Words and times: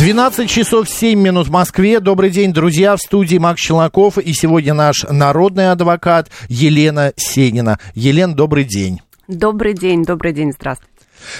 12 0.00 0.48
часов 0.48 0.88
7 0.88 1.20
минут 1.20 1.48
в 1.48 1.50
Москве. 1.50 2.00
Добрый 2.00 2.30
день, 2.30 2.54
друзья. 2.54 2.96
В 2.96 3.00
студии 3.00 3.36
Макс 3.36 3.60
Челноков. 3.60 4.16
И 4.16 4.32
сегодня 4.32 4.72
наш 4.72 5.04
народный 5.04 5.70
адвокат 5.70 6.30
Елена 6.48 7.12
Сенина. 7.16 7.78
Елена, 7.94 8.34
добрый 8.34 8.64
день. 8.64 9.02
Добрый 9.28 9.74
день, 9.74 10.02
добрый 10.04 10.32
день, 10.32 10.52
здравствуйте. 10.52 10.90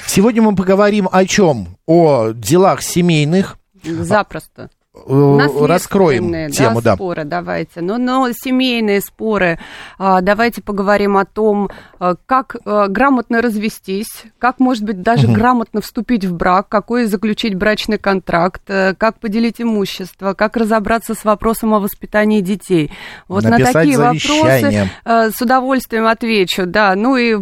Сегодня 0.07 0.43
мы 0.43 0.55
поговорим 0.55 1.09
о 1.11 1.25
чем? 1.25 1.79
О 1.87 2.33
делах 2.33 2.83
семейных. 2.83 3.57
Запросто. 3.83 4.69
Э, 4.93 5.67
раскроем 5.67 6.33
да, 6.33 6.51
тему, 6.51 6.83
да. 6.83 6.97
споры, 6.97 7.23
давайте. 7.25 7.81
Но, 7.81 7.97
но 7.97 8.29
семейные 8.33 9.01
споры, 9.01 9.61
а, 10.01 10.21
давайте 10.21 10.63
поговорим 10.63 11.17
о 11.17 11.25
том, 11.25 11.71
а, 12.01 12.17
как 12.27 12.57
а, 12.65 12.89
грамотно 12.89 13.41
развестись, 13.41 14.25
как, 14.41 14.59
может 14.59 14.83
быть, 14.83 15.01
даже 15.01 15.29
угу. 15.29 15.35
грамотно 15.35 15.81
вступить 15.81 16.25
в 16.25 16.35
брак, 16.35 16.69
какой 16.69 17.05
заключить 17.05 17.55
брачный 17.55 17.99
контракт, 17.99 18.63
э, 18.67 18.95
как 18.99 19.21
поделить 19.21 19.61
имущество, 19.61 20.35
как 20.35 20.57
разобраться 20.57 21.15
с 21.15 21.25
вопросом 21.25 21.73
о 21.73 21.79
воспитании 21.79 22.41
детей. 22.41 22.91
Вот 23.29 23.45
Написать 23.45 23.75
на 23.75 23.81
такие 23.81 23.97
завещание. 23.97 24.91
вопросы 25.05 25.37
с 25.37 25.41
удовольствием 25.41 26.07
отвечу, 26.09 26.67
да. 26.67 26.97
Ну 26.97 27.17
и 27.17 27.37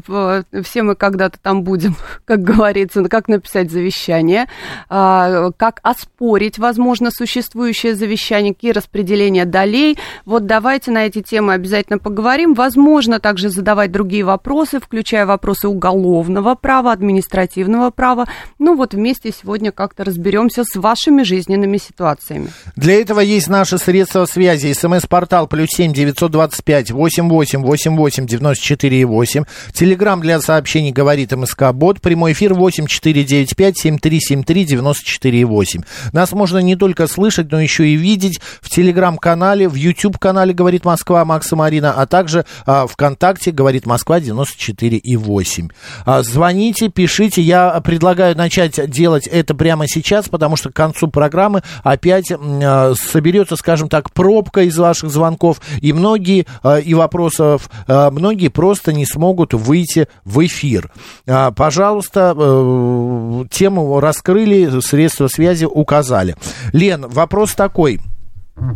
все 0.63 0.83
мы 0.83 0.97
когда-то 0.97 1.39
там 1.41 1.63
будем, 1.63 1.97
как 2.27 2.43
говорится, 2.43 3.03
как 3.05 3.29
написать 3.29 3.71
завещание, 3.71 4.49
как 4.89 5.81
оспорить, 5.83 6.59
возможно, 6.59 7.11
существование 7.11 7.38
существующее 7.43 7.95
завещание, 7.95 8.55
какие 8.55 8.73
распределения 8.73 9.45
долей. 9.45 9.97
Вот 10.25 10.47
давайте 10.47 10.91
на 10.91 11.07
эти 11.07 11.23
темы 11.23 11.53
обязательно 11.53 11.99
поговорим. 11.99 12.55
Возможно 12.55 13.21
также 13.21 13.49
задавать 13.49 13.93
другие 13.93 14.25
вопросы, 14.25 14.81
включая 14.81 15.25
вопросы 15.25 15.69
уголовного 15.69 16.55
права, 16.55 16.93
административного 16.93 17.91
права. 17.91 18.27
Ну 18.59 18.77
вот 18.77 18.95
вместе 18.95 19.33
сегодня 19.33 19.73
как-то 19.73 20.05
разберемся 20.05 20.65
с 20.65 20.77
вашими 20.77 21.23
жизненными 21.23 21.79
ситуациями. 21.79 22.49
Для 22.77 23.01
этого 23.01 23.21
есть 23.21 23.49
наши 23.49 23.79
средства 23.79 24.25
связи. 24.27 24.73
СМС-портал 24.73 25.47
плюс 25.47 25.69
семь 25.71 25.93
девятьсот 25.93 26.33
двадцать 26.33 26.65
пять 26.65 26.91
восемь 26.91 27.29
восемь 27.29 27.63
восемь 27.63 27.97
восемь 27.97 28.27
девяносто 28.27 28.65
четыре 28.65 29.05
восемь. 29.07 29.45
Телеграмм 29.73 30.21
для 30.21 30.41
сообщений 30.41 30.93
говорит 30.93 31.33
МСК 31.33 31.73
Бот. 31.73 32.01
Прямой 32.01 32.33
эфир 32.33 32.55
восемь 32.55 32.87
четыре 32.87 33.25
девять 33.25 33.57
пять 33.57 33.79
семь 33.79 33.99
три 33.99 34.21
семь 34.21 34.43
три 34.43 34.65
девяносто 34.65 35.05
четыре 35.05 35.45
восемь. 35.45 35.83
Нас 36.13 36.33
можно 36.33 36.59
не 36.59 36.77
только 36.77 37.07
слышать, 37.07 37.28
слышать, 37.29 37.53
но 37.53 37.61
еще 37.61 37.87
и 37.87 37.95
видеть 37.95 38.41
в 38.63 38.71
телеграм-канале, 38.71 39.69
в 39.69 39.75
YouTube-канале 39.75 40.55
«Говорит 40.55 40.87
Москва» 40.87 41.25
Макса 41.27 41.57
Марина, 41.57 41.93
а 41.93 42.07
также 42.07 42.47
а, 42.65 42.87
ВКонтакте 42.87 43.51
«Говорит 43.51 43.85
Москва» 43.85 44.19
94,8. 44.19 45.71
А, 46.07 46.23
звоните, 46.23 46.89
пишите. 46.89 47.43
Я 47.43 47.79
предлагаю 47.81 48.35
начать 48.35 48.81
делать 48.91 49.27
это 49.27 49.55
прямо 49.55 49.87
сейчас, 49.87 50.31
потому 50.31 50.57
что 50.57 50.71
к 50.71 50.75
концу 50.75 51.09
программы 51.09 51.63
опять 51.83 52.33
а, 52.33 52.95
соберется, 52.95 53.57
скажем 53.57 53.91
так, 53.91 54.11
пробка 54.13 54.63
из 54.63 54.79
ваших 54.79 55.11
звонков, 55.11 55.61
и 55.83 55.93
многие 55.93 56.47
а, 56.63 56.79
и 56.79 56.95
вопросов, 56.95 57.69
а, 57.87 58.11
многие 58.11 58.49
просто 58.49 58.95
не 58.95 59.05
смогут 59.05 59.53
выйти 59.53 60.09
в 60.25 60.45
эфир. 60.47 60.91
А, 61.27 61.51
пожалуйста, 61.51 62.35
а, 62.35 63.45
тему 63.51 64.01
раскрыли, 64.01 64.81
средства 64.81 65.29
связи 65.29 65.67
указали. 65.67 66.37
Лен, 66.73 67.07
вопрос 67.19 67.55
такой. 67.55 68.01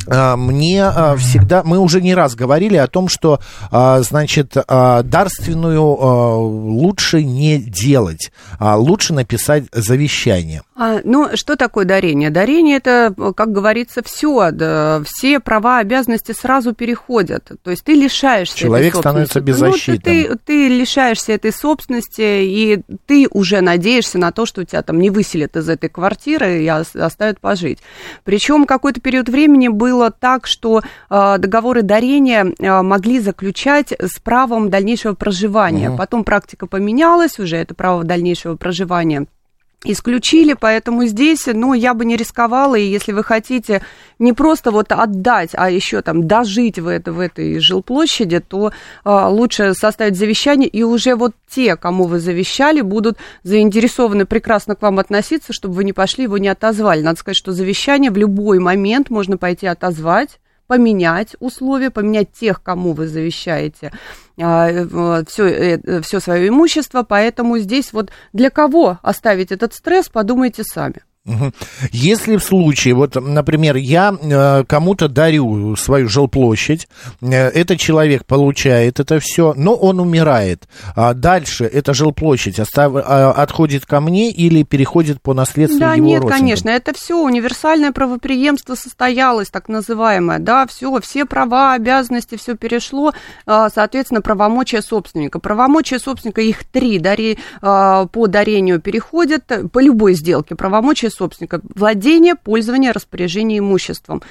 А, 0.08 0.36
мне 0.36 0.84
а, 0.84 1.16
всегда, 1.16 1.62
мы 1.64 1.78
уже 1.78 2.00
не 2.00 2.14
раз 2.14 2.34
говорили 2.34 2.76
о 2.76 2.86
том, 2.86 3.08
что, 3.08 3.40
а, 3.70 4.00
значит, 4.02 4.54
дарственную 4.66 5.82
лучше 5.82 7.22
не 7.22 7.58
делать, 7.58 8.32
а 8.58 8.76
лучше 8.76 9.12
написать 9.12 9.64
завещание. 9.72 10.62
А, 10.74 11.00
ну, 11.04 11.36
что 11.36 11.56
такое 11.56 11.84
дарение? 11.84 12.30
Дарение 12.30 12.76
это, 12.76 13.14
как 13.36 13.52
говорится, 13.52 14.02
все, 14.04 14.50
да, 14.50 15.02
все 15.04 15.40
права, 15.40 15.78
обязанности 15.78 16.32
сразу 16.32 16.74
переходят. 16.74 17.50
То 17.62 17.70
есть 17.70 17.84
ты 17.84 17.94
лишаешься 17.94 18.56
Человек 18.58 18.96
становится 18.96 19.40
беззащитным. 19.40 19.98
Ну, 20.04 20.36
ты, 20.36 20.38
ты 20.44 20.68
лишаешься 20.68 21.32
этой 21.32 21.52
собственности, 21.52 22.22
и 22.22 22.82
ты 23.06 23.28
уже 23.30 23.60
надеешься 23.60 24.18
на 24.18 24.32
то, 24.32 24.46
что 24.46 24.64
тебя 24.64 24.82
там 24.82 24.98
не 24.98 25.10
выселят 25.10 25.56
из 25.56 25.68
этой 25.68 25.88
квартиры 25.88 26.62
и 26.62 26.68
оставят 26.68 27.40
пожить. 27.40 27.78
Причем 28.24 28.64
какой-то 28.64 29.00
период 29.00 29.28
времени 29.28 29.68
было 29.72 30.10
так, 30.10 30.46
что 30.46 30.82
э, 31.10 31.38
договоры 31.38 31.82
дарения 31.82 32.46
э, 32.58 32.82
могли 32.82 33.20
заключать 33.20 33.92
с 33.92 34.18
правом 34.18 34.70
дальнейшего 34.70 35.14
проживания. 35.14 35.90
Угу. 35.90 35.98
Потом 35.98 36.24
практика 36.24 36.66
поменялась, 36.66 37.38
уже 37.38 37.56
это 37.56 37.74
право 37.74 38.04
дальнейшего 38.04 38.56
проживания 38.56 39.26
исключили, 39.84 40.54
поэтому 40.54 41.04
здесь, 41.06 41.46
ну, 41.46 41.74
я 41.74 41.94
бы 41.94 42.04
не 42.04 42.16
рисковала, 42.16 42.74
и 42.74 42.84
если 42.84 43.12
вы 43.12 43.24
хотите 43.24 43.82
не 44.18 44.32
просто 44.32 44.70
вот 44.70 44.92
отдать, 44.92 45.50
а 45.54 45.70
еще 45.70 46.02
там 46.02 46.26
дожить 46.26 46.78
в, 46.78 46.86
это, 46.86 47.12
в 47.12 47.20
этой 47.20 47.58
жилплощади, 47.58 48.40
то 48.40 48.72
а, 49.04 49.28
лучше 49.28 49.74
составить 49.74 50.16
завещание, 50.16 50.68
и 50.68 50.82
уже 50.82 51.16
вот 51.16 51.32
те, 51.48 51.76
кому 51.76 52.04
вы 52.04 52.20
завещали, 52.20 52.80
будут 52.80 53.18
заинтересованы 53.42 54.26
прекрасно 54.26 54.76
к 54.76 54.82
вам 54.82 54.98
относиться, 54.98 55.52
чтобы 55.52 55.74
вы 55.74 55.84
не 55.84 55.92
пошли, 55.92 56.24
его 56.24 56.38
не 56.38 56.48
отозвали. 56.48 57.02
Надо 57.02 57.18
сказать, 57.18 57.36
что 57.36 57.52
завещание 57.52 58.10
в 58.10 58.16
любой 58.16 58.58
момент 58.58 59.10
можно 59.10 59.36
пойти 59.36 59.66
отозвать, 59.66 60.38
поменять 60.72 61.36
условия, 61.38 61.90
поменять 61.90 62.32
тех, 62.32 62.62
кому 62.62 62.94
вы 62.94 63.06
завещаете 63.06 63.92
все, 64.36 66.00
все 66.00 66.20
свое 66.20 66.48
имущество, 66.48 67.02
поэтому 67.02 67.58
здесь 67.58 67.92
вот 67.92 68.10
для 68.32 68.48
кого 68.48 68.98
оставить 69.02 69.52
этот 69.52 69.74
стресс, 69.74 70.08
подумайте 70.08 70.64
сами. 70.64 71.02
Если 71.92 72.36
в 72.36 72.42
случае, 72.42 72.94
вот, 72.94 73.14
например, 73.14 73.76
я 73.76 74.12
э, 74.20 74.64
кому-то 74.64 75.06
дарю 75.06 75.76
свою 75.76 76.08
жилплощадь, 76.08 76.88
э, 77.20 77.48
этот 77.48 77.78
человек 77.78 78.26
получает 78.26 78.98
это 78.98 79.20
все, 79.20 79.54
но 79.56 79.76
он 79.76 80.00
умирает, 80.00 80.66
а 80.96 81.14
дальше 81.14 81.64
эта 81.64 81.94
жилплощадь 81.94 82.58
остав, 82.58 82.94
а, 82.96 83.30
отходит 83.30 83.86
ко 83.86 84.00
мне 84.00 84.32
или 84.32 84.64
переходит 84.64 85.22
по 85.22 85.32
наследству 85.32 85.78
да, 85.78 85.94
его 85.94 86.06
нет, 86.06 86.24
конечно, 86.24 86.70
это 86.70 86.92
все 86.92 87.16
универсальное 87.16 87.92
правоприемство 87.92 88.74
состоялось, 88.74 89.48
так 89.48 89.68
называемое, 89.68 90.40
да, 90.40 90.66
все, 90.66 91.00
все 91.00 91.24
права, 91.24 91.74
обязанности, 91.74 92.36
все 92.36 92.56
перешло, 92.56 93.12
а, 93.46 93.70
соответственно, 93.70 94.22
правомочия 94.22 94.82
собственника. 94.82 95.38
Правомочия 95.38 96.00
собственника, 96.00 96.40
их 96.40 96.64
три, 96.64 96.98
дари, 96.98 97.38
а, 97.60 98.06
по 98.06 98.26
дарению 98.26 98.80
переходят, 98.80 99.44
по 99.72 99.78
любой 99.78 100.14
сделке, 100.14 100.56
правомочия 100.56 101.11
собственника. 101.12 101.60
Владение, 101.74 102.34
пользование, 102.34 102.92
распоряжение 102.92 103.58
имуществом. 103.58 104.22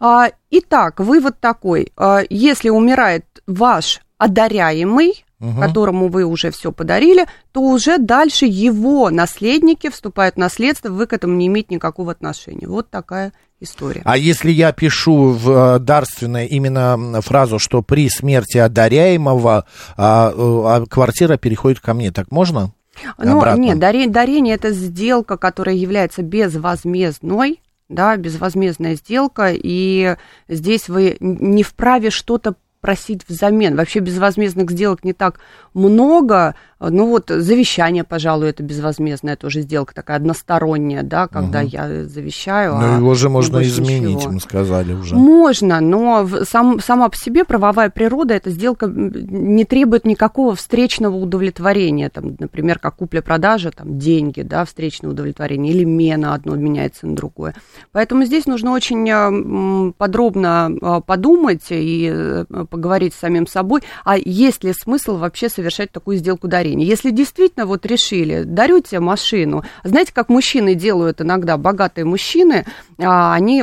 А, 0.00 0.30
итак, 0.50 1.00
вывод 1.00 1.40
такой. 1.40 1.92
А, 1.96 2.22
если 2.28 2.68
умирает 2.68 3.24
ваш 3.46 4.00
одаряемый, 4.18 5.24
угу. 5.40 5.60
которому 5.60 6.08
вы 6.08 6.24
уже 6.24 6.50
все 6.50 6.72
подарили, 6.72 7.26
то 7.52 7.60
уже 7.60 7.98
дальше 7.98 8.46
его 8.46 9.10
наследники 9.10 9.90
вступают 9.90 10.36
в 10.36 10.38
наследство, 10.38 10.88
вы 10.88 11.06
к 11.06 11.12
этому 11.12 11.34
не 11.34 11.46
имеете 11.46 11.74
никакого 11.74 12.12
отношения. 12.12 12.66
Вот 12.66 12.90
такая 12.90 13.32
история. 13.60 14.02
А 14.04 14.16
если 14.16 14.50
я 14.50 14.72
пишу 14.72 15.30
в 15.30 15.50
э, 15.50 15.78
дарственное 15.78 16.46
именно 16.46 17.20
фразу, 17.22 17.58
что 17.58 17.82
при 17.82 18.08
смерти 18.08 18.58
одаряемого 18.58 19.66
а, 19.96 20.32
а, 20.36 20.84
квартира 20.86 21.36
переходит 21.36 21.80
ко 21.80 21.94
мне, 21.94 22.10
так 22.10 22.30
можно? 22.30 22.72
Ну, 23.18 23.38
обратно. 23.38 23.60
нет, 23.60 23.78
дарение, 23.78 24.10
дарение 24.10 24.54
это 24.54 24.70
сделка, 24.70 25.36
которая 25.36 25.74
является 25.74 26.22
безвозмездной, 26.22 27.60
да, 27.88 28.16
безвозмездная 28.16 28.94
сделка, 28.94 29.50
и 29.52 30.16
здесь 30.48 30.88
вы 30.88 31.16
не 31.20 31.62
вправе 31.62 32.10
что-то 32.10 32.54
просить 32.84 33.22
взамен. 33.26 33.76
Вообще 33.76 34.00
безвозмездных 34.00 34.70
сделок 34.70 35.04
не 35.04 35.14
так 35.14 35.40
много, 35.72 36.54
ну 36.78 37.08
вот 37.08 37.30
завещание, 37.30 38.04
пожалуй, 38.04 38.50
это 38.50 38.62
безвозмездная 38.62 39.36
тоже 39.36 39.62
сделка 39.62 39.94
такая 39.94 40.18
односторонняя, 40.18 41.02
да, 41.02 41.26
когда 41.26 41.60
угу. 41.60 41.68
я 41.68 42.04
завещаю. 42.04 42.74
Но 42.74 42.94
а 42.94 42.98
его 42.98 43.14
же 43.14 43.30
можно 43.30 43.62
изменить, 43.62 44.16
ничего. 44.16 44.32
мы 44.32 44.40
сказали 44.40 44.92
уже. 44.92 45.14
Можно, 45.14 45.80
но 45.80 46.28
сам, 46.44 46.78
сама 46.78 47.08
по 47.08 47.16
себе 47.16 47.44
правовая 47.44 47.88
природа, 47.88 48.34
эта 48.34 48.50
сделка 48.50 48.86
не 48.86 49.64
требует 49.64 50.04
никакого 50.04 50.54
встречного 50.54 51.16
удовлетворения, 51.16 52.10
там, 52.10 52.36
например, 52.38 52.78
как 52.78 52.96
купля-продажа, 52.96 53.70
там, 53.70 53.98
деньги, 53.98 54.42
да, 54.42 54.66
встречное 54.66 55.10
удовлетворение, 55.10 55.72
или 55.72 55.84
мена 55.84 56.34
одно 56.34 56.54
меняется 56.54 57.06
на 57.06 57.16
другое. 57.16 57.54
Поэтому 57.92 58.26
здесь 58.26 58.44
нужно 58.44 58.72
очень 58.72 59.94
подробно 59.94 61.02
подумать 61.06 61.62
и 61.70 62.10
э, 62.12 62.44
поговорить 62.74 63.14
с 63.14 63.18
самим 63.18 63.46
собой, 63.46 63.82
а 64.04 64.16
есть 64.18 64.64
ли 64.64 64.72
смысл 64.72 65.16
вообще 65.16 65.48
совершать 65.48 65.92
такую 65.92 66.16
сделку 66.16 66.48
дарения. 66.48 66.84
Если 66.84 67.10
действительно 67.10 67.66
вот 67.66 67.86
решили, 67.86 68.42
дарю 68.42 68.80
тебе 68.80 68.98
машину, 68.98 69.62
знаете, 69.84 70.12
как 70.12 70.28
мужчины 70.28 70.74
делают 70.74 71.20
иногда, 71.20 71.56
богатые 71.56 72.04
мужчины, 72.04 72.66
а, 72.98 73.32
они 73.32 73.62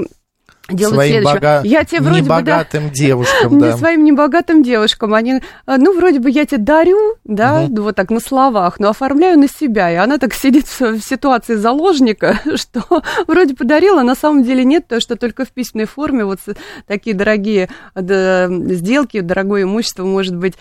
делают 0.74 0.96
своим 0.96 1.12
следующее. 1.12 1.34
бога... 1.34 1.62
Я 1.64 1.84
тебе 1.84 2.02
вроде 2.02 2.22
небогатым 2.22 2.84
бы, 2.84 2.90
да, 2.90 2.96
девушкам, 2.96 3.60
да. 3.60 3.78
Своим 3.78 4.04
небогатым 4.04 4.64
девушкам. 4.64 5.14
Они, 5.14 5.42
а, 5.66 5.78
ну, 5.78 5.96
вроде 5.96 6.20
бы 6.20 6.30
я 6.30 6.46
тебе 6.46 6.60
дарю, 6.60 7.16
да, 7.24 7.64
угу. 7.64 7.84
вот 7.84 7.96
так 7.96 8.10
на 8.10 8.20
словах, 8.20 8.80
но 8.80 8.90
оформляю 8.90 9.40
на 9.40 9.48
себя. 9.48 9.92
И 9.92 9.96
она 9.96 10.18
так 10.18 10.34
сидит 10.34 10.68
в 10.68 11.00
ситуации 11.02 11.56
заложника, 11.56 12.40
что 12.56 12.82
вроде 13.28 13.56
подарила, 13.56 14.02
на 14.04 14.16
самом 14.16 14.44
деле 14.44 14.64
нет, 14.64 14.88
то, 14.88 15.00
что 15.00 15.16
только 15.16 15.46
в 15.46 15.50
письменной 15.50 15.88
форме 15.88 16.26
вот 16.26 16.40
такие 16.88 17.16
дорогие 17.16 17.70
сделки, 17.96 19.20
дорогое 19.20 19.64
имущество 19.64 20.06
может 20.06 20.36
быть 20.36 20.56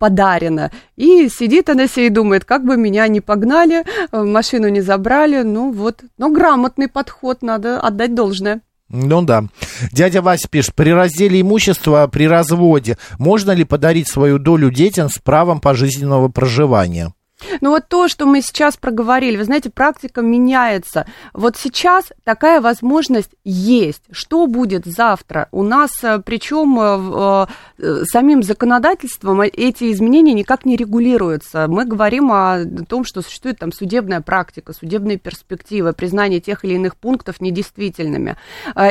подарено. 0.00 0.72
И 0.96 1.28
сидит 1.28 1.68
она 1.68 1.86
себе 1.86 2.06
и 2.06 2.10
думает, 2.10 2.44
как 2.44 2.64
бы 2.64 2.76
меня 2.76 3.06
не 3.06 3.20
погнали, 3.20 3.84
машину 4.10 4.68
не 4.68 4.80
забрали, 4.80 5.42
ну 5.42 5.70
вот. 5.70 6.02
Но 6.18 6.30
грамотный 6.30 6.88
подход, 6.88 7.42
надо 7.42 7.78
отдать 7.78 8.14
должное. 8.14 8.62
Ну 8.90 9.22
да. 9.22 9.44
Дядя 9.92 10.20
Вася 10.20 10.48
пишет, 10.48 10.74
при 10.74 10.90
разделе 10.92 11.40
имущества 11.40 12.08
при 12.08 12.26
разводе 12.26 12.98
можно 13.18 13.52
ли 13.52 13.64
подарить 13.64 14.08
свою 14.08 14.38
долю 14.38 14.70
детям 14.70 15.08
с 15.08 15.18
правом 15.18 15.60
пожизненного 15.60 16.28
проживания? 16.28 17.12
Ну 17.60 17.70
вот 17.70 17.88
то, 17.88 18.08
что 18.08 18.26
мы 18.26 18.42
сейчас 18.42 18.76
проговорили, 18.76 19.36
вы 19.36 19.44
знаете, 19.44 19.70
практика 19.70 20.22
меняется. 20.22 21.06
Вот 21.32 21.56
сейчас 21.56 22.12
такая 22.24 22.60
возможность 22.60 23.30
есть. 23.44 24.02
Что 24.10 24.46
будет 24.46 24.84
завтра? 24.84 25.48
У 25.52 25.62
нас, 25.62 25.90
э, 26.02 26.20
причем 26.24 26.78
э, 26.80 27.46
э, 27.78 28.02
самим 28.04 28.42
законодательством 28.42 29.40
эти 29.40 29.90
изменения 29.92 30.34
никак 30.34 30.64
не 30.64 30.76
регулируются. 30.76 31.66
Мы 31.68 31.84
говорим 31.84 32.30
о 32.32 32.64
том, 32.88 33.04
что 33.04 33.22
существует 33.22 33.58
там 33.58 33.72
судебная 33.72 34.20
практика, 34.20 34.72
судебные 34.72 35.18
перспективы, 35.18 35.92
признание 35.92 36.40
тех 36.40 36.64
или 36.64 36.74
иных 36.74 36.96
пунктов 36.96 37.40
недействительными. 37.40 38.36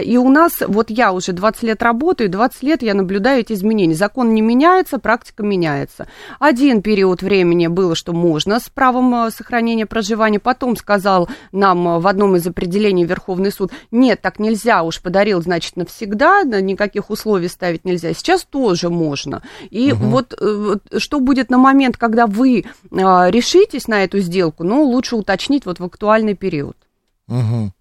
И 0.04 0.18
у 0.18 0.30
нас, 0.30 0.54
вот 0.66 0.90
я 0.90 1.14
уже 1.14 1.34
20 1.34 1.64
лет 1.64 1.84
работаю, 1.84 2.30
20 2.30 2.64
лет 2.64 2.82
я 2.82 2.94
наблюдаю 2.94 3.42
эти 3.42 3.54
изменения. 3.54 3.96
Закон 3.96 4.34
не 4.34 4.42
меняется, 4.42 4.98
практика 4.98 5.44
меняется. 5.44 6.08
Один 6.40 6.82
период 6.82 7.22
времени 7.22 7.68
было, 7.68 7.96
что 7.96 8.14
можно 8.14 8.39
можно 8.40 8.60
с 8.62 8.70
правом 8.70 9.14
э, 9.16 9.32
сохранения 9.32 9.86
проживания. 9.86 10.40
Потом 10.40 10.78
сказал 10.78 11.28
нам 11.52 11.86
э, 11.88 12.00
в 12.00 12.08
одном 12.08 12.38
из 12.38 12.48
определений 12.48 13.04
Верховный 13.04 13.52
суд, 13.52 13.72
нет, 13.92 14.22
так 14.22 14.40
нельзя, 14.40 14.84
уж 14.84 15.02
подарил, 15.02 15.42
значит, 15.42 15.76
навсегда, 15.76 16.44
никаких 16.44 17.10
условий 17.10 17.50
ставить 17.50 17.84
нельзя. 17.84 18.14
Сейчас 18.14 18.46
тоже 18.46 18.90
можно. 18.90 19.44
И 19.70 19.92
угу. 19.92 20.06
вот, 20.06 20.38
вот 20.40 20.84
что 21.00 21.20
будет 21.20 21.50
на 21.50 21.58
момент, 21.58 21.98
когда 21.98 22.28
вы 22.28 22.64
решитесь 22.92 23.90
на 23.90 24.06
эту 24.06 24.20
сделку, 24.20 24.64
ну, 24.64 24.84
лучше 24.84 25.18
уточнить 25.18 25.66
вот 25.66 25.80
в 25.82 25.84
актуальный 25.84 26.36
период. 26.36 26.78
Угу. 27.28 27.74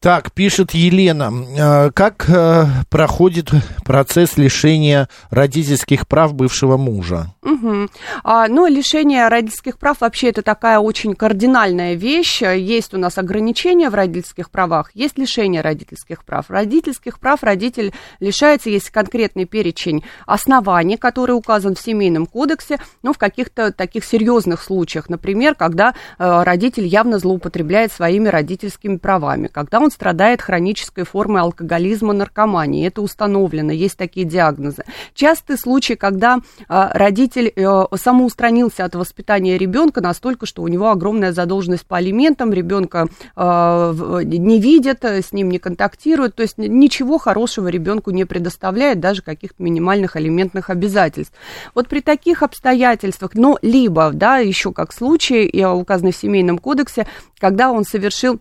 Так, 0.00 0.30
пишет 0.30 0.74
Елена, 0.74 1.32
э, 1.32 1.90
как 1.90 2.30
э, 2.30 2.66
проходит 2.88 3.50
процесс 3.84 4.36
лишения 4.36 5.08
родительских 5.30 6.06
прав 6.06 6.34
бывшего 6.34 6.76
мужа? 6.76 7.34
Угу. 7.42 7.88
А, 8.22 8.46
ну, 8.46 8.68
лишение 8.68 9.26
родительских 9.26 9.76
прав 9.76 10.00
вообще 10.00 10.28
это 10.28 10.42
такая 10.42 10.78
очень 10.78 11.16
кардинальная 11.16 11.94
вещь. 11.94 12.42
Есть 12.42 12.94
у 12.94 12.98
нас 12.98 13.18
ограничения 13.18 13.90
в 13.90 13.94
родительских 13.96 14.50
правах, 14.52 14.92
есть 14.94 15.18
лишение 15.18 15.62
родительских 15.62 16.24
прав. 16.24 16.48
Родительских 16.48 17.18
прав 17.18 17.42
родитель 17.42 17.92
лишается, 18.20 18.70
есть 18.70 18.90
конкретный 18.90 19.46
перечень 19.46 20.04
оснований, 20.26 20.96
который 20.96 21.32
указан 21.32 21.74
в 21.74 21.80
Семейном 21.80 22.26
кодексе, 22.26 22.78
но 23.02 23.12
в 23.12 23.18
каких-то 23.18 23.72
таких 23.72 24.04
серьезных 24.04 24.62
случаях, 24.62 25.08
например, 25.08 25.56
когда 25.56 25.94
э, 26.20 26.42
родитель 26.44 26.86
явно 26.86 27.18
злоупотребляет 27.18 27.90
своими 27.90 28.28
родительскими 28.28 28.96
правами, 28.96 29.48
когда 29.48 29.80
он 29.80 29.87
он 29.88 29.90
страдает 29.90 30.42
хронической 30.42 31.04
формой 31.04 31.40
алкоголизма, 31.40 32.12
наркомании. 32.12 32.86
Это 32.86 33.00
установлено, 33.00 33.72
есть 33.72 33.96
такие 33.96 34.26
диагнозы. 34.26 34.84
Частый 35.14 35.56
случай, 35.56 35.94
когда 35.94 36.36
э, 36.36 36.88
родитель 36.92 37.50
э, 37.56 37.84
самоустранился 37.96 38.84
от 38.84 38.94
воспитания 38.94 39.56
ребенка 39.56 40.02
настолько, 40.02 40.44
что 40.44 40.62
у 40.62 40.68
него 40.68 40.90
огромная 40.90 41.32
задолженность 41.32 41.86
по 41.86 41.96
алиментам, 41.96 42.52
ребенка 42.52 43.08
э, 43.34 44.20
не 44.24 44.60
видит, 44.60 45.04
с 45.04 45.32
ним 45.32 45.50
не 45.50 45.58
контактирует, 45.58 46.34
то 46.34 46.42
есть 46.42 46.58
ничего 46.58 47.16
хорошего 47.16 47.68
ребенку 47.68 48.10
не 48.10 48.26
предоставляет, 48.26 49.00
даже 49.00 49.22
каких-то 49.22 49.62
минимальных 49.62 50.16
алиментных 50.16 50.68
обязательств. 50.68 51.34
Вот 51.74 51.88
при 51.88 52.00
таких 52.00 52.42
обстоятельствах, 52.42 53.30
но 53.34 53.58
либо, 53.62 54.10
да, 54.12 54.36
еще 54.36 54.72
как 54.72 54.92
случай, 54.92 55.64
указанный 55.64 56.12
в 56.12 56.16
Семейном 56.16 56.58
кодексе, 56.58 57.06
когда 57.38 57.70
он 57.70 57.84
совершил 57.84 58.38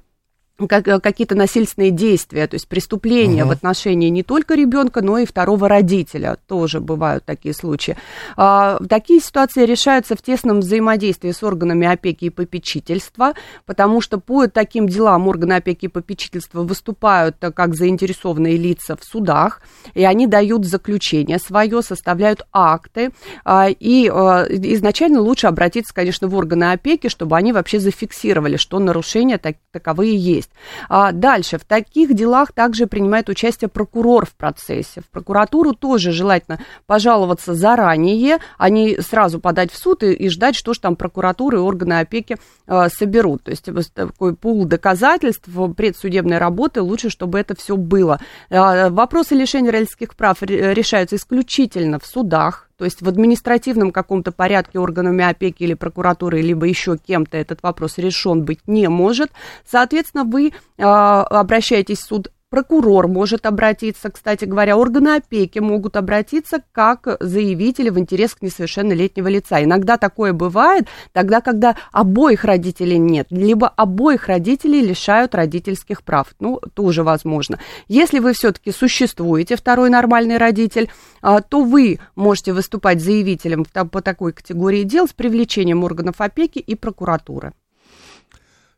как, 0.65 0.87
э, 0.87 0.99
какие-то 0.99 1.35
насильственные 1.35 1.91
действия, 1.91 2.47
то 2.47 2.55
есть 2.55 2.67
преступления 2.67 3.43
угу. 3.43 3.49
в 3.49 3.51
отношении 3.51 4.09
не 4.09 4.23
только 4.23 4.55
ребенка, 4.55 5.01
но 5.01 5.19
и 5.19 5.25
второго 5.25 5.69
родителя. 5.69 6.37
Тоже 6.47 6.79
бывают 6.79 7.25
такие 7.25 7.53
случаи. 7.53 7.95
А, 8.35 8.79
такие 8.89 9.19
ситуации 9.19 9.65
решаются 9.65 10.15
в 10.15 10.21
тесном 10.21 10.61
взаимодействии 10.61 11.31
с 11.31 11.43
органами 11.43 11.85
опеки 11.85 12.25
и 12.25 12.29
попечительства, 12.29 13.33
потому 13.65 14.01
что 14.01 14.19
по 14.19 14.47
таким 14.47 14.87
делам 14.87 15.27
органы 15.27 15.53
опеки 15.53 15.85
и 15.85 15.89
попечительства 15.89 16.63
выступают 16.63 17.35
как 17.39 17.75
заинтересованные 17.75 18.57
лица 18.57 18.95
в 18.95 19.03
судах, 19.03 19.61
и 19.93 20.03
они 20.03 20.25
дают 20.25 20.65
заключение 20.65 21.37
свое, 21.37 21.81
составляют 21.81 22.47
акты, 22.51 23.11
а, 23.45 23.67
и 23.69 24.09
а, 24.09 24.45
изначально 24.49 25.21
лучше 25.21 25.47
обратиться, 25.47 25.93
конечно, 25.93 26.27
в 26.27 26.35
органы 26.35 26.71
опеки, 26.71 27.09
чтобы 27.09 27.37
они 27.37 27.53
вообще 27.53 27.79
зафиксировали, 27.79 28.57
что 28.57 28.79
нарушения 28.79 29.37
так, 29.37 29.57
таковые 29.71 30.15
есть 30.15 30.46
есть. 30.47 30.75
А 30.89 31.11
дальше, 31.11 31.57
в 31.57 31.65
таких 31.65 32.13
делах 32.13 32.51
также 32.51 32.87
принимает 32.87 33.29
участие 33.29 33.69
прокурор 33.69 34.25
в 34.25 34.33
процессе. 34.35 35.01
В 35.01 35.09
прокуратуру 35.09 35.73
тоже 35.73 36.11
желательно 36.11 36.59
пожаловаться 36.85 37.53
заранее, 37.53 38.39
а 38.57 38.69
не 38.69 38.99
сразу 39.01 39.39
подать 39.39 39.71
в 39.71 39.77
суд 39.77 40.03
и, 40.03 40.13
и 40.13 40.29
ждать, 40.29 40.55
что 40.55 40.73
же 40.73 40.79
там 40.79 40.95
прокуратура 40.95 41.57
и 41.57 41.61
органы 41.61 41.99
опеки 41.99 42.37
э, 42.67 42.87
соберут. 42.89 43.43
То 43.43 43.51
есть 43.51 43.93
такой 43.93 44.35
пул 44.35 44.65
доказательств 44.65 45.47
предсудебной 45.75 46.37
работы, 46.37 46.81
лучше, 46.81 47.09
чтобы 47.09 47.39
это 47.39 47.55
все 47.55 47.77
было. 47.77 48.19
Э, 48.49 48.89
вопросы 48.89 49.35
лишения 49.35 49.71
родительских 49.71 50.15
прав 50.15 50.41
решаются 50.41 51.15
исключительно 51.15 51.99
в 51.99 52.05
судах, 52.05 52.66
то 52.77 52.85
есть 52.85 53.01
в 53.01 53.07
административном 53.07 53.91
каком-то 53.91 54.31
порядке 54.31 54.79
органами 54.79 55.25
опеки 55.25 55.63
или 55.63 55.73
прокуратуры, 55.73 56.41
либо 56.41 56.65
еще 56.67 56.97
кем-то 56.97 57.37
этот 57.37 57.63
вопрос 57.63 57.97
решен 57.97 58.43
быть 58.43 58.59
не 58.67 58.87
может. 58.87 59.31
Соответственно, 59.65 60.23
вы 60.23 60.49
э, 60.49 60.83
обращаетесь 60.83 61.99
в 61.99 62.03
суд 62.03 62.31
Прокурор 62.49 63.09
может 63.09 63.45
обратиться, 63.45 64.09
кстати 64.09 64.45
говоря, 64.45 64.77
органы 64.77 65.17
опеки 65.17 65.59
могут 65.59 65.97
обратиться 65.97 66.63
как 66.71 67.17
заявители 67.19 67.89
в 67.89 67.99
интерес 67.99 68.35
к 68.35 68.41
несовершеннолетнего 68.41 69.27
лица. 69.27 69.61
Иногда 69.61 69.97
такое 69.97 70.31
бывает, 70.31 70.87
тогда, 71.11 71.41
когда 71.41 71.75
обоих 71.91 72.45
родителей 72.45 72.99
нет, 72.99 73.27
либо 73.31 73.67
обоих 73.67 74.27
родителей 74.27 74.79
лишают 74.79 75.35
родительских 75.35 76.03
прав. 76.03 76.35
Ну, 76.39 76.61
тоже 76.73 77.03
возможно. 77.03 77.59
Если 77.89 78.19
вы 78.19 78.31
все-таки 78.31 78.71
существуете, 78.71 79.57
второй 79.57 79.89
нормальный 79.89 80.37
родитель, 80.37 80.89
а, 81.21 81.41
то 81.41 81.63
вы 81.63 81.99
можете 82.15 82.53
выступать 82.53 83.01
заявителем 83.01 83.65
по 83.65 84.01
такой 84.01 84.31
категории 84.31 84.83
дел 84.83 85.09
с 85.09 85.11
привлечением 85.11 85.83
органов 85.83 86.21
опеки 86.21 86.59
и 86.59 86.75
прокуратуры. 86.75 87.51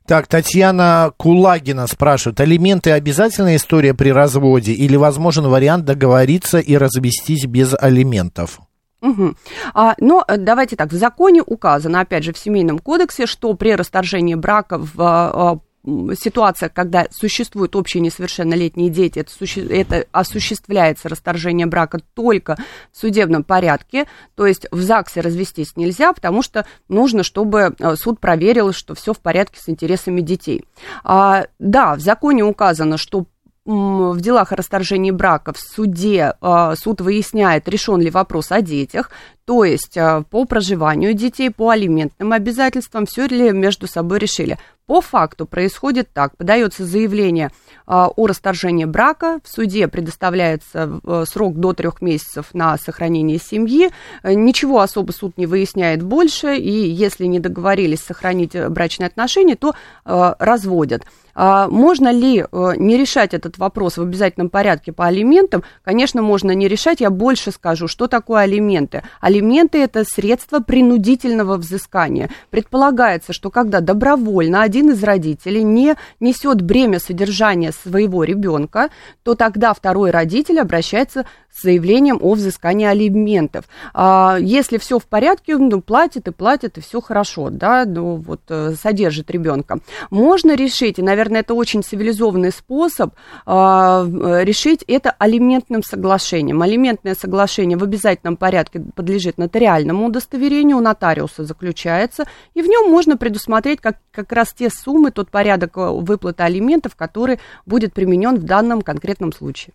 Так, 0.10 0.26
Татьяна 0.26 1.14
Кулагина 1.18 1.86
спрашивает, 1.86 2.40
алименты 2.40 2.90
обязательная 2.90 3.58
история 3.58 3.94
при 3.94 4.10
разводе 4.10 4.72
или 4.74 4.96
возможен 4.96 5.48
вариант 5.48 5.86
договориться 5.86 6.58
и 6.58 6.76
развестись 6.78 7.46
без 7.46 7.76
алиментов? 7.80 8.60
Угу. 9.04 9.36
А, 9.76 9.94
но 10.00 10.26
э, 10.28 10.38
давайте 10.38 10.76
так, 10.76 10.92
в 10.92 10.96
законе 10.96 11.44
указано, 11.46 12.02
опять 12.02 12.24
же, 12.24 12.34
в 12.34 12.40
Семейном 12.40 12.80
кодексе, 12.80 13.28
что 13.28 13.54
при 13.54 13.76
расторжении 13.76 14.34
брака 14.34 14.80
в 14.80 14.94
а, 14.98 15.60
ситуация, 15.86 16.70
когда 16.70 17.08
существуют 17.12 17.76
общие 17.76 18.02
несовершеннолетние 18.02 18.90
дети, 18.90 19.20
это, 19.20 19.32
суще... 19.32 19.66
это 19.66 20.06
осуществляется 20.12 21.10
расторжение 21.10 21.68
брака 21.68 22.00
только 22.14 22.58
в 22.92 22.98
судебном 22.98 23.44
порядке, 23.44 24.06
то 24.36 24.46
есть 24.46 24.68
в 24.72 24.82
ЗАГСе 24.82 25.22
развестись 25.22 25.76
нельзя, 25.76 26.14
потому 26.14 26.42
что 26.42 26.66
нужно, 26.90 27.24
чтобы 27.24 27.76
э, 27.78 27.96
суд 27.96 28.20
проверил, 28.20 28.74
что 28.74 28.94
все 28.94 29.14
в 29.14 29.20
порядке 29.20 29.60
с 29.62 29.70
интересами 29.70 30.22
детей. 30.22 30.66
А, 31.04 31.46
да, 31.60 31.96
в 31.96 32.02
законе 32.02 32.44
указано, 32.44 32.98
что 32.98 33.26
в 33.70 34.20
делах 34.20 34.52
о 34.52 34.56
расторжении 34.56 35.12
брака 35.12 35.54
в 35.54 35.60
суде 35.60 36.34
а, 36.42 36.76
суд 36.76 37.02
выясняет, 37.02 37.68
решен 37.68 38.02
ли 38.02 38.10
вопрос 38.10 38.52
о 38.52 38.62
детях, 38.62 39.12
то 39.46 39.64
есть 39.64 39.98
а, 39.98 40.24
по 40.24 40.46
проживанию 40.46 41.14
детей, 41.14 41.52
по 41.52 41.70
алиментным 41.70 42.32
обязательствам, 42.32 43.06
все 43.06 43.28
ли 43.28 43.52
между 43.52 43.88
собой 43.88 44.20
решили. 44.20 44.58
По 44.90 45.02
факту 45.02 45.46
происходит 45.46 46.10
так. 46.14 46.36
Подается 46.36 46.84
заявление 46.84 47.52
а, 47.86 48.08
о 48.08 48.26
расторжении 48.26 48.86
брака. 48.86 49.40
В 49.44 49.48
суде 49.48 49.88
предоставляется 49.88 51.00
э, 51.04 51.26
срок 51.28 51.58
до 51.58 51.74
трех 51.74 52.02
месяцев 52.02 52.48
на 52.54 52.76
сохранение 52.80 53.38
семьи. 53.38 53.92
Э, 54.24 54.34
ничего 54.34 54.80
особо 54.80 55.12
суд 55.12 55.38
не 55.38 55.46
выясняет 55.46 56.02
больше, 56.02 56.56
и 56.58 56.72
если 56.72 57.26
не 57.26 57.40
договорились 57.40 58.00
сохранить 58.00 58.56
э, 58.56 58.68
брачные 58.68 59.06
отношения, 59.06 59.56
то 59.56 59.76
разводят. 60.06 61.04
А 61.36 61.70
можно 61.70 62.12
ли 62.12 62.46
не 62.52 62.98
решать 62.98 63.34
этот 63.34 63.58
вопрос 63.58 63.98
в 63.98 64.02
обязательном 64.02 64.50
порядке 64.50 64.92
по 64.92 65.06
алиментам? 65.06 65.64
Конечно, 65.84 66.22
можно 66.22 66.52
не 66.52 66.68
решать. 66.68 67.00
Я 67.00 67.10
больше 67.10 67.52
скажу, 67.52 67.88
что 67.88 68.08
такое 68.08 68.42
алименты. 68.42 69.04
Алименты– 69.22 69.78
это 69.80 70.04
средство 70.04 70.60
принудительного 70.60 71.56
взыскания. 71.56 72.30
Предполагается, 72.50 73.32
что 73.32 73.52
когда 73.52 73.80
добровольно 73.80 74.64
один 74.64 74.79
из 74.88 75.04
родителей 75.04 75.64
не 75.64 75.96
несет 76.20 76.62
бремя 76.62 77.00
содержания 77.00 77.72
своего 77.72 78.24
ребенка, 78.24 78.90
то 79.24 79.36
тогда 79.36 79.74
второй 79.74 80.12
родитель 80.12 80.60
обращается 80.60 81.26
с 81.52 81.64
заявлением 81.64 82.20
о 82.22 82.34
взыскании 82.34 82.86
алиментов. 82.86 83.66
А 83.94 84.38
если 84.40 84.78
все 84.78 85.00
в 85.00 85.06
порядке, 85.06 85.58
ну, 85.58 85.82
платит 85.82 86.28
и 86.28 86.32
платит, 86.32 86.78
и 86.78 86.82
все 86.82 87.02
хорошо, 87.02 87.50
да, 87.50 87.86
ну, 87.86 88.16
вот, 88.16 88.42
э, 88.50 88.74
содержит 88.82 89.32
ребенка. 89.32 89.80
Можно 90.10 90.56
решить, 90.56 91.00
и, 91.00 91.02
наверное, 91.02 91.42
это 91.42 91.54
очень 91.54 91.84
цивилизованный 91.84 92.52
способ 92.52 93.14
а, 93.46 94.06
решить 94.44 94.84
это 94.88 95.12
алиментным 95.18 95.84
соглашением. 95.84 96.62
Алиментное 96.62 97.16
соглашение 97.16 97.78
в 97.78 97.84
обязательном 97.84 98.38
порядке 98.38 98.82
подлежит 98.96 99.38
нотариальному 99.38 100.08
удостоверению, 100.08 100.78
у 100.78 100.82
нотариуса 100.82 101.44
заключается, 101.44 102.26
и 102.54 102.62
в 102.62 102.68
нем 102.68 102.90
можно 102.90 103.18
предусмотреть 103.18 103.82
как, 103.82 103.98
как 104.12 104.32
раз 104.32 104.54
те 104.54 104.70
суммы, 104.70 105.12
тот 105.12 105.30
порядок 105.30 105.78
э, 105.78 105.90
выплаты 105.90 106.44
алиментов, 106.44 106.96
который 106.96 107.40
будет 107.66 107.94
применен 107.94 108.38
в 108.38 108.44
данном 108.44 108.82
конкретном 108.82 109.34
случае. 109.34 109.74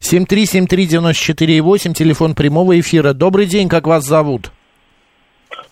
7373948, 0.00 1.92
телефон 1.92 2.34
прямого 2.34 2.78
эфира. 2.78 3.12
Добрый 3.12 3.46
день, 3.46 3.68
как 3.68 3.86
вас 3.86 4.04
зовут? 4.04 4.50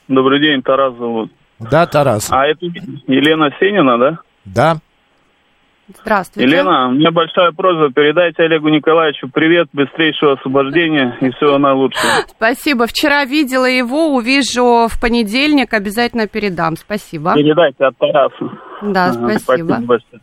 Добрый 0.09 0.41
день, 0.41 0.63
Тарас 0.63 0.95
зовут. 0.97 1.33
Да, 1.59 1.87
Тарас. 1.87 2.29
А 2.31 2.47
это 2.47 2.67
Елена 2.67 3.51
Сенина, 3.59 3.99
да? 3.99 4.19
Да. 4.45 4.77
Здравствуйте. 6.03 6.49
Елена, 6.49 6.89
у 6.89 6.93
меня 6.93 7.13
большая 7.13 7.53
просьба. 7.53 7.93
Передайте 7.93 8.43
Олегу 8.43 8.69
Николаевичу 8.69 9.29
привет, 9.33 9.69
быстрейшего 9.73 10.33
освобождения 10.33 11.17
и 11.21 11.31
всего 11.31 11.59
наилучшего. 11.59 12.11
Спасибо. 12.29 12.87
Вчера 12.87 13.25
видела 13.25 13.67
его, 13.67 14.15
увижу 14.15 14.89
в 14.89 15.01
понедельник, 15.01 15.73
обязательно 15.73 16.27
передам. 16.27 16.77
Спасибо. 16.77 17.35
Передайте 17.35 17.85
от 17.85 17.97
Тараса. 17.99 18.51
Да, 18.83 19.13
спасибо. 19.13 19.39
Спасибо 19.39 19.81
большое. 19.87 20.21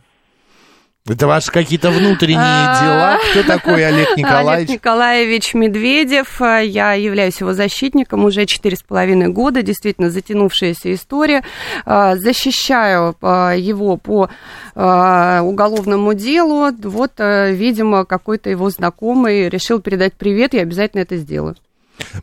Это 1.06 1.26
ваши 1.26 1.52
какие-то 1.52 1.90
внутренние 1.90 2.38
а. 2.40 2.82
дела? 2.82 3.18
Кто 3.30 3.42
такой 3.46 3.86
Олег 3.86 4.16
Николаевич? 4.16 4.70
Олег 4.70 4.80
Николаевич 4.80 5.52
Медведев. 5.52 6.40
Я 6.40 6.94
являюсь 6.94 7.38
его 7.40 7.52
защитником 7.52 8.24
уже 8.24 8.46
четыре 8.46 8.76
с 8.76 8.82
половиной 8.82 9.28
года. 9.28 9.60
Действительно, 9.60 10.08
затянувшаяся 10.08 10.94
история. 10.94 11.44
А, 11.84 12.16
защищаю 12.16 13.14
а, 13.20 13.52
его 13.52 13.98
по 13.98 14.30
уголовному 14.74 16.14
делу. 16.14 16.70
Вот, 16.82 17.12
видимо, 17.18 18.06
какой-то 18.06 18.48
его 18.48 18.70
знакомый 18.70 19.50
решил 19.50 19.80
передать 19.80 20.14
привет. 20.14 20.54
Я 20.54 20.62
обязательно 20.62 21.02
это 21.02 21.16
сделаю. 21.18 21.54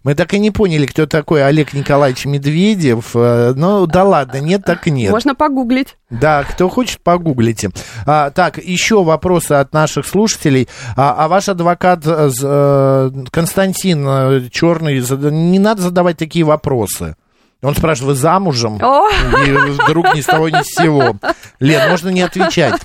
Мы 0.03 0.15
так 0.15 0.33
и 0.33 0.39
не 0.39 0.51
поняли, 0.51 0.85
кто 0.85 1.05
такой 1.05 1.45
Олег 1.45 1.73
Николаевич 1.73 2.25
Медведев. 2.25 3.11
Э, 3.15 3.53
ну, 3.55 3.85
да 3.87 4.03
ладно, 4.03 4.37
нет, 4.37 4.63
так 4.65 4.87
и 4.87 4.91
нет. 4.91 5.11
Можно 5.11 5.35
погуглить. 5.35 5.97
Да, 6.09 6.43
кто 6.43 6.69
хочет, 6.69 7.01
погуглите. 7.01 7.71
А, 8.05 8.31
так, 8.31 8.57
еще 8.57 9.03
вопросы 9.03 9.53
от 9.53 9.73
наших 9.73 10.05
слушателей. 10.05 10.67
А, 10.95 11.15
а 11.17 11.27
ваш 11.27 11.49
адвокат 11.49 12.01
э, 12.05 13.11
Константин 13.31 14.05
э, 14.07 14.49
Черный, 14.51 14.99
не 15.31 15.59
надо 15.59 15.81
задавать 15.81 16.17
такие 16.17 16.45
вопросы. 16.45 17.15
Он 17.61 17.75
спрашивает, 17.75 18.15
вы 18.15 18.21
замужем? 18.21 18.79
О! 18.81 19.07
И 19.45 19.51
вдруг 19.51 20.15
ни 20.15 20.21
с 20.21 20.25
того 20.25 20.49
ни 20.49 20.63
с 20.63 20.81
сего. 20.81 21.15
Лен, 21.59 21.91
можно 21.91 22.09
не 22.09 22.21
отвечать. 22.21 22.81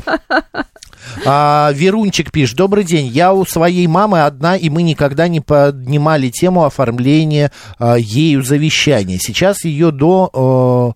А, 1.25 1.71
Верунчик 1.73 2.31
пишет, 2.31 2.57
добрый 2.57 2.85
день, 2.85 3.07
я 3.07 3.33
у 3.33 3.45
своей 3.45 3.87
мамы 3.87 4.25
одна, 4.25 4.57
и 4.57 4.69
мы 4.69 4.83
никогда 4.83 5.29
не 5.29 5.41
поднимали 5.41 6.31
тему 6.31 6.65
оформления 6.65 7.53
а, 7.79 7.97
ею 7.97 8.43
завещания. 8.43 9.19
Сейчас 9.21 9.65
ее 9.65 9.91
до... 9.91 10.31
А, 10.33 10.93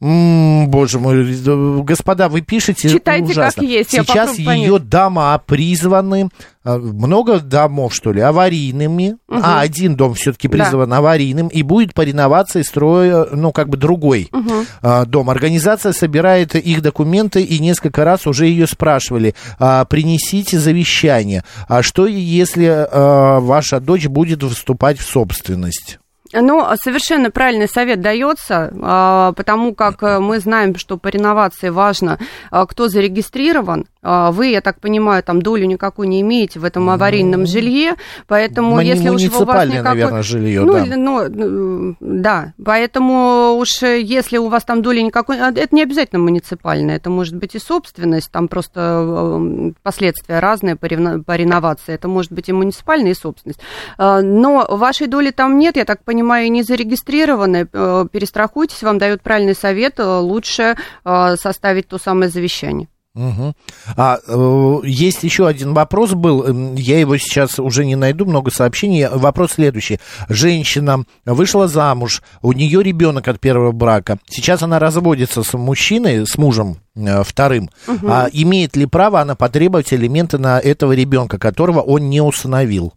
боже 0.00 0.98
мой, 0.98 1.36
господа, 1.82 2.30
вы 2.30 2.40
пишете 2.40 2.88
Читайте 2.88 3.32
ужасно. 3.32 3.60
как 3.60 3.70
есть. 3.70 3.90
Сейчас 3.90 4.38
ее 4.38 4.78
дома 4.78 5.36
призваны, 5.46 6.30
а, 6.64 6.78
много 6.78 7.40
домов, 7.40 7.94
что 7.94 8.10
ли, 8.10 8.22
аварийными. 8.22 9.16
Угу. 9.28 9.40
А, 9.42 9.60
один 9.60 9.96
дом 9.96 10.14
все-таки 10.14 10.48
призван 10.48 10.88
да. 10.88 10.98
аварийным, 10.98 11.48
и 11.48 11.62
будет 11.62 11.92
по 11.92 12.00
реновации 12.00 12.62
строя, 12.62 13.26
ну, 13.30 13.52
как 13.52 13.68
бы 13.68 13.76
другой 13.76 14.30
угу. 14.32 14.64
а, 14.80 15.04
дом. 15.04 15.28
Организация 15.28 15.92
собирает 15.92 16.54
их 16.54 16.80
документы, 16.80 17.42
и 17.42 17.58
несколько 17.58 18.02
раз 18.02 18.26
уже 18.26 18.46
ее 18.46 18.66
спрашивали, 18.66 19.34
а, 19.58 19.84
принесите 19.84 20.58
завещание. 20.58 21.44
А 21.68 21.82
что, 21.82 22.06
если 22.06 22.66
а, 22.66 23.40
ваша 23.40 23.80
дочь 23.80 24.06
будет 24.06 24.42
вступать 24.42 24.98
в 24.98 25.06
собственность? 25.06 25.99
Ну, 26.32 26.64
совершенно 26.80 27.30
правильный 27.30 27.68
совет 27.68 28.00
дается, 28.00 28.72
а, 28.80 29.32
потому 29.32 29.74
как 29.74 30.02
э, 30.02 30.20
мы 30.20 30.38
знаем, 30.38 30.76
что 30.76 30.96
по 30.96 31.08
реновации 31.08 31.70
важно, 31.70 32.18
а, 32.50 32.66
кто 32.66 32.86
зарегистрирован. 32.86 33.86
А, 34.02 34.30
вы, 34.30 34.46
я 34.46 34.60
так 34.60 34.80
понимаю, 34.80 35.24
там 35.24 35.42
долю 35.42 35.66
никакую 35.66 36.08
не 36.08 36.20
имеете 36.20 36.60
в 36.60 36.64
этом 36.64 36.88
аварийном 36.88 37.46
жилье, 37.46 37.94
поэтому 38.28 38.76
Мы 38.76 38.84
если 38.84 39.08
уж 39.08 39.24
у 39.24 39.44
вас 39.44 39.66
никакой... 39.66 39.82
наверное, 39.82 40.22
жилье, 40.22 40.62
ну, 40.62 40.72
да. 40.72 40.96
Ну, 40.96 41.96
да, 42.00 42.52
поэтому 42.64 43.56
уж 43.58 43.82
э, 43.82 44.00
если 44.00 44.38
у 44.38 44.48
вас 44.48 44.64
там 44.64 44.82
доли 44.82 45.00
никакой... 45.00 45.36
Это 45.36 45.74
не 45.74 45.82
обязательно 45.82 46.22
муниципальная, 46.22 46.96
это 46.96 47.10
может 47.10 47.34
быть 47.34 47.56
и 47.56 47.58
собственность, 47.58 48.30
там 48.30 48.46
просто 48.46 48.80
э, 48.80 49.72
последствия 49.82 50.38
разные 50.38 50.76
по, 50.76 50.88
по 50.88 51.36
реновации, 51.36 51.92
это 51.92 52.06
может 52.06 52.30
быть 52.30 52.48
и 52.48 52.52
муниципальная, 52.52 53.10
и 53.10 53.14
собственность. 53.14 53.60
Но 53.98 54.66
вашей 54.68 55.08
доли 55.08 55.30
там 55.30 55.58
нет, 55.58 55.76
я 55.76 55.84
так 55.84 56.04
понимаю, 56.04 56.19
понимаю, 56.20 56.52
не 56.52 56.62
зарегистрированы, 56.62 57.68
э, 57.72 58.06
перестрахуйтесь, 58.12 58.82
вам 58.82 58.98
дают 58.98 59.22
правильный 59.22 59.54
совет, 59.54 59.98
э, 59.98 60.04
лучше 60.04 60.76
э, 61.04 61.36
составить 61.36 61.88
то 61.88 61.98
самое 61.98 62.30
завещание. 62.30 62.88
Угу. 63.14 63.54
А 63.96 64.18
э, 64.24 64.76
есть 64.84 65.24
еще 65.24 65.48
один 65.48 65.74
вопрос 65.74 66.12
был, 66.12 66.44
эм, 66.44 66.74
я 66.76 67.00
его 67.00 67.16
сейчас 67.16 67.58
уже 67.58 67.84
не 67.84 67.96
найду, 67.96 68.24
много 68.24 68.52
сообщений. 68.52 69.08
Вопрос 69.08 69.52
следующий: 69.52 69.98
женщина 70.28 71.04
вышла 71.24 71.66
замуж, 71.66 72.22
у 72.40 72.52
нее 72.52 72.82
ребенок 72.84 73.26
от 73.26 73.40
первого 73.40 73.72
брака. 73.72 74.18
Сейчас 74.28 74.62
она 74.62 74.78
разводится 74.78 75.42
с 75.42 75.54
мужчиной, 75.54 76.24
с 76.24 76.38
мужем 76.38 76.76
э, 76.94 77.24
вторым. 77.24 77.70
Угу. 77.88 78.06
А 78.08 78.28
имеет 78.32 78.76
ли 78.76 78.86
право 78.86 79.20
она 79.20 79.34
потребовать 79.34 79.92
элементы 79.92 80.38
на 80.38 80.60
этого 80.60 80.92
ребенка, 80.92 81.38
которого 81.38 81.80
он 81.80 82.10
не 82.10 82.20
установил? 82.20 82.92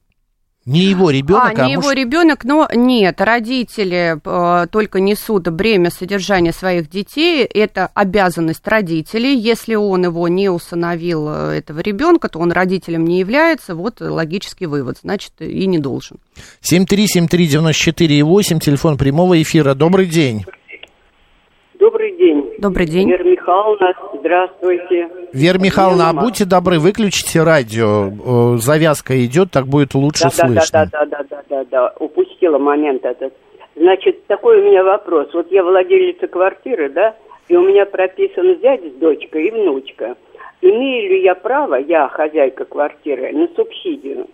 Не 0.66 0.80
его 0.80 1.10
ребенок, 1.10 1.60
а, 1.60 1.64
а 1.64 1.68
не 1.68 1.76
муж... 1.76 1.84
его 1.84 1.94
ребенок, 1.94 2.46
но 2.46 2.70
нет, 2.74 3.20
родители 3.20 4.16
э, 4.24 4.68
только 4.68 5.02
несут 5.02 5.50
бремя 5.50 5.90
содержания 5.90 6.54
своих 6.54 6.90
детей. 6.90 7.44
Это 7.44 7.90
обязанность 7.94 8.66
родителей. 8.66 9.36
Если 9.36 9.76
он 9.76 10.06
его 10.06 10.26
не 10.30 10.48
усыновил 10.48 11.28
э, 11.30 11.58
этого 11.58 11.82
ребенка, 11.82 12.30
то 12.30 12.40
он 12.40 12.54
родителем 12.54 13.04
не 13.04 13.20
является. 13.20 13.76
Вот 13.76 14.00
логический 14.00 14.68
вывод, 14.68 15.00
значит 15.02 15.34
и 15.40 15.68
не 15.68 15.80
должен. 15.80 16.16
7373948, 16.62 18.60
телефон 18.60 18.98
прямого 18.98 19.42
эфира. 19.42 19.74
Добрый 19.74 20.06
день. 20.06 20.46
Добрый 21.78 22.18
день. 22.18 22.43
Добрый 22.64 22.86
день. 22.86 23.10
Вера 23.10 23.24
Михайловна, 23.26 23.94
здравствуйте. 24.18 25.10
Вера 25.34 25.58
Михайловна, 25.58 26.10
а 26.12 26.14
будьте 26.14 26.46
добры, 26.46 26.80
выключите 26.80 27.44
радио. 27.44 28.56
Завязка 28.58 29.26
идет, 29.26 29.52
так 29.52 29.68
будет 29.68 29.94
лучше 29.94 30.24
да, 30.24 30.30
слышно. 30.30 30.86
Да, 30.90 31.06
да, 31.06 31.06
да, 31.06 31.24
да, 31.30 31.44
да, 31.50 31.66
да, 31.70 31.94
упустила 32.00 32.58
момент 32.58 33.04
этот. 33.04 33.34
Значит, 33.76 34.26
такой 34.28 34.62
у 34.62 34.66
меня 34.66 34.82
вопрос. 34.82 35.28
Вот 35.34 35.52
я 35.52 35.62
владелица 35.62 36.28
квартиры, 36.28 36.90
да, 36.90 37.16
и 37.50 37.56
у 37.58 37.68
меня 37.68 37.86
прописан 37.86 38.58
зять 38.62 38.82
с 38.82 38.94
дочкой 38.98 39.48
и 39.48 39.52
внучка. 39.52 40.16
Имею 40.62 41.10
ли 41.10 41.22
я 41.22 41.36
право, 41.36 41.76
я 41.76 42.08
хозяйка 42.08 42.64
квартиры, 42.64 43.34
на 43.34 43.50
субсидию? 43.58 44.28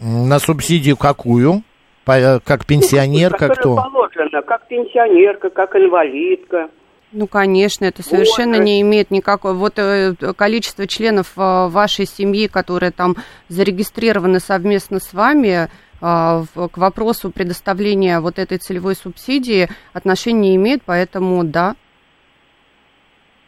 На 0.00 0.38
субсидию 0.38 0.96
какую? 0.96 1.60
Как 2.06 2.66
пенсионерка, 2.66 3.48
ну, 3.48 3.54
кто? 3.54 3.76
Положено, 4.14 4.42
как 4.42 4.66
пенсионерка, 4.68 5.50
как 5.50 5.76
инвалидка. 5.76 6.70
Ну, 7.12 7.28
конечно, 7.28 7.84
это 7.84 8.02
совершенно 8.02 8.56
вот. 8.56 8.64
не 8.64 8.80
имеет 8.80 9.10
никакого... 9.10 9.52
Вот 9.52 9.74
э, 9.78 10.14
количество 10.36 10.86
членов 10.86 11.32
э, 11.36 11.68
вашей 11.68 12.06
семьи, 12.06 12.48
которые 12.48 12.90
там 12.90 13.16
зарегистрированы 13.48 14.40
совместно 14.40 14.98
с 14.98 15.12
вами, 15.12 15.68
к 16.00 16.76
вопросу 16.76 17.30
предоставления 17.30 18.20
вот 18.20 18.38
этой 18.38 18.58
целевой 18.58 18.94
субсидии 18.94 19.68
отношения 19.94 20.50
не 20.50 20.56
имеет, 20.56 20.82
поэтому 20.84 21.44
да, 21.44 21.76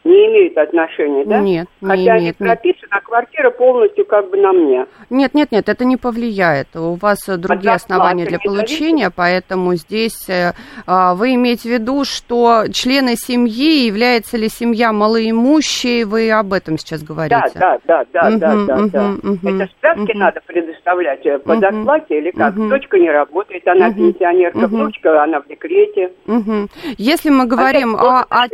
не 0.07 0.27
имеют 0.27 0.57
отношения, 0.57 1.25
да? 1.25 1.41
Нет, 1.41 1.67
не 1.81 1.89
Хотя 1.89 2.19
имеет. 2.19 2.41
они 2.41 2.49
прописаны, 2.49 2.89
а 2.91 3.01
квартира 3.01 3.51
полностью 3.51 4.07
как 4.07 4.31
бы 4.31 4.37
на 4.37 4.53
мне. 4.53 4.87
Нет, 5.11 5.35
нет, 5.35 5.53
нет, 5.53 5.69
это 5.69 5.85
не 5.85 5.97
повлияет. 5.97 6.69
У 6.75 6.95
вас 6.95 7.19
другие 7.27 7.75
От 7.75 7.81
зарплаты 7.81 7.85
основания 7.85 8.27
для 8.27 8.39
получения, 8.39 9.11
поэтому 9.15 9.75
здесь 9.75 10.29
э, 10.29 10.53
а, 10.87 11.15
вы 11.15 11.35
имеете 11.35 11.69
в 11.69 11.73
виду, 11.73 12.05
что 12.05 12.65
члены 12.73 13.17
семьи, 13.17 13.87
является 13.87 14.37
ли 14.37 14.49
семья 14.49 14.93
малоимущей, 14.93 16.05
вы 16.05 16.31
об 16.31 16.53
этом 16.53 16.79
сейчас 16.79 17.03
говорите? 17.03 17.59
Да, 17.59 17.79
да, 17.87 18.05
да, 18.13 18.31
да, 18.31 18.31
Мгм, 18.31 18.39
да, 18.39 18.77
да, 18.77 18.89
да. 18.93 19.03
мгм, 19.03 19.21
мгм, 19.23 19.61
Это 19.61 19.73
справки 19.73 20.11
мгм. 20.11 20.19
надо 20.19 20.41
предоставлять 20.47 21.27
э, 21.27 21.39
по 21.39 21.57
зарплате 21.57 22.19
или 22.19 22.31
как? 22.31 22.55
Мгм. 22.55 22.69
Дочка 22.71 22.99
не 22.99 23.11
работает, 23.11 23.67
она 23.67 23.89
Мгм. 23.89 24.13
пенсионерка, 24.13 24.59
Мгм. 24.59 24.69
внучка, 24.69 25.23
она 25.23 25.41
в 25.41 25.49
декрете. 25.49 26.13
Мгм. 26.27 26.69
Если 26.99 27.31
мы 27.31 27.47
говорим 27.47 27.97
а 27.97 28.23
о, 28.23 28.45
о 28.45 28.49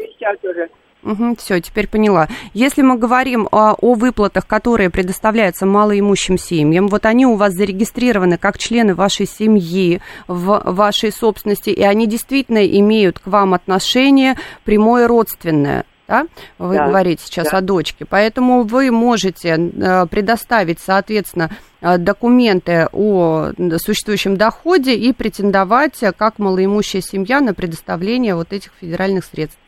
60 1.02 1.20
уже. 1.20 1.36
все, 1.36 1.60
теперь 1.60 1.88
поняла. 1.88 2.28
Если 2.54 2.82
мы 2.82 2.96
говорим 2.96 3.48
о, 3.50 3.74
о 3.74 3.94
выплатах, 3.94 4.46
которые 4.46 4.90
предоставляются 4.90 5.66
малоимущим 5.66 6.38
семьям, 6.38 6.88
вот 6.88 7.06
они 7.06 7.26
у 7.26 7.36
вас 7.36 7.54
зарегистрированы 7.54 8.38
как 8.38 8.58
члены 8.58 8.94
вашей 8.94 9.26
семьи 9.26 10.00
в 10.28 10.62
вашей 10.64 11.12
собственности, 11.12 11.70
и 11.70 11.82
они 11.82 12.06
действительно 12.06 12.64
имеют 12.66 13.18
к 13.18 13.26
вам 13.26 13.54
отношение 13.54 14.36
прямое 14.64 15.08
родственное. 15.08 15.84
Да? 16.08 16.26
Вы 16.58 16.76
Да, 16.76 16.88
говорите 16.88 17.22
сейчас 17.24 17.50
да. 17.50 17.58
о 17.58 17.60
дочке. 17.60 18.04
Поэтому 18.04 18.64
вы 18.64 18.90
можете 18.90 19.48
э, 19.48 20.06
предоставить, 20.06 20.78
соответственно, 20.80 21.50
э, 21.80 21.96
документы 21.96 22.88
о 22.92 23.52
существующем 23.78 24.36
доходе 24.36 24.94
и 24.94 25.12
претендовать 25.12 26.02
э, 26.02 26.12
как 26.12 26.38
малоимущая 26.38 27.00
семья 27.00 27.40
на 27.40 27.54
предоставление 27.54 28.34
вот 28.34 28.52
этих 28.52 28.72
федеральных 28.80 29.24
средств. 29.24 29.58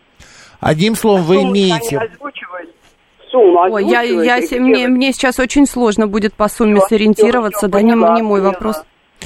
Одним 0.64 0.94
словом, 0.94 1.22
вы 1.24 1.34
Сумму 1.36 1.52
имеете... 1.52 2.00
Сумму 3.30 3.60
Ой, 3.70 3.84
я, 3.84 4.02
я, 4.02 4.40
се- 4.40 4.58
мне, 4.60 4.88
мне 4.88 5.12
сейчас 5.12 5.38
очень 5.38 5.66
сложно 5.66 6.06
будет 6.06 6.34
по 6.34 6.48
сумме 6.48 6.76
Всё, 6.80 6.88
сориентироваться, 6.88 7.66
всё, 7.66 7.68
да 7.68 7.82
не, 7.82 7.92
поняла, 7.92 8.14
не 8.16 8.22
мой 8.22 8.40
поняла. 8.40 8.52
вопрос. 8.52 8.82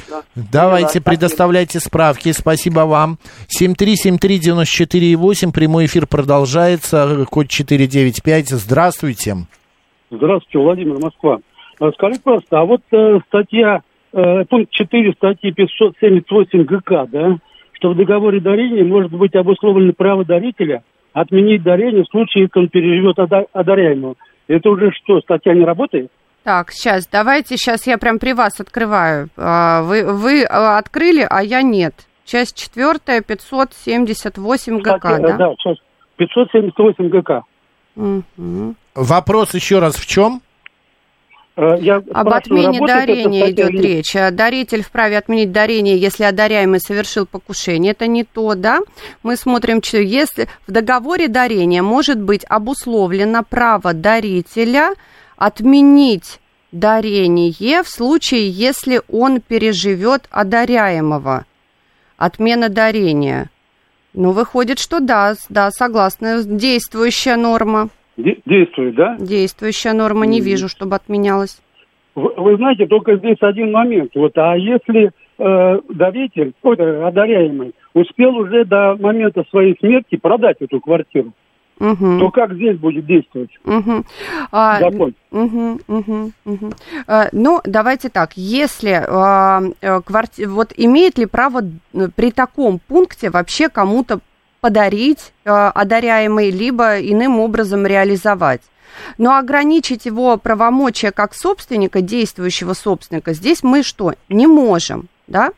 Да. 0.09 0.23
Давайте, 0.35 1.01
Поняла, 1.01 1.05
предоставляйте 1.05 1.81
справки. 1.81 2.33
Спасибо 2.33 2.81
вам. 2.81 3.19
7373948, 3.61 5.53
прямой 5.53 5.87
эфир 5.87 6.07
продолжается, 6.07 7.27
код 7.31 7.49
495. 7.49 8.49
Здравствуйте. 8.49 9.37
Здравствуйте, 10.11 10.59
Владимир 10.59 10.99
Москва. 11.01 11.39
А 11.81 11.91
Скажите, 11.93 12.23
пожалуйста, 12.25 12.61
а 12.61 12.65
вот 12.65 12.81
э, 12.93 13.19
статья, 13.29 13.83
э, 14.13 14.45
пункт 14.49 14.73
4 14.73 15.13
статьи 15.13 15.53
578 15.53 16.65
ГК, 16.65 17.07
да, 17.13 17.37
что 17.75 17.91
в 17.91 17.97
договоре 17.97 18.41
дарения 18.41 18.85
может 18.85 19.13
быть 19.13 19.35
обусловлено 19.37 19.93
право 19.97 20.25
дарителя 20.25 20.83
отменить 21.13 21.63
дарение 21.63 22.05
в 22.05 22.09
случае, 22.09 22.45
если 22.45 22.59
он 22.59 22.69
переживет 22.69 23.19
ода- 23.19 23.47
одаряемого. 23.53 24.15
Это 24.47 24.71
уже 24.71 24.91
что, 24.93 25.21
статья 25.21 25.55
не 25.55 25.65
работает? 25.65 26.11
Так, 26.43 26.71
сейчас, 26.71 27.07
давайте, 27.07 27.57
сейчас 27.57 27.87
я 27.87 27.99
прям 27.99 28.19
при 28.19 28.33
вас 28.33 28.61
открываю. 28.61 29.29
А, 29.37 29.83
Вы, 29.83 30.05
вы 30.05 30.45
а, 30.45 30.79
открыли, 30.79 31.27
а 31.29 31.43
я 31.43 31.63
нет. 31.63 31.95
Часть 32.25 32.57
четвертая, 32.57 33.21
578 33.23 34.79
ГК, 34.81 34.99
Статья, 34.99 35.19
да? 35.19 35.37
Да, 35.37 35.55
сейчас. 35.59 35.77
578 36.17 37.09
ГК. 37.09 37.43
Мгм. 37.97 38.77
Вопрос 38.95 39.55
еще 39.55 39.79
раз 39.79 39.97
в 39.97 40.07
чем? 40.07 40.41
Э, 41.59 41.77
Я 41.81 41.97
Об 42.15 42.29
отмене 42.29 42.79
дарения 42.87 43.51
идет 43.51 43.71
или 43.71 43.83
речь. 43.83 44.15
А 44.15 44.31
Даритель 44.31 44.85
вправе 44.85 45.19
отменить 45.19 45.51
дарение, 45.51 45.99
если 45.99 46.23
одаряемый 46.23 46.79
совершил 46.79 47.27
покушение. 47.27 47.93
Это 47.93 48.07
не 48.07 48.23
то, 48.23 48.55
да? 48.55 48.79
Мы 49.25 49.37
смотрим, 49.37 49.83
что 49.83 49.99
если 49.99 50.49
в 50.69 50.71
договоре 50.71 51.27
дарения 51.27 51.83
может 51.83 52.21
быть 52.21 52.45
обусловлено 52.49 53.43
право 53.43 53.93
дарителя 53.93 54.95
отменить 55.37 56.39
дарение 56.71 57.83
в 57.83 57.89
случае, 57.89 58.49
если 58.51 59.03
он 59.09 59.41
переживет 59.41 60.29
одаряемого. 60.31 61.45
Отмена 62.17 62.69
дарения. 62.69 63.51
Ну, 64.15 64.31
выходит, 64.31 64.79
что 64.79 65.01
да, 65.01 65.35
да, 65.49 65.73
согласна. 65.73 66.45
Действующая 66.45 67.35
норма. 67.35 67.91
Де- 68.19 68.39
Действует, 68.45 68.95
да? 68.97 69.17
Действующая 69.19 69.93
норма. 69.95 70.27
Не 70.27 70.41
вижу, 70.41 70.69
чтобы 70.69 70.97
отменялась. 70.97 71.61
Вы, 72.17 72.35
вы 72.37 72.57
знаете, 72.57 72.87
только 72.87 73.17
здесь 73.17 73.39
один 73.41 73.71
момент. 73.71 74.11
Вот, 74.17 74.37
а 74.37 74.57
если 74.57 75.13
э, 75.39 75.81
даритель, 75.89 76.53
ой, 76.63 76.77
э, 76.77 77.03
одаряемый, 77.07 77.75
успел 77.95 78.37
уже 78.37 78.65
до 78.65 78.97
момента 78.99 79.45
своей 79.51 79.77
смерти 79.79 80.17
продать 80.17 80.57
эту 80.61 80.81
квартиру, 80.81 81.33
Мгм. 81.79 82.19
то 82.19 82.31
как 82.33 82.55
здесь 82.55 82.77
будет 82.77 83.07
действовать 83.07 83.51
Мгм. 83.65 84.05
А, 84.51 84.81
закон? 84.81 85.15
мгм, 85.31 85.79
мгм, 85.87 86.33
мгм. 86.45 86.73
А, 87.07 87.29
ну, 87.31 87.61
давайте 87.65 88.09
так, 88.09 88.33
если 88.35 89.01
а, 89.09 89.61
э, 89.81 90.01
кварти- 90.01 90.47
вот 90.47 90.73
имеет 90.77 91.19
ли 91.19 91.27
право 91.27 91.61
э, 91.63 92.09
при 92.17 92.33
таком 92.33 92.81
пункте 92.81 93.31
вообще 93.31 93.69
кому-то 93.69 94.19
подарить 94.61 95.33
а, 95.45 95.71
одаряемый, 95.71 96.51
либо 96.51 96.99
иным 97.01 97.41
образом 97.41 97.87
реализовать? 97.87 98.63
Но 99.17 99.37
ограничить 99.37 100.07
его 100.07 100.37
правомочия 100.37 101.13
как 101.13 101.35
собственника, 101.35 102.01
действующего 102.01 102.75
собственника, 102.75 103.33
здесь 103.33 103.63
мы 103.63 103.83
что, 103.83 104.15
не 104.29 104.47
можем, 104.47 105.09
да? 105.27 105.53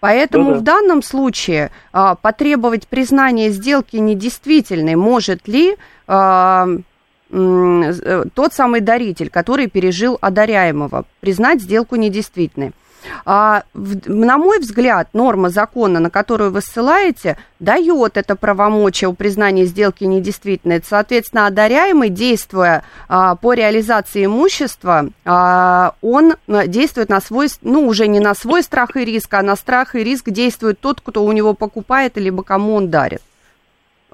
Поэтому 0.00 0.50
Ну 0.50 0.54
да. 0.54 0.58
в 0.58 0.62
данном 0.62 1.02
случае 1.02 1.70
а, 1.92 2.14
потребовать 2.14 2.86
признания 2.86 3.50
сделки 3.50 3.96
недействительной 3.96 4.94
может 4.94 5.48
ли 5.48 5.76
а, 6.06 6.66
м, 7.30 7.82
э, 7.82 8.24
тот 8.34 8.52
самый 8.52 8.80
даритель, 8.80 9.30
который 9.30 9.68
пережил 9.68 10.18
одаряемого, 10.20 11.04
признать 11.20 11.62
сделку 11.62 11.96
недействительной. 11.96 12.72
А, 13.24 13.62
в- 13.74 14.08
на 14.08 14.38
мой 14.38 14.58
взгляд, 14.58 15.08
норма 15.12 15.48
закона, 15.48 16.00
на 16.00 16.10
которую 16.10 16.50
вы 16.50 16.60
ссылаете, 16.60 17.36
дает 17.60 18.16
это 18.16 18.36
правомочие 18.36 19.08
о 19.08 19.12
признании 19.14 19.64
сделки 19.64 20.04
недействительной. 20.04 20.82
Соответственно, 20.86 21.46
одаряемый, 21.46 22.10
действуя 22.10 22.84
а, 23.08 23.36
по 23.36 23.54
реализации 23.54 24.26
имущества, 24.26 25.08
а, 25.24 25.94
он 26.02 26.34
действует 26.66 27.08
на 27.08 27.20
свой, 27.20 27.48
ну, 27.62 27.86
уже 27.86 28.06
не 28.06 28.20
на 28.20 28.34
свой 28.34 28.62
страх 28.62 28.96
и 28.96 29.04
риск, 29.04 29.32
а 29.34 29.42
на 29.42 29.56
страх 29.56 29.94
и 29.94 30.04
риск 30.04 30.30
действует 30.30 30.80
тот, 30.80 31.00
кто 31.02 31.24
у 31.24 31.32
него 31.32 31.54
покупает, 31.54 32.16
либо 32.16 32.42
кому 32.42 32.74
он 32.74 32.90
дарит. 32.90 33.22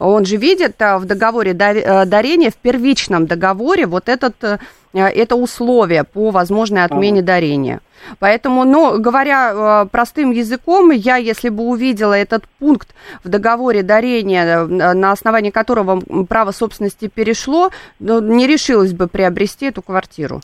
Он 0.00 0.24
же 0.24 0.36
видит 0.36 0.80
а, 0.80 0.98
в 0.98 1.04
договоре 1.04 1.52
э, 1.52 2.06
дарения, 2.06 2.50
в 2.50 2.56
первичном 2.56 3.26
договоре 3.26 3.86
вот 3.86 4.08
этот, 4.08 4.42
э, 4.42 4.58
это 4.94 5.36
условие 5.36 6.04
по 6.04 6.30
возможной 6.30 6.84
отмене 6.84 7.20
дарения. 7.20 7.80
Поэтому, 8.18 8.64
ну, 8.64 8.98
говоря 8.98 9.52
э, 9.52 9.86
простым 9.90 10.30
языком, 10.30 10.90
я, 10.90 11.16
если 11.16 11.50
бы 11.50 11.64
увидела 11.64 12.14
этот 12.14 12.44
пункт 12.58 12.94
в 13.22 13.28
договоре 13.28 13.82
дарения, 13.82 14.64
на 14.64 15.12
основании 15.12 15.50
которого 15.50 16.00
право 16.26 16.52
собственности 16.52 17.08
перешло, 17.08 17.70
ну, 17.98 18.22
не 18.22 18.46
решилась 18.46 18.94
бы 18.94 19.06
приобрести 19.06 19.66
эту 19.66 19.82
квартиру. 19.82 20.40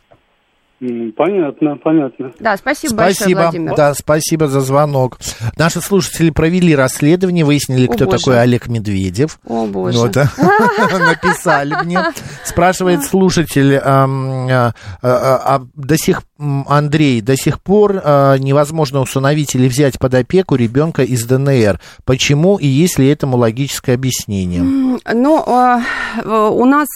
Понятно, 0.78 1.78
понятно. 1.82 2.32
Да, 2.38 2.54
спасибо, 2.58 2.96
большое, 2.96 3.14
Спасибо. 3.14 3.40
Владимир. 3.40 3.74
Да, 3.76 3.94
спасибо 3.94 4.46
за 4.46 4.60
звонок. 4.60 5.18
Наши 5.56 5.80
слушатели 5.80 6.28
провели 6.28 6.76
расследование, 6.76 7.46
выяснили, 7.46 7.86
О, 7.86 7.92
кто 7.92 8.04
боже. 8.04 8.18
такой 8.18 8.40
Олег 8.40 8.68
Медведев. 8.68 9.38
О, 9.46 9.66
боже. 9.66 9.98
Вот, 9.98 10.16
а, 10.18 10.28
написали 10.98 11.74
мне. 11.82 12.00
Спрашивает 12.44 13.04
слушатель, 13.04 13.80
ам, 13.82 14.48
а, 14.50 14.74
а, 15.00 15.56
а 15.56 15.66
до 15.74 15.96
сих, 15.96 16.22
Андрей, 16.38 17.22
до 17.22 17.36
сих 17.36 17.62
пор 17.62 18.02
а, 18.04 18.36
невозможно 18.36 19.00
усыновить 19.00 19.54
или 19.54 19.68
взять 19.68 19.98
под 19.98 20.12
опеку 20.12 20.56
ребенка 20.56 21.04
из 21.04 21.24
ДНР. 21.24 21.80
Почему 22.04 22.58
и 22.58 22.66
есть 22.66 22.98
ли 22.98 23.08
этому 23.08 23.38
логическое 23.38 23.94
объяснение? 23.94 24.62
Ну, 24.62 25.42
у 26.22 26.64
нас 26.66 26.88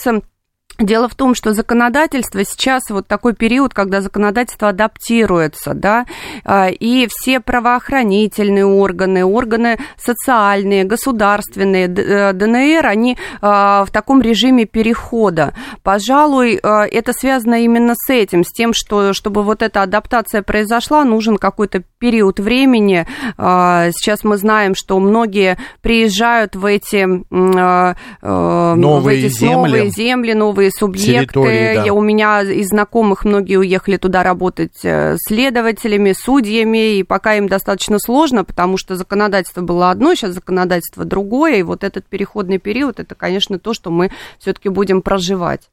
Дело 0.80 1.08
в 1.08 1.14
том, 1.14 1.34
что 1.34 1.52
законодательство 1.52 2.42
сейчас 2.42 2.84
вот 2.88 3.06
такой 3.06 3.34
период, 3.34 3.74
когда 3.74 4.00
законодательство 4.00 4.70
адаптируется, 4.70 5.74
да, 5.74 6.06
а, 6.42 6.68
и 6.68 7.06
все 7.10 7.40
правоохранительные 7.40 8.64
органы, 8.64 9.24
органы 9.24 9.78
социальные, 9.98 10.84
государственные, 10.84 11.86
э, 11.86 12.32
ДНР, 12.32 12.86
они 12.86 13.18
а, 13.42 13.84
в 13.84 13.90
таком 13.90 14.22
режиме 14.22 14.64
перехода. 14.64 15.52
Пожалуй, 15.82 16.58
а, 16.62 16.86
это 16.86 17.12
связано 17.12 17.62
именно 17.62 17.92
с 17.94 18.08
этим, 18.08 18.42
с 18.42 18.50
тем, 18.50 18.72
что 18.72 19.12
чтобы 19.12 19.42
вот 19.42 19.60
эта 19.60 19.82
адаптация 19.82 20.42
произошла, 20.42 21.04
нужен 21.04 21.36
какой-то 21.36 21.82
период 21.98 22.40
времени. 22.40 23.06
Сейчас 23.36 24.24
мы 24.24 24.38
знаем, 24.38 24.74
что 24.74 24.98
многие 24.98 25.58
приезжают 25.82 26.56
в 26.56 26.64
эти 26.64 27.06
э, 27.06 27.94
в 28.22 28.74
Новые 28.76 29.26
эти 29.26 29.32
земли. 29.32 29.54
новые 29.54 29.90
земли, 29.90 30.32
новые 30.32 30.69
субъекты. 30.70 31.40
да. 31.86 31.92
У 31.92 32.00
меня 32.00 32.42
из 32.42 32.68
знакомых 32.68 33.24
многие 33.24 33.56
уехали 33.56 33.96
туда 33.96 34.22
работать 34.22 34.84
э, 34.84 35.16
следователями, 35.18 36.12
судьями, 36.12 36.96
и 36.96 37.02
пока 37.02 37.36
им 37.36 37.48
достаточно 37.48 37.98
сложно, 37.98 38.44
потому 38.44 38.76
что 38.76 38.96
законодательство 38.96 39.62
было 39.62 39.90
одно, 39.90 40.14
сейчас 40.14 40.34
законодательство 40.34 41.04
другое, 41.04 41.56
и 41.56 41.62
вот 41.62 41.84
этот 41.84 42.06
переходный 42.06 42.58
период, 42.58 43.00
это, 43.00 43.14
конечно, 43.14 43.58
то, 43.58 43.74
что 43.74 43.90
мы 43.90 44.10
все-таки 44.38 44.68
будем 44.68 45.02
проживать. 45.02 45.70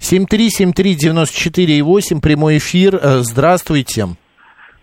7373948, 0.00 2.20
прямой 2.20 2.58
эфир. 2.58 2.98
Э, 3.00 3.20
Здравствуйте. 3.22 4.08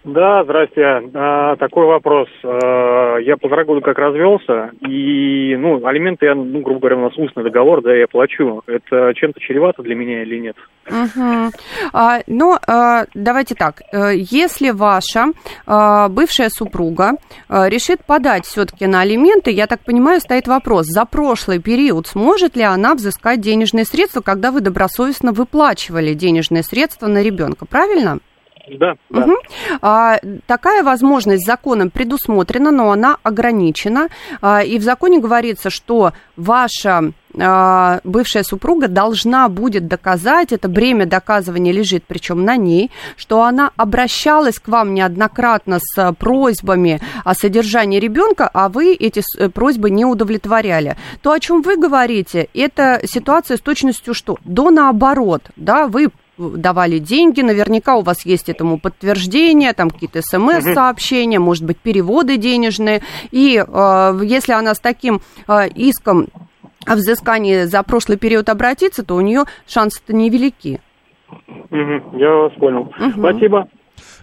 Да, 0.04 0.44
здрасте. 0.44 0.84
А, 1.14 1.56
такой 1.58 1.86
вопрос. 1.86 2.28
А, 2.44 3.18
я 3.18 3.38
полтора 3.38 3.66
года 3.66 3.82
как 3.82 4.00
развелся, 4.00 4.72
и, 4.82 5.56
ну, 5.56 5.86
алименты 5.86 6.26
я, 6.26 6.34
ну, 6.34 6.62
грубо 6.62 6.80
говоря, 6.80 6.98
у 6.98 7.02
нас 7.02 7.18
устный 7.18 7.44
договор, 7.44 7.84
да, 7.84 7.94
я 7.94 8.08
плачу. 8.08 8.64
Это 8.66 9.14
чем-то 9.14 9.40
чревато 9.40 9.84
для 9.84 9.94
меня 9.94 10.24
или 10.24 10.40
нет? 10.40 10.56
Мгм. 10.90 11.52
А, 11.94 12.20
ну, 12.26 12.58
а, 12.68 13.06
давайте 13.14 13.54
так. 13.54 13.82
Э, 13.94 14.12
Если 14.16 14.72
ваша 14.72 15.28
бывшая 16.10 16.50
супруга 16.50 17.12
решит 17.50 18.04
подать 18.06 18.46
все-таки 18.46 18.88
на 18.88 19.02
алименты, 19.02 19.52
я 19.52 19.68
так 19.68 19.82
понимаю, 19.82 20.20
стоит 20.20 20.48
вопрос, 20.48 20.88
за 20.88 21.06
прошлый 21.06 21.62
период 21.62 22.08
сможет 22.08 22.56
ли 22.56 22.64
она 22.64 22.96
взыскать 22.96 23.42
денежные 23.42 23.86
средства, 23.86 24.22
когда 24.22 24.52
вы 24.52 24.62
добросовестно 24.62 25.32
выплачивали 25.32 26.14
денежные 26.14 26.64
средства 26.64 27.08
на 27.08 27.22
ребенка, 27.22 27.66
правильно? 27.66 28.20
Да, 28.68 28.94
да. 29.10 29.26
Мгм. 29.26 29.36
А, 29.82 30.18
такая 30.46 30.84
возможность 30.84 31.46
законом 31.46 31.90
предусмотрена, 31.90 32.72
но 32.72 32.92
она 32.92 33.18
ограничена. 33.24 34.10
А, 34.42 34.64
и 34.64 34.78
в 34.78 34.84
законе 34.84 35.20
говорится, 35.20 35.70
что 35.70 36.14
ваша 36.36 37.12
а, 37.40 38.00
бывшая 38.04 38.44
супруга 38.44 38.88
должна 38.88 39.48
будет 39.48 39.88
доказать, 39.88 40.52
это 40.52 40.68
бремя 40.68 41.06
доказывания 41.06 41.72
лежит 41.72 42.04
причем 42.08 42.44
на 42.44 42.58
ней, 42.58 42.92
что 43.16 43.44
она 43.44 43.72
обращалась 43.78 44.60
к 44.60 44.68
вам 44.68 44.94
неоднократно 44.94 45.80
с 45.80 46.14
просьбами 46.14 47.00
о 47.24 47.34
содержании 47.34 48.00
ребенка, 48.00 48.50
а 48.54 48.70
вы 48.70 48.94
эти 48.94 49.22
э, 49.38 49.50
просьбы 49.50 49.90
не 49.90 50.06
удовлетворяли. 50.06 50.98
То, 51.22 51.32
о 51.32 51.40
чем 51.40 51.62
вы 51.62 51.78
говорите, 51.78 52.50
это 52.54 53.02
ситуация 53.06 53.58
с 53.58 53.62
точностью 53.62 54.14
что? 54.14 54.38
До 54.44 54.70
наоборот, 54.70 55.44
да, 55.56 55.88
вы 55.88 56.10
давали 56.38 56.98
деньги, 57.00 57.42
наверняка 57.42 57.96
у 57.96 58.02
вас 58.02 58.26
есть 58.26 58.50
этому 58.50 58.80
подтверждение, 58.80 59.74
там 59.74 59.90
какие-то 59.90 60.22
смс-сообщения, 60.22 61.40
может 61.40 61.66
быть, 61.66 61.78
переводы 61.78 62.38
денежные. 62.38 63.02
И 63.32 63.58
э, 63.58 64.20
если 64.24 64.54
она 64.54 64.74
с 64.74 64.80
таким 64.80 65.22
э, 65.48 65.68
иском 65.70 66.28
о 66.86 66.96
взыскании 66.96 67.64
за 67.64 67.84
прошлый 67.84 68.18
период 68.18 68.50
обратится, 68.50 69.04
то 69.04 69.16
у 69.16 69.22
нее 69.22 69.44
шансы-то 69.68 70.14
невелики. 70.16 70.82
Мгм, 71.70 72.18
я 72.18 72.30
вас 72.34 72.54
понял. 72.54 72.92
Спасибо. 73.18 73.68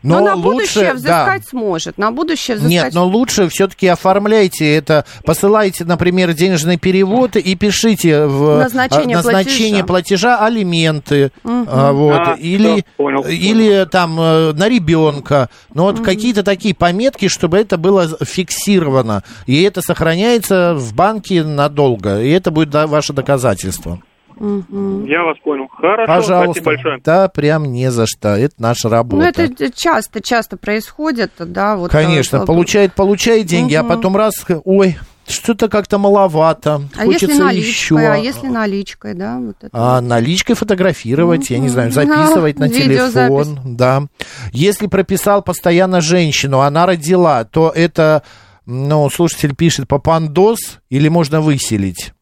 Но, 0.02 0.20
Но 0.20 0.26
на 0.26 0.34
лучше, 0.34 0.48
будущее 0.48 0.84
да. 0.84 0.94
взыскать 0.94 1.48
сможет. 1.48 1.98
На 1.98 2.10
будущее 2.10 2.56
взыскать 2.56 2.84
Нет, 2.84 2.94
но 2.94 3.06
лучше 3.06 3.48
все-таки 3.48 3.86
оформляйте 3.88 4.76
это, 4.76 5.04
посылайте, 5.24 5.84
например, 5.84 6.32
денежный 6.34 6.76
перевод 6.78 7.36
и 7.36 7.54
пишите 7.54 8.26
в 8.26 8.58
Назначение 8.58 9.16
а, 9.16 9.22
назначение 9.22 9.84
платежа, 9.84 10.38
алименты, 10.38 11.32
а, 11.44 11.92
вот, 11.92 12.18
А, 12.18 12.34
или, 12.38 12.74
всё, 12.74 12.82
понял, 12.96 13.22
или 13.22 13.86
там 13.90 14.20
э, 14.20 14.52
на 14.52 14.68
ребенка. 14.68 15.48
Но 15.74 15.84
вот 15.84 16.00
какие-то 16.00 16.42
такие 16.42 16.74
пометки, 16.74 17.28
чтобы 17.28 17.58
это 17.58 17.76
было 17.76 18.08
фиксировано. 18.24 19.24
И 19.46 19.62
это 19.62 19.82
сохраняется 19.82 20.74
в 20.74 20.94
банке 20.94 21.42
надолго. 21.42 22.20
И 22.22 22.30
это 22.30 22.50
будет 22.50 22.70
да, 22.70 22.86
ваше 22.86 23.12
доказательство. 23.12 24.00
Я 24.40 25.24
вас 25.24 25.36
понял. 25.42 25.68
Хорошо, 25.68 26.06
Пожалуйста. 26.06 26.62
спасибо 26.62 26.64
большое. 26.64 27.00
Да, 27.04 27.28
прям 27.28 27.64
не 27.64 27.90
за 27.90 28.06
что. 28.06 28.36
Это 28.36 28.54
наша 28.58 28.88
работа. 28.88 29.16
Ну, 29.16 29.22
это 29.22 29.72
часто, 29.72 30.20
часто 30.20 30.56
происходит, 30.56 31.32
да, 31.38 31.76
вот. 31.76 31.90
Конечно, 31.90 32.38
э, 32.38 32.46
получает, 32.46 32.94
получает 32.94 33.46
деньги, 33.46 33.74
а 33.74 33.82
потом 33.84 34.16
раз, 34.16 34.34
ой, 34.64 34.96
что-то 35.26 35.68
как-то 35.68 35.98
маловато, 35.98 36.82
А 36.96 37.04
хочется 37.04 37.26
если 37.26 37.42
наличкой, 37.42 37.68
еще. 37.70 37.96
а 37.98 38.16
если 38.16 38.46
наличкой, 38.48 39.14
да, 39.14 39.38
вот 39.38 39.56
это. 39.60 39.70
А 39.72 40.00
наличкой 40.00 40.54
фотографировать, 40.54 41.50
я 41.50 41.58
не 41.58 41.68
знаю, 41.68 41.92
записывать 41.92 42.58
на 42.60 42.68
телефон, 42.68 43.58
да. 43.64 44.04
Если 44.52 44.86
прописал 44.86 45.42
постоянно 45.42 46.00
женщину, 46.00 46.60
она 46.60 46.86
родила, 46.86 47.44
то 47.44 47.72
это, 47.74 48.22
ну, 48.66 49.08
слушатель 49.10 49.54
пишет, 49.54 49.88
папандос 49.88 50.80
или 50.88 51.08
можно 51.08 51.40
выселить? 51.40 52.12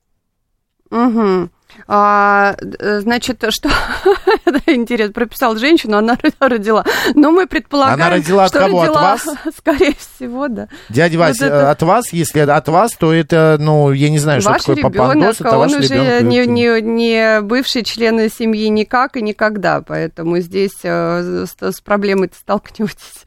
Угу. 0.91 1.51
А, 1.89 2.55
э, 2.61 3.01
значит, 3.01 3.45
что 3.51 3.69
интересно, 4.67 5.13
прописал 5.13 5.57
женщину, 5.57 5.99
она 5.99 6.19
родила. 6.41 6.85
Но 7.15 7.31
мы 7.31 7.47
предполагаем, 7.47 8.01
Она 8.01 8.11
родила 8.11 8.45
от 8.45 8.51
что 8.51 8.61
кого? 8.61 8.81
От 8.83 8.89
родила, 8.89 9.03
вас? 9.03 9.27
Скорее 9.59 9.95
всего, 9.95 10.49
да. 10.49 10.69
Дядя 10.89 11.19
Вась, 11.19 11.39
Вот 11.41 11.47
это- 11.47 11.71
от 11.71 11.83
вас, 11.83 12.13
если 12.13 12.41
от 12.41 12.69
вас, 12.69 12.93
то 12.93 13.13
это, 13.13 13.57
ну, 13.61 13.93
я 13.93 14.11
не 14.11 14.19
знаю, 14.19 14.41
что 14.41 14.51
Ваш 14.51 14.63
такое 14.63 14.77
ребенок, 14.77 14.97
папандос, 14.97 15.41
это 15.41 15.51
а 15.51 15.59
он 15.59 15.69
ваш 15.71 15.73
уже 15.79 15.95
ребенок. 15.95 16.23
не, 16.23 16.47
не, 16.47 16.81
не 16.81 17.41
бывший 17.43 17.83
член 17.83 18.31
семьи 18.31 18.69
никак 18.69 19.17
и 19.17 19.23
никогда, 19.23 19.81
поэтому 19.81 20.39
здесь 20.41 20.79
э, 20.83 21.45
с, 21.47 21.57
с 21.61 21.81
проблемой 21.81 22.31
столкнетесь. 22.35 23.25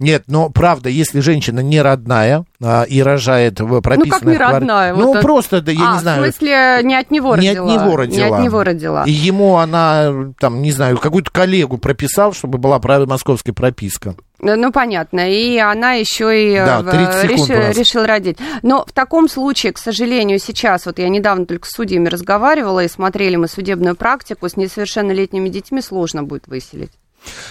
Нет, 0.00 0.24
но 0.28 0.48
правда, 0.48 0.88
если 0.88 1.20
женщина 1.20 1.60
не 1.60 1.80
родная 1.82 2.44
а, 2.62 2.84
и 2.84 3.02
рожает 3.02 3.60
в 3.60 3.80
прописанной 3.82 4.06
Ну, 4.06 4.10
как 4.10 4.22
не 4.24 4.34
квар- 4.36 4.52
родная? 4.54 4.94
Ну, 4.94 5.12
Вот 5.12 5.20
просто, 5.20 5.60
да, 5.60 5.70
я 5.70 5.90
а, 5.90 5.94
не 5.94 6.00
знаю. 6.00 6.22
в 6.22 6.24
смысле, 6.24 6.80
не 6.82 6.96
от 6.96 7.10
него 7.10 7.36
не 7.36 7.50
родила? 7.50 7.66
от 7.74 7.80
него 7.82 7.96
родила. 7.96 8.16
Не 8.28 8.34
от 8.34 8.40
него 8.42 8.64
родила. 8.64 9.04
И 9.04 9.10
ему 9.10 9.56
она, 9.58 10.32
там, 10.40 10.62
не 10.62 10.72
знаю, 10.72 10.96
какую-то 10.98 11.30
коллегу 11.30 11.76
прописал, 11.76 12.32
чтобы 12.32 12.56
была 12.58 12.80
московская 13.06 13.52
прописка. 13.52 14.14
Ну, 14.40 14.56
ну, 14.56 14.72
понятно. 14.72 15.30
И 15.30 15.58
она 15.58 15.92
еще 15.92 16.50
и 16.50 16.54
э, 16.54 16.64
Да, 16.64 16.80
в- 16.80 16.90
30 16.90 17.20
секунд 17.20 17.40
у 17.40 17.52
решила, 17.52 17.66
нас. 17.66 17.76
решила 17.76 18.06
родить. 18.06 18.38
Но 18.62 18.86
в 18.86 18.92
таком 18.92 19.28
случае, 19.28 19.72
к 19.72 19.78
сожалению, 19.78 20.38
сейчас, 20.38 20.86
вот 20.86 20.98
я 20.98 21.10
недавно 21.10 21.44
только 21.44 21.68
с 21.68 21.72
судьями 21.72 22.08
разговаривала, 22.08 22.82
и 22.82 22.88
смотрели 22.88 23.36
мы 23.36 23.48
судебную 23.48 23.96
практику, 23.96 24.48
с 24.48 24.56
несовершеннолетними 24.56 25.50
детьми 25.50 25.82
сложно 25.82 26.22
будет 26.22 26.46
выселить. 26.46 26.90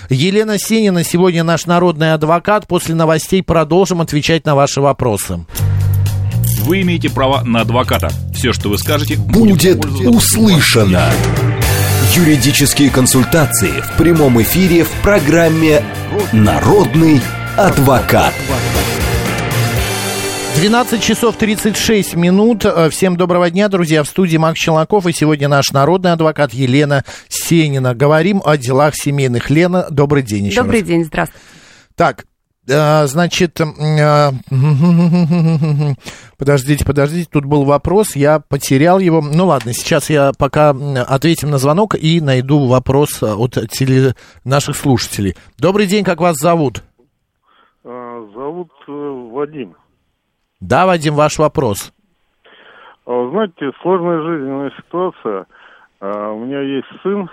Елена 0.10 0.58
Сенина 0.58 1.03
сегодня 1.03 1.43
наш 1.43 1.65
народный 1.65 2.13
адвокат. 2.13 2.67
После 2.67 2.95
новостей 2.95 3.43
продолжим 3.43 4.01
отвечать 4.01 4.45
на 4.45 4.55
ваши 4.55 4.82
вопросы. 4.82 5.45
Вы 6.63 6.82
имеете 6.82 7.10
право 7.10 7.41
на 7.43 7.62
адвоката. 7.62 8.12
Все, 8.34 8.53
что 8.53 8.69
вы 8.69 8.77
скажете, 8.77 9.15
Будет 9.17 9.82
пользу- 9.82 10.10
услышано. 10.10 11.10
Юридические 12.15 12.89
консультации 12.89 13.82
в 13.82 13.97
прямом 13.97 14.41
эфире 14.41 14.84
в 14.84 14.91
программе 15.03 15.84
«Народный 16.34 17.21
адвокат». 17.55 18.34
12 20.59 21.01
часов 21.01 21.37
36 21.37 22.15
минут. 22.15 22.65
Э, 22.65 22.89
Всем 22.89 23.15
доброго 23.15 23.49
дня, 23.49 23.69
друзья. 23.69 24.03
В 24.03 24.09
студии 24.09 24.35
Макс 24.35 24.59
Челноков. 24.59 25.07
И 25.07 25.13
сегодня 25.13 25.47
наш 25.47 25.71
народный 25.71 26.11
адвокат 26.11 26.53
Елена 26.53 27.05
Сенина. 27.29 27.95
Говорим 27.95 28.41
о 28.43 28.57
делах 28.57 28.93
семейных. 28.93 29.49
Лена, 29.49 29.87
добрый 29.89 30.21
день 30.21 30.47
еще 30.47 30.61
Добрый 30.61 30.81
раз. 30.81 30.89
день, 30.89 31.05
здравствуйте. 31.05 31.45
Так, 31.95 32.25
э, 32.67 33.07
значит, 33.07 33.61
э, 33.61 34.31
подождите, 36.37 36.83
подождите, 36.83 37.29
тут 37.31 37.45
был 37.45 37.63
вопрос, 37.63 38.17
я 38.17 38.41
потерял 38.41 38.99
его. 38.99 39.21
Ну 39.21 39.45
ладно, 39.47 39.71
сейчас 39.71 40.09
я 40.09 40.33
пока 40.37 40.71
ответим 40.71 41.51
на 41.51 41.57
звонок 41.57 41.95
и 41.95 42.19
найду 42.19 42.67
вопрос 42.67 43.23
от 43.23 43.57
теле... 43.71 44.13
наших 44.43 44.75
слушателей. 44.75 45.37
Добрый 45.57 45.85
день, 45.85 46.03
как 46.03 46.19
вас 46.19 46.35
зовут? 46.35 46.83
А, 47.85 48.27
Зовут 48.35 48.71
Вадим. 48.87 49.73
Да, 50.61 50.85
Вадим, 50.85 51.15
ваш 51.15 51.39
вопрос. 51.39 51.93
А 53.05 53.29
Знаете, 53.29 53.71
сложная 53.81 54.21
жизненная 54.21 54.71
ситуация. 54.77 55.45
А, 56.01 56.31
У 56.31 56.45
меня 56.45 56.61
есть 56.61 56.87
сын, 57.01 57.29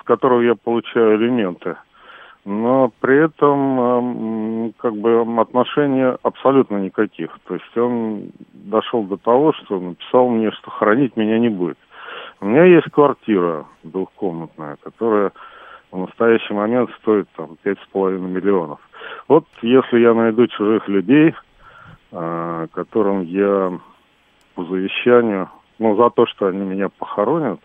с 0.00 0.04
которого 0.04 0.40
я 0.40 0.54
получаю 0.54 1.16
элементы, 1.16 1.76
но 2.46 2.90
при 3.00 3.24
этом 3.24 3.80
ам, 3.80 4.72
как 4.78 4.94
бы 4.96 5.20
отношений 5.38 6.16
абсолютно 6.22 6.78
никаких. 6.78 7.30
То 7.46 7.54
есть 7.54 7.76
он 7.76 8.30
дошел 8.52 9.02
до 9.04 9.16
того, 9.16 9.52
что 9.52 9.78
написал 9.78 10.28
мне, 10.28 10.50
что 10.52 10.70
хранить 10.70 11.16
меня 11.16 11.38
не 11.38 11.50
будет. 11.50 11.78
У 12.40 12.46
меня 12.46 12.64
есть 12.64 12.90
квартира 12.90 13.66
двухкомнатная, 13.82 14.76
которая 14.82 15.32
в 15.90 15.98
настоящий 15.98 16.54
момент 16.54 16.90
стоит 17.00 17.28
там 17.36 17.56
пять 17.62 17.78
с 17.78 17.86
половиной 17.92 18.30
миллионов. 18.30 18.80
Вот 19.28 19.44
если 19.62 20.00
я 20.00 20.14
найду 20.14 20.46
чужих 20.46 20.88
людей, 20.88 21.34
а, 22.16 22.68
которым 22.68 23.22
я 23.22 23.76
по 24.54 24.64
завещанию, 24.64 25.48
ну, 25.80 25.96
за 25.96 26.10
то, 26.10 26.26
что 26.26 26.46
они 26.46 26.60
меня 26.60 26.88
похоронят, 26.88 27.58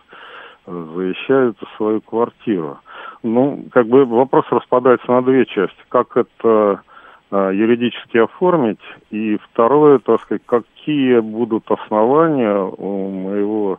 э, 0.66 0.86
завещаю 0.94 1.50
эту 1.50 1.66
свою 1.76 2.00
квартиру. 2.00 2.78
Ну, 3.22 3.66
как 3.70 3.86
бы 3.86 4.04
вопрос 4.04 4.44
распадается 4.50 5.08
на 5.12 5.22
две 5.22 5.46
части. 5.46 5.78
Как 5.88 6.16
это 6.16 6.82
э, 7.30 7.50
юридически 7.54 8.18
оформить? 8.18 8.80
И 9.10 9.38
второе, 9.52 10.00
так 10.00 10.20
сказать, 10.22 10.42
какие 10.46 11.20
будут 11.20 11.70
основания 11.70 12.58
у 12.58 13.08
моего 13.08 13.78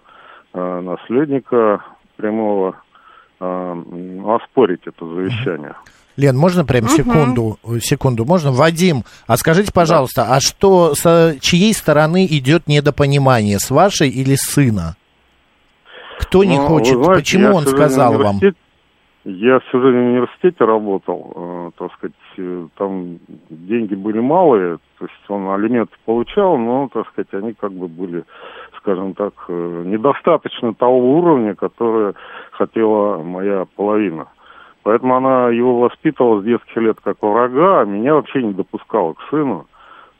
э, 0.54 0.80
наследника 0.80 1.84
прямого 2.16 2.78
э, 3.42 3.84
оспорить 4.26 4.88
это 4.88 5.06
завещание. 5.06 5.76
Лен, 6.18 6.38
можно 6.38 6.66
прям 6.66 6.86
Мгм. 6.86 6.90
секунду, 6.92 7.58
секунду, 7.80 8.26
можно? 8.26 8.52
Вадим, 8.52 9.04
а 9.28 9.38
скажите, 9.38 9.72
пожалуйста, 9.74 10.28
а 10.30 10.40
что, 10.40 10.94
с 10.94 11.38
чьей 11.40 11.74
стороны 11.74 12.26
идет 12.26 12.68
недопонимание, 12.68 13.60
с 13.60 13.72
вашей 13.72 14.10
или 14.10 14.36
с 14.36 14.42
сына? 14.42 14.96
Кто 16.20 16.44
не 16.44 16.58
Ну, 16.58 16.68
хочет? 16.68 16.94
знаете, 16.96 17.14
Почему 17.22 17.44
я 17.48 17.54
он 17.54 17.66
сказал 17.66 18.14
вам? 18.18 18.40
Я 19.24 19.60
всю 19.60 19.80
жизнь 19.82 19.98
в 19.98 20.10
университете 20.10 20.66
работал, 20.66 21.32
э, 21.36 21.72
так 21.78 21.94
сказать, 21.94 22.16
э, 22.38 22.68
там 22.76 23.20
деньги 23.52 23.94
были 23.94 24.20
малые, 24.20 24.78
то 24.98 25.06
есть 25.06 25.30
он 25.30 25.48
алименты 25.50 25.94
получал, 26.06 26.58
но, 26.58 26.90
так 26.92 27.08
сказать, 27.10 27.28
они 27.34 27.54
как 27.54 27.72
бы 27.72 27.88
были, 27.88 28.24
скажем 28.80 29.14
так, 29.14 29.34
э, 29.48 29.84
недостаточно 29.86 30.74
того 30.74 31.20
уровня, 31.20 31.54
которое 31.54 32.16
хотела 32.52 33.22
моя 33.22 33.66
половина. 33.76 34.26
Поэтому 34.84 35.16
она 35.16 35.50
его 35.50 35.80
воспитывала 35.80 36.42
с 36.42 36.44
детских 36.44 36.76
лет 36.78 36.98
как 37.04 37.18
врага, 37.22 37.82
а 37.82 37.86
меня 37.86 38.16
вообще 38.16 38.42
не 38.42 38.54
допускала 38.54 39.14
к 39.14 39.22
сыну. 39.30 39.68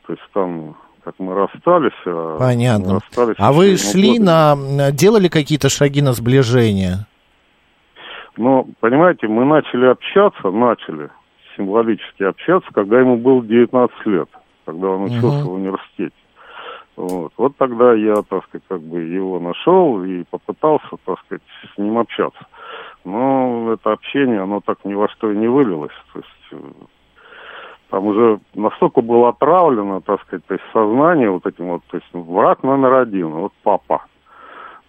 То 0.06 0.14
есть 0.14 0.24
там, 0.34 0.76
как 1.04 1.16
мы 1.18 1.34
расстались... 1.34 1.92
а 2.06 2.34
мы 2.34 2.40
Понятно. 2.40 2.94
расстались 2.96 3.36
А 3.40 3.54
вы 3.54 3.76
шли 3.78 4.20
года. 4.20 4.56
на... 4.56 4.92
делали 4.92 5.30
какие-то 5.30 5.70
шаги 5.70 6.02
на 6.02 6.14
сближение? 6.14 7.08
Но, 8.38 8.66
понимаете, 8.80 9.28
мы 9.28 9.46
начали 9.46 9.86
общаться, 9.88 10.52
начали 10.52 11.10
символически 11.58 12.24
общаться, 12.24 12.70
когда 12.74 13.00
ему 13.00 13.18
было 13.18 13.44
19 13.44 14.06
лет, 14.06 14.30
когда 14.66 14.88
он 14.90 15.04
учился 15.06 15.28
Мгм. 15.40 15.48
в 15.48 15.54
университете. 15.54 16.14
Вот. 16.98 17.32
вот 17.38 17.58
тогда 17.58 17.94
я, 17.94 18.16
так 18.22 18.44
сказать, 18.46 18.64
как 18.68 18.82
бы 18.82 19.00
его 19.00 19.40
нашел 19.40 20.04
и 20.04 20.24
попытался, 20.30 20.88
так 21.06 21.20
сказать, 21.26 21.42
с 21.74 21.78
ним 21.78 21.98
общаться. 21.98 22.46
Но 23.04 23.74
это 23.74 23.92
общение, 23.92 24.42
оно 24.42 24.62
так 24.62 24.84
ни 24.86 24.94
во 24.94 25.10
что 25.10 25.32
и 25.32 25.38
не 25.38 25.48
вылилось. 25.48 25.96
То 26.14 26.20
есть 26.20 26.30
э, 26.52 26.58
там 27.90 28.06
уже 28.06 28.40
настолько 28.54 29.02
было 29.02 29.30
отравлено, 29.30 30.02
так 30.02 30.22
сказать, 30.22 30.46
то 30.46 30.54
есть 30.54 30.64
сознание 30.72 31.30
вот 31.30 31.46
этим 31.46 31.70
вот, 31.70 31.84
то 31.90 31.98
есть 31.98 32.08
враг 32.14 32.64
номер 32.64 32.94
один, 32.94 33.30
вот 33.30 33.54
папа. 33.64 34.06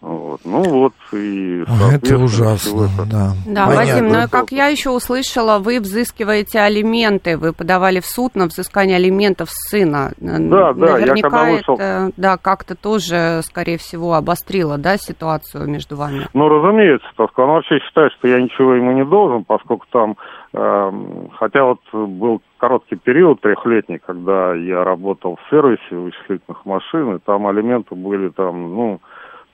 Вот. 0.02 0.40
Ну 0.44 0.62
вот 0.64 0.94
и 1.12 1.62
Это 1.62 2.18
ужасно, 2.18 2.86
это- 2.86 3.08
да. 3.08 3.28
Да, 3.46 3.66
Понятно. 3.66 3.76
Вадим, 3.76 4.08
ну 4.08 4.24
и 4.24 4.28
как 4.28 4.50
я 4.50 4.66
еще 4.66 4.90
услышала, 4.90 5.60
вы 5.60 5.78
взыскиваете 5.78 6.58
алименты, 6.58 7.38
вы 7.38 7.52
подавали 7.52 8.00
в 8.00 8.06
суд 8.06 8.34
на 8.34 8.46
взыскание 8.46 8.96
алиментов 8.96 9.48
сына. 9.50 10.10
Да, 10.18 10.72
да, 10.72 10.98
я 10.98 11.06
Наверняка 11.06 11.30
когда 11.30 11.50
вышел- 11.52 11.74
это, 11.76 12.10
да, 12.16 12.36
как-то 12.36 12.74
тоже, 12.74 13.42
скорее 13.44 13.78
всего, 13.78 14.14
обострило, 14.14 14.76
да, 14.76 14.96
ситуацию 14.96 15.68
между 15.68 15.94
вами. 15.94 16.26
Ну, 16.34 16.48
разумеется, 16.48 17.06
так 17.16 17.30
сказать, 17.30 17.48
он 17.48 17.54
вообще 17.54 17.78
считает, 17.78 18.12
что 18.18 18.26
я 18.26 18.40
ничего 18.40 18.74
ему 18.74 18.90
не 18.92 19.04
должен, 19.04 19.44
поскольку 19.44 19.86
там, 19.92 20.16
эм, 20.52 21.30
хотя 21.38 21.62
вот 21.64 21.78
был 21.92 22.42
короткий 22.58 22.96
период 22.96 23.40
трехлетний, 23.40 24.00
когда 24.04 24.52
я 24.54 24.82
работал 24.82 25.36
в 25.36 25.50
сервисе 25.50 25.94
вычислительных 25.94 26.66
машин, 26.66 27.14
и 27.14 27.18
там 27.20 27.46
алименты 27.46 27.94
были 27.94 28.30
там, 28.30 28.74
ну, 28.74 29.00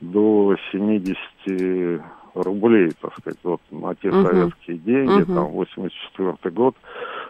до 0.00 0.56
70 0.72 2.02
рублей, 2.34 2.92
так 3.00 3.12
сказать, 3.18 3.38
вот 3.42 3.60
на 3.70 3.94
те 3.94 4.10
Мгм. 4.10 4.26
советские 4.26 4.78
деньги, 4.78 5.22
Мгм. 5.22 5.34
там, 5.34 5.44
84 5.48 6.54
год. 6.54 6.74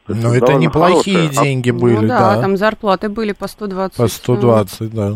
Ну, 0.06 0.14
это 0.14 0.40
довольно 0.40 0.58
неплохие 0.58 1.16
хорошие. 1.16 1.40
А 1.40 1.44
деньги 1.44 1.70
были, 1.70 1.96
ну 1.96 2.08
да, 2.08 2.34
да. 2.34 2.40
там 2.40 2.56
зарплаты 2.56 3.08
были 3.08 3.32
по 3.32 3.46
120. 3.46 3.96
По 3.96 4.08
120, 4.08 4.94
да. 4.94 5.14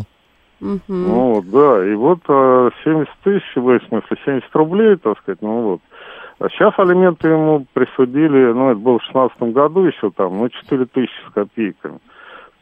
Мгм. 0.59 0.79
Ну, 0.87 1.33
вот, 1.33 1.49
да, 1.49 1.85
и 1.85 1.93
вот 1.93 2.19
э, 2.27 2.69
70 2.83 3.09
тысяч, 3.23 3.55
в 3.55 3.79
смысле 3.87 4.17
70 4.23 4.55
рублей, 4.55 4.95
так 4.95 5.17
сказать, 5.19 5.41
ну 5.41 5.61
вот. 5.61 5.81
А 6.39 6.49
сейчас 6.49 6.73
алименты 6.77 7.27
ему 7.27 7.65
присудили, 7.73 8.51
ну, 8.53 8.71
это 8.71 8.79
было 8.79 8.99
в 8.99 9.03
16 9.03 9.53
году 9.53 9.85
еще 9.85 10.09
там, 10.11 10.37
ну, 10.37 10.49
4 10.49 10.85
тысячи 10.85 11.11
с 11.29 11.33
копейками. 11.33 11.99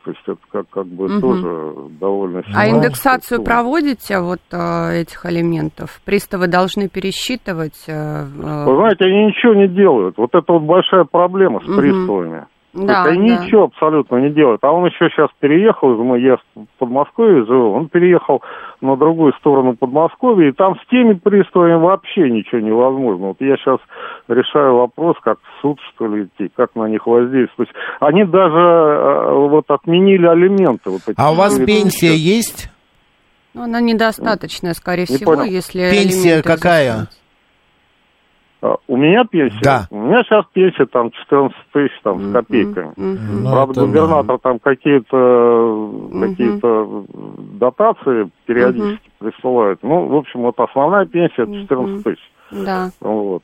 То 0.03 0.11
есть 0.11 0.21
это 0.25 0.37
как, 0.51 0.69
как 0.69 0.87
бы 0.87 1.07
Мгм. 1.09 1.21
тоже 1.21 1.73
довольно 1.99 2.39
А 2.39 2.41
символическая 2.43 2.75
индексацию 2.75 3.37
сумма. 3.37 3.45
проводите 3.45 4.19
вот 4.19 4.39
э, 4.51 5.01
этих 5.01 5.25
алиментов? 5.25 6.01
Приставы 6.05 6.47
должны 6.47 6.89
пересчитывать? 6.89 7.83
э, 7.87 7.91
э, 7.91 8.65
Вы 8.65 8.75
знаете, 8.77 9.05
они 9.05 9.25
ничего 9.27 9.53
не 9.53 9.67
делают. 9.67 10.17
Вот 10.17 10.33
это 10.33 10.53
вот 10.53 10.63
большая 10.63 11.03
проблема 11.03 11.59
с 11.61 11.67
Мгм. 11.67 11.75
приставами. 11.77 12.45
То 12.73 12.85
да, 12.85 13.03
они 13.03 13.29
да. 13.29 13.43
ничего 13.43 13.63
абсолютно 13.63 14.15
не 14.17 14.29
делают. 14.29 14.63
А 14.63 14.71
он 14.71 14.85
еще 14.85 15.09
сейчас 15.09 15.29
переехал, 15.39 15.93
из- 15.93 16.23
я 16.23 16.37
в 16.55 16.67
Подмосковье 16.79 17.45
живу, 17.45 17.73
он 17.73 17.89
переехал 17.89 18.41
на 18.79 18.95
другую 18.95 19.33
сторону 19.39 19.75
Подмосковья, 19.75 20.49
и 20.49 20.53
там 20.53 20.75
с 20.79 20.87
теми 20.89 21.13
приставами 21.13 21.75
вообще 21.75 22.29
ничего 22.29 22.61
невозможно. 22.61 23.27
Вот 23.27 23.37
я 23.41 23.57
сейчас 23.57 23.79
решаю 24.29 24.75
вопрос, 24.77 25.17
как 25.21 25.39
в 25.39 25.61
суд, 25.61 25.79
что 25.93 26.07
ли, 26.07 26.23
идти, 26.23 26.49
как 26.55 26.75
на 26.75 26.87
них 26.87 27.05
воздействовать. 27.05 27.69
Они 27.99 28.23
даже 28.23 28.57
э, 28.57 29.33
вот 29.33 29.65
отменили 29.67 30.25
алименты. 30.25 30.91
Вот 30.91 31.01
эти 31.07 31.15
А 31.17 31.31
у 31.31 31.35
вас 31.35 31.57
пенсия 31.59 32.15
есть? 32.15 32.69
Ну, 33.53 33.63
она 33.63 33.81
недостаточная, 33.81 34.73
скорее 34.73 35.07
Не 35.09 35.17
всего, 35.17 35.33
понял. 35.35 35.43
если... 35.51 35.89
Пенсия 35.91 36.41
какая? 36.41 36.91
взыскиваются. 36.91 37.20
А, 38.61 38.75
У 38.87 38.95
меня 38.95 39.25
пенсия? 39.25 39.59
Да. 39.63 39.87
У 39.89 39.97
меня 39.97 40.23
сейчас 40.23 40.45
пенсия 40.53 40.85
там 40.85 41.09
14 41.11 41.57
тысяч 41.73 41.91
там, 42.03 42.19
с 42.19 42.31
копейками. 42.33 42.93
Ну, 42.95 43.51
Правда, 43.51 43.81
губернатор 43.81 44.37
там 44.37 44.59
какие-то 44.59 45.91
какие-то 46.11 47.05
дотации 47.59 48.29
периодически 48.45 49.09
присылает. 49.19 49.79
Ну, 49.81 50.07
в 50.07 50.15
общем, 50.15 50.41
вот 50.41 50.59
основная 50.59 51.05
пенсия 51.05 51.43
это 51.43 51.53
14 51.61 52.03
тысяч. 52.03 52.31
Да. 52.51 52.91
Вот. 52.99 53.43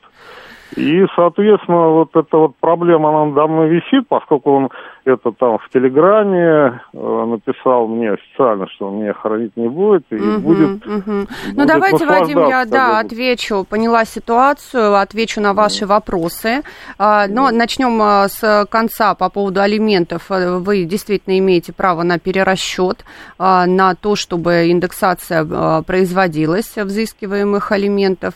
И, 0.76 1.06
соответственно, 1.16 1.90
вот 1.90 2.16
эта 2.16 2.38
вот 2.38 2.56
проблема, 2.60 3.10
она 3.10 3.26
надо 3.26 3.48
мной 3.48 3.70
висит, 3.70 4.08
поскольку 4.08 4.52
он 4.52 4.70
это 5.06 5.32
там 5.32 5.58
в 5.58 5.70
Телеграме 5.70 6.82
э, 6.94 7.26
написал 7.26 7.88
мне 7.88 8.12
официально, 8.12 8.68
что 8.68 8.88
он 8.88 9.00
меня 9.00 9.14
хоронить 9.14 9.56
не 9.56 9.70
будет, 9.70 10.04
и 10.10 10.16
Мгм, 10.16 10.42
будет... 10.42 10.86
Ну, 10.86 11.26
будет 11.54 11.68
давайте, 11.68 12.06
Вадим, 12.06 12.48
я, 12.48 12.66
да, 12.66 13.00
отвечу, 13.00 13.66
поняла 13.70 14.04
ситуацию, 14.04 14.96
отвечу 14.96 15.40
на 15.40 15.54
ваши 15.54 15.86
вопросы. 15.86 16.62
А, 16.98 17.28
Но 17.28 17.52
начнем 17.52 18.02
а, 18.02 18.28
с 18.28 18.66
конца 18.70 19.16
по 19.16 19.30
поводу 19.30 19.62
алиментов. 19.62 20.26
А, 20.30 20.58
Вы 20.60 20.84
действительно 20.84 21.40
имеете 21.40 21.72
право 21.72 22.04
на 22.04 22.20
перерасчет, 22.20 23.06
а, 23.40 23.66
на 23.66 23.96
то, 23.96 24.16
чтобы 24.16 24.70
индексация 24.70 25.48
а, 25.50 25.84
производилась 25.84 26.76
взыскиваемых 26.76 27.72
алиментов. 27.72 28.34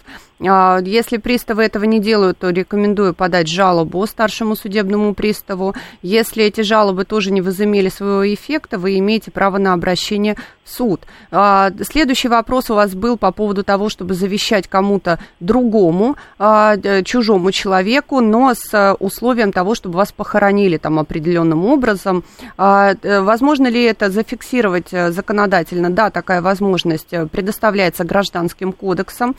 А, 0.47 0.79
Если 0.81 1.17
приставы 1.17 1.63
этого 1.63 1.83
не 1.83 1.99
делают, 1.99 2.20
то 2.33 2.49
рекомендую 2.49 3.13
подать 3.13 3.47
жалобу 3.47 4.05
старшему 4.07 4.55
судебному 4.55 5.13
приставу. 5.13 5.75
Если 6.01 6.43
эти 6.43 6.61
жалобы 6.61 7.05
тоже 7.05 7.31
не 7.31 7.41
возымели 7.41 7.89
своего 7.89 8.33
эффекта, 8.33 8.77
вы 8.77 8.97
имеете 8.99 9.31
право 9.31 9.57
на 9.57 9.73
обращение 9.73 10.37
суд. 10.65 11.01
А, 11.31 11.71
Следующий 11.81 12.27
вопрос 12.27 12.69
у 12.69 12.75
вас 12.75 12.93
был 12.95 13.17
по 13.17 13.31
поводу 13.31 13.63
того, 13.63 13.89
чтобы 13.89 14.13
завещать 14.13 14.67
кому-то 14.67 15.19
другому, 15.39 16.15
а, 16.39 16.75
д- 16.77 17.03
чужому 17.03 17.51
человеку, 17.51 18.21
но 18.21 18.53
с 18.53 18.73
а, 18.73 18.95
условием 18.99 19.51
того, 19.51 19.75
чтобы 19.75 19.95
вас 19.97 20.11
похоронили 20.11 20.77
там 20.77 20.99
определенным 20.99 21.65
образом. 21.65 22.23
А, 22.57 22.93
э, 23.01 23.21
Возможно 23.21 23.67
ли 23.67 23.83
это 23.83 24.09
зафиксировать 24.09 24.87
э, 24.93 25.11
законодательно? 25.11 25.89
Да, 25.89 26.09
такая 26.09 26.41
возможность 26.41 27.11
э, 27.11 27.25
предоставляется 27.27 28.03
гражданским 28.03 28.71
кодексом. 28.73 29.35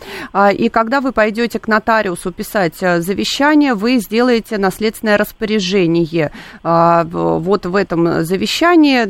И 0.55 0.69
когда 0.69 1.01
вы 1.01 1.13
пойдете 1.13 1.59
к 1.59 1.69
нотариусу 1.69 2.33
писать 2.33 2.75
э, 2.81 3.01
завещание, 3.01 3.75
вы 3.75 3.99
сделаете 3.99 4.59
наследственное 4.59 5.17
распоряжение 5.19 6.31
вот 6.63 7.67
в 7.67 7.77
этом 7.77 8.25
завещании 8.25 9.05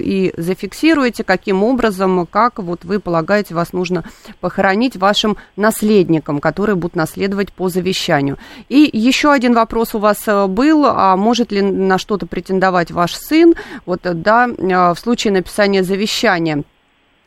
и 0.00 0.32
зафиксируете, 0.36 1.24
каким 1.26 1.62
образом, 1.62 2.26
как 2.26 2.58
вот 2.58 2.84
вы 2.84 3.00
полагаете, 3.00 3.54
вас 3.54 3.72
нужно 3.72 4.04
похоронить 4.40 4.96
вашим 4.96 5.36
наследникам, 5.56 6.40
которые 6.40 6.76
будут 6.76 6.96
наследовать 6.96 7.52
по 7.52 7.68
завещанию. 7.68 8.38
И 8.68 8.88
еще 8.92 9.32
один 9.32 9.52
вопрос 9.54 9.94
у 9.94 9.98
вас 9.98 10.26
э, 10.26 10.46
был, 10.46 10.86
а 10.86 11.16
может 11.16 11.52
ли 11.52 11.60
на 11.60 11.98
что-то 11.98 12.26
претендовать 12.26 12.90
ваш 12.90 13.14
сын, 13.14 13.54
вот, 13.84 14.06
э, 14.06 14.14
да, 14.14 14.48
э, 14.48 14.94
в 14.94 14.98
случае 14.98 15.34
написания 15.34 15.82
завещания. 15.82 16.64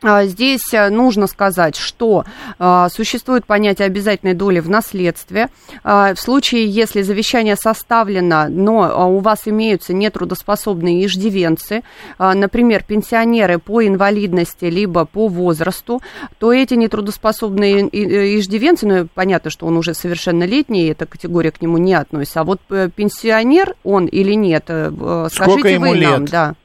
А, 0.01 0.25
Здесь 0.25 0.73
э, 0.73 0.89
нужно 0.89 1.27
сказать, 1.27 1.75
что 1.75 2.23
а, 2.57 2.87
существует 2.89 3.45
понятие 3.45 3.85
обязательной 3.85 4.33
доли 4.33 4.59
в 4.59 4.69
наследстве. 4.69 5.49
А, 5.83 6.13
В 6.13 6.19
случае, 6.19 6.65
если 6.67 7.01
завещание 7.01 7.55
составлено, 7.55 8.47
но 8.49 9.09
у 9.09 9.19
вас 9.19 9.41
имеются 9.45 9.93
нетрудоспособные 9.93 11.05
иждивенцы, 11.05 11.83
а, 12.17 12.33
например, 12.33 12.83
пенсионеры 12.83 13.59
по 13.59 13.85
инвалидности 13.85 14.65
либо 14.65 15.05
по 15.05 15.27
возрасту, 15.27 16.01
то 16.37 16.53
эти 16.53 16.75
нетрудоспособные 16.75 17.87
и- 17.87 18.39
иждивенцы, 18.39 18.87
ну, 18.87 19.07
понятно, 19.13 19.49
что 19.51 19.65
он 19.65 19.75
уже 19.77 19.93
совершеннолетний, 19.93 20.89
эта 20.91 21.05
категория 21.05 21.51
к 21.51 21.61
нему 21.61 21.77
не 21.77 21.93
относится, 21.93 22.41
а 22.41 22.43
вот 22.45 22.61
э, 22.69 22.89
пенсионер 22.95 23.75
он 23.83 24.05
или 24.05 24.33
нет, 24.33 24.65
э, 24.69 24.91
э, 24.97 25.27
скажите 25.31 25.73
ему 25.73 25.89
вы 25.91 25.99
нам, 25.99 26.21
лет? 26.21 26.31
да. 26.31 26.55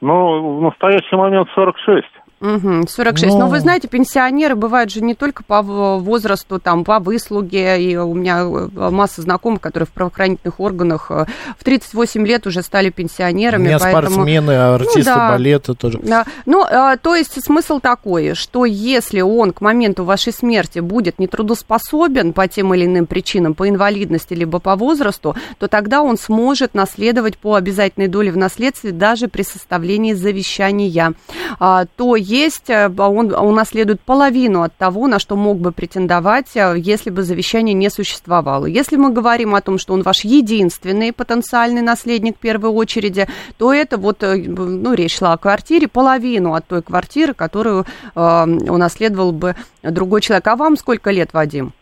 Ну, 0.00 0.58
в 0.58 0.62
настоящий 0.62 1.16
момент 1.16 1.48
46. 1.54 2.06
Угу, 2.40 2.86
46. 2.88 3.32
Но... 3.32 3.40
Но 3.40 3.48
вы 3.48 3.60
знаете, 3.60 3.88
пенсионеры 3.88 4.56
бывают 4.56 4.90
же 4.90 5.00
не 5.00 5.14
только 5.14 5.42
по 5.42 5.62
возрасту, 5.62 6.60
там, 6.60 6.84
по 6.84 6.98
выслуге. 6.98 7.82
И 7.82 7.96
у 7.96 8.12
меня 8.12 8.40
э, 8.42 8.90
масса 8.90 9.22
знакомых, 9.22 9.62
которые 9.62 9.86
в 9.86 9.90
правоохранительных 9.90 10.60
органах 10.60 11.10
э, 11.10 11.24
в 11.58 11.64
38 11.64 12.26
лет 12.26 12.46
уже 12.46 12.60
стали 12.62 12.90
пенсионерами. 12.90 13.62
У 13.62 13.66
меня 13.66 13.78
поэтому... 13.78 14.10
спортсмены, 14.10 14.52
артисты 14.52 14.98
ну, 14.98 15.04
да, 15.04 15.30
балета 15.30 15.74
тоже. 15.74 15.98
Да. 16.02 16.26
Ну, 16.44 16.62
а, 16.62 16.98
то 16.98 17.14
есть 17.14 17.42
смысл 17.42 17.80
такой, 17.80 18.34
что 18.34 18.66
если 18.66 19.22
он 19.22 19.52
к 19.52 19.62
моменту 19.62 20.04
вашей 20.04 20.34
смерти 20.34 20.80
будет 20.80 21.18
нетрудоспособен 21.18 22.34
по 22.34 22.48
тем 22.48 22.74
или 22.74 22.84
иным 22.84 23.06
причинам, 23.06 23.54
по 23.54 23.66
инвалидности 23.66 24.34
либо 24.34 24.58
по 24.58 24.76
возрасту, 24.76 25.34
то 25.58 25.68
тогда 25.68 26.02
он 26.02 26.18
сможет 26.18 26.74
наследовать 26.74 27.38
по 27.38 27.54
обязательной 27.54 28.08
доле 28.08 28.30
в 28.30 28.36
наследстве 28.36 28.92
даже 28.92 29.28
при 29.28 29.42
составлении 29.42 30.12
завещания. 30.12 31.14
А, 31.58 31.86
то 31.96 32.14
есть 32.26 32.70
э, 32.70 32.90
он 32.96 33.32
унаследует 33.32 34.00
половину 34.00 34.62
от 34.62 34.74
того, 34.76 35.06
на 35.06 35.18
что 35.18 35.36
мог 35.36 35.58
бы 35.58 35.72
претендовать, 35.72 36.56
э, 36.56 36.74
если 36.76 37.10
бы 37.10 37.22
завещание 37.22 37.74
не 37.74 37.88
существовало. 37.90 38.66
Если 38.66 38.96
мы 38.96 39.12
говорим 39.12 39.54
о 39.54 39.60
том, 39.60 39.78
что 39.78 39.94
он 39.94 40.02
ваш 40.02 40.24
единственный 40.24 41.12
потенциальный 41.12 41.82
наследник 41.82 42.36
в 42.36 42.40
первой 42.40 42.70
очереди, 42.70 43.26
то 43.58 43.72
это 43.72 43.96
вот, 43.96 44.22
э, 44.22 44.36
ну, 44.36 44.94
речь 44.94 45.18
шла 45.18 45.32
о 45.32 45.38
квартире, 45.38 45.88
половину 45.88 46.54
от 46.54 46.66
той 46.66 46.82
квартиры, 46.82 47.34
которую 47.34 47.84
э, 47.84 48.18
унаследовал 48.18 49.32
бы 49.32 49.54
другой 49.82 50.20
человек. 50.20 50.46
А 50.48 50.56
вам 50.56 50.76
сколько 50.76 51.10
лет, 51.10 51.32
Вадим? 51.32 51.72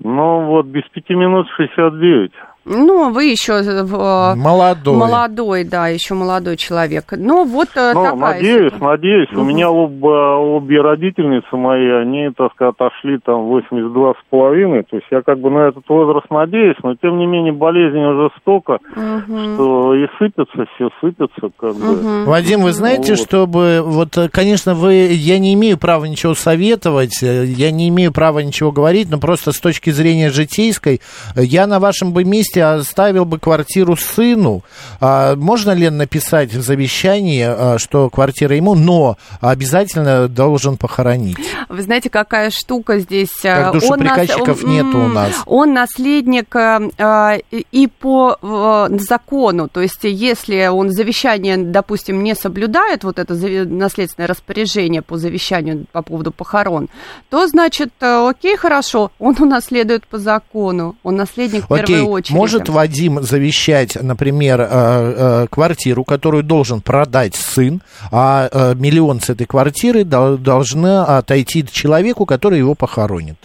Ну, 0.00 0.46
вот 0.46 0.66
без 0.66 0.82
пяти 0.92 1.14
минут 1.14 1.46
69. 1.56 2.32
Ну, 2.64 3.10
вы 3.10 3.24
еще 3.24 3.54
э, 3.54 4.34
молодой. 4.36 4.96
Молодой, 4.96 5.64
да, 5.64 5.88
еще 5.88 6.14
молодой 6.14 6.56
человек. 6.56 7.06
Ну, 7.10 7.44
вот 7.44 7.68
э, 7.74 7.92
ну, 7.92 8.04
такая 8.04 8.34
надеюсь, 8.34 8.72
надеюсь. 8.80 9.32
Угу. 9.32 9.40
У 9.40 9.44
меня 9.44 9.68
оба, 9.68 10.36
обе 10.38 10.80
родительницы 10.80 11.56
мои, 11.56 11.90
они, 11.90 12.30
так 12.36 12.52
сказать, 12.52 12.74
отошли 12.78 13.18
там 13.18 13.46
82 13.46 14.12
с 14.12 14.16
половиной. 14.30 14.84
То 14.84 14.96
есть 14.96 15.08
я 15.10 15.22
как 15.22 15.40
бы 15.40 15.50
на 15.50 15.68
этот 15.68 15.88
возраст 15.88 16.26
надеюсь, 16.30 16.76
но 16.84 16.94
тем 16.94 17.18
не 17.18 17.26
менее 17.26 17.52
болезнь 17.52 17.98
уже 17.98 18.30
столько, 18.40 18.78
угу. 18.94 19.54
что 19.54 19.94
и 19.96 20.06
сыпется, 20.18 20.64
все 20.76 20.90
сыпется. 21.00 21.50
Как 21.58 21.70
угу. 21.70 21.80
бы. 21.80 22.24
Вадим, 22.26 22.60
вы 22.60 22.72
знаете, 22.72 23.14
вот. 23.14 23.20
чтобы, 23.20 23.80
вот, 23.82 24.16
конечно, 24.32 24.74
вы, 24.74 25.08
я 25.10 25.40
не 25.40 25.54
имею 25.54 25.78
права 25.78 26.04
ничего 26.04 26.34
советовать, 26.34 27.22
я 27.22 27.72
не 27.72 27.88
имею 27.88 28.12
права 28.12 28.38
ничего 28.38 28.70
говорить, 28.70 29.10
но 29.10 29.18
просто 29.18 29.50
с 29.50 29.58
точки 29.58 29.90
зрения 29.90 30.30
житейской, 30.30 31.00
я 31.34 31.66
на 31.66 31.80
вашем 31.80 32.12
бы 32.12 32.24
месте 32.24 32.51
месте 32.52 32.64
оставил 32.64 33.24
бы 33.24 33.38
квартиру 33.38 33.96
сыну. 33.96 34.62
А, 35.00 35.36
можно 35.36 35.72
ли 35.72 35.90
написать 35.90 36.52
в 36.52 36.62
завещании, 36.62 37.44
а, 37.46 37.78
что 37.78 38.10
квартира 38.10 38.56
ему, 38.56 38.74
но 38.74 39.16
обязательно 39.40 40.28
должен 40.28 40.76
похоронить? 40.76 41.38
Вы 41.68 41.82
знаете, 41.82 42.10
какая 42.10 42.50
штука 42.50 42.98
здесь? 42.98 43.30
Как 43.42 43.72
душеприказчиков 43.72 44.64
он, 44.64 44.70
нету 44.70 44.98
у 44.98 45.08
нас. 45.08 45.32
Он 45.46 45.72
наследник 45.72 46.54
а, 46.54 47.38
и 47.50 47.86
по 47.86 48.88
закону, 48.98 49.68
то 49.68 49.80
есть 49.80 50.00
если 50.02 50.66
он 50.66 50.90
завещание, 50.90 51.56
допустим, 51.56 52.22
не 52.22 52.34
соблюдает, 52.34 53.04
вот 53.04 53.18
это 53.18 53.34
наследственное 53.34 54.28
распоряжение 54.28 55.02
по 55.02 55.16
завещанию 55.16 55.86
по 55.92 56.02
поводу 56.02 56.32
похорон, 56.32 56.88
то, 57.30 57.46
значит, 57.46 57.90
окей, 58.00 58.56
хорошо, 58.56 59.10
он 59.18 59.36
унаследует 59.38 60.06
по 60.06 60.18
закону, 60.18 60.96
он 61.02 61.16
наследник 61.16 61.64
в 61.68 61.74
первую 61.74 62.06
очередь. 62.06 62.41
Может 62.42 62.68
Вадим 62.68 63.22
завещать, 63.22 63.96
например, 64.02 64.60
э, 64.60 64.66
э, 64.68 65.46
квартиру, 65.48 66.02
которую 66.02 66.42
должен 66.42 66.80
продать 66.80 67.36
сын, 67.36 67.82
а 68.10 68.48
э, 68.50 68.74
миллион 68.74 69.20
с 69.20 69.30
этой 69.30 69.46
квартиры 69.46 70.02
должны 70.04 71.02
отойти 71.02 71.64
человеку, 71.70 72.26
который 72.26 72.58
его 72.58 72.74
похоронит? 72.74 73.36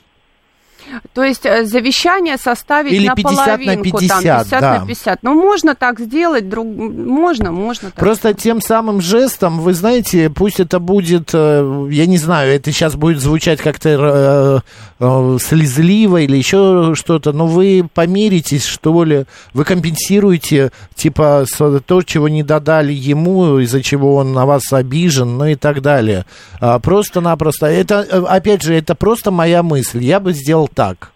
То 1.13 1.23
есть 1.23 1.45
э, 1.45 1.65
завещание 1.65 2.37
составить 2.37 2.93
Или 2.93 3.07
на 3.07 3.15
50 3.15 3.45
половинку, 3.45 3.77
на 3.77 3.83
50, 3.83 4.09
там, 4.09 4.21
50 4.21 4.61
да. 4.61 4.79
на 4.79 4.87
50. 4.87 5.23
Ну, 5.23 5.33
можно 5.33 5.75
так 5.75 5.99
сделать, 5.99 6.49
друг... 6.49 6.67
можно, 6.67 7.51
можно. 7.51 7.91
Так 7.91 7.99
Просто 7.99 8.29
сделать. 8.29 8.41
тем 8.41 8.61
самым 8.61 9.01
жестом, 9.01 9.59
вы 9.59 9.73
знаете, 9.73 10.29
пусть 10.29 10.59
это 10.59 10.79
будет, 10.79 11.31
э, 11.33 11.87
я 11.91 12.05
не 12.05 12.17
знаю, 12.17 12.53
это 12.53 12.71
сейчас 12.71 12.95
будет 12.95 13.19
звучать 13.19 13.59
как-то 13.61 14.63
э, 14.99 15.03
э, 15.03 15.37
слезливо 15.41 16.17
или 16.17 16.37
еще 16.37 16.93
что-то, 16.95 17.33
но 17.33 17.47
вы 17.47 17.87
помиритесь, 17.93 18.65
что 18.65 19.03
ли, 19.03 19.25
вы 19.53 19.63
компенсируете, 19.65 20.71
типа, 20.95 21.45
то, 21.85 22.01
чего 22.03 22.27
не 22.27 22.43
додали 22.43 22.93
ему, 22.93 23.59
из-за 23.59 23.81
чего 23.81 24.15
он 24.15 24.33
на 24.33 24.45
вас 24.45 24.71
обижен, 24.71 25.37
ну 25.37 25.45
и 25.45 25.55
так 25.55 25.81
далее. 25.81 26.25
А, 26.59 26.79
просто-напросто, 26.79 27.67
это, 27.67 28.05
э, 28.09 28.23
опять 28.27 28.63
же, 28.63 28.73
это 28.73 28.95
просто 28.95 29.31
моя 29.31 29.63
мысль, 29.63 30.03
я 30.03 30.19
бы 30.19 30.33
сделал 30.33 30.67
так. 30.77 31.11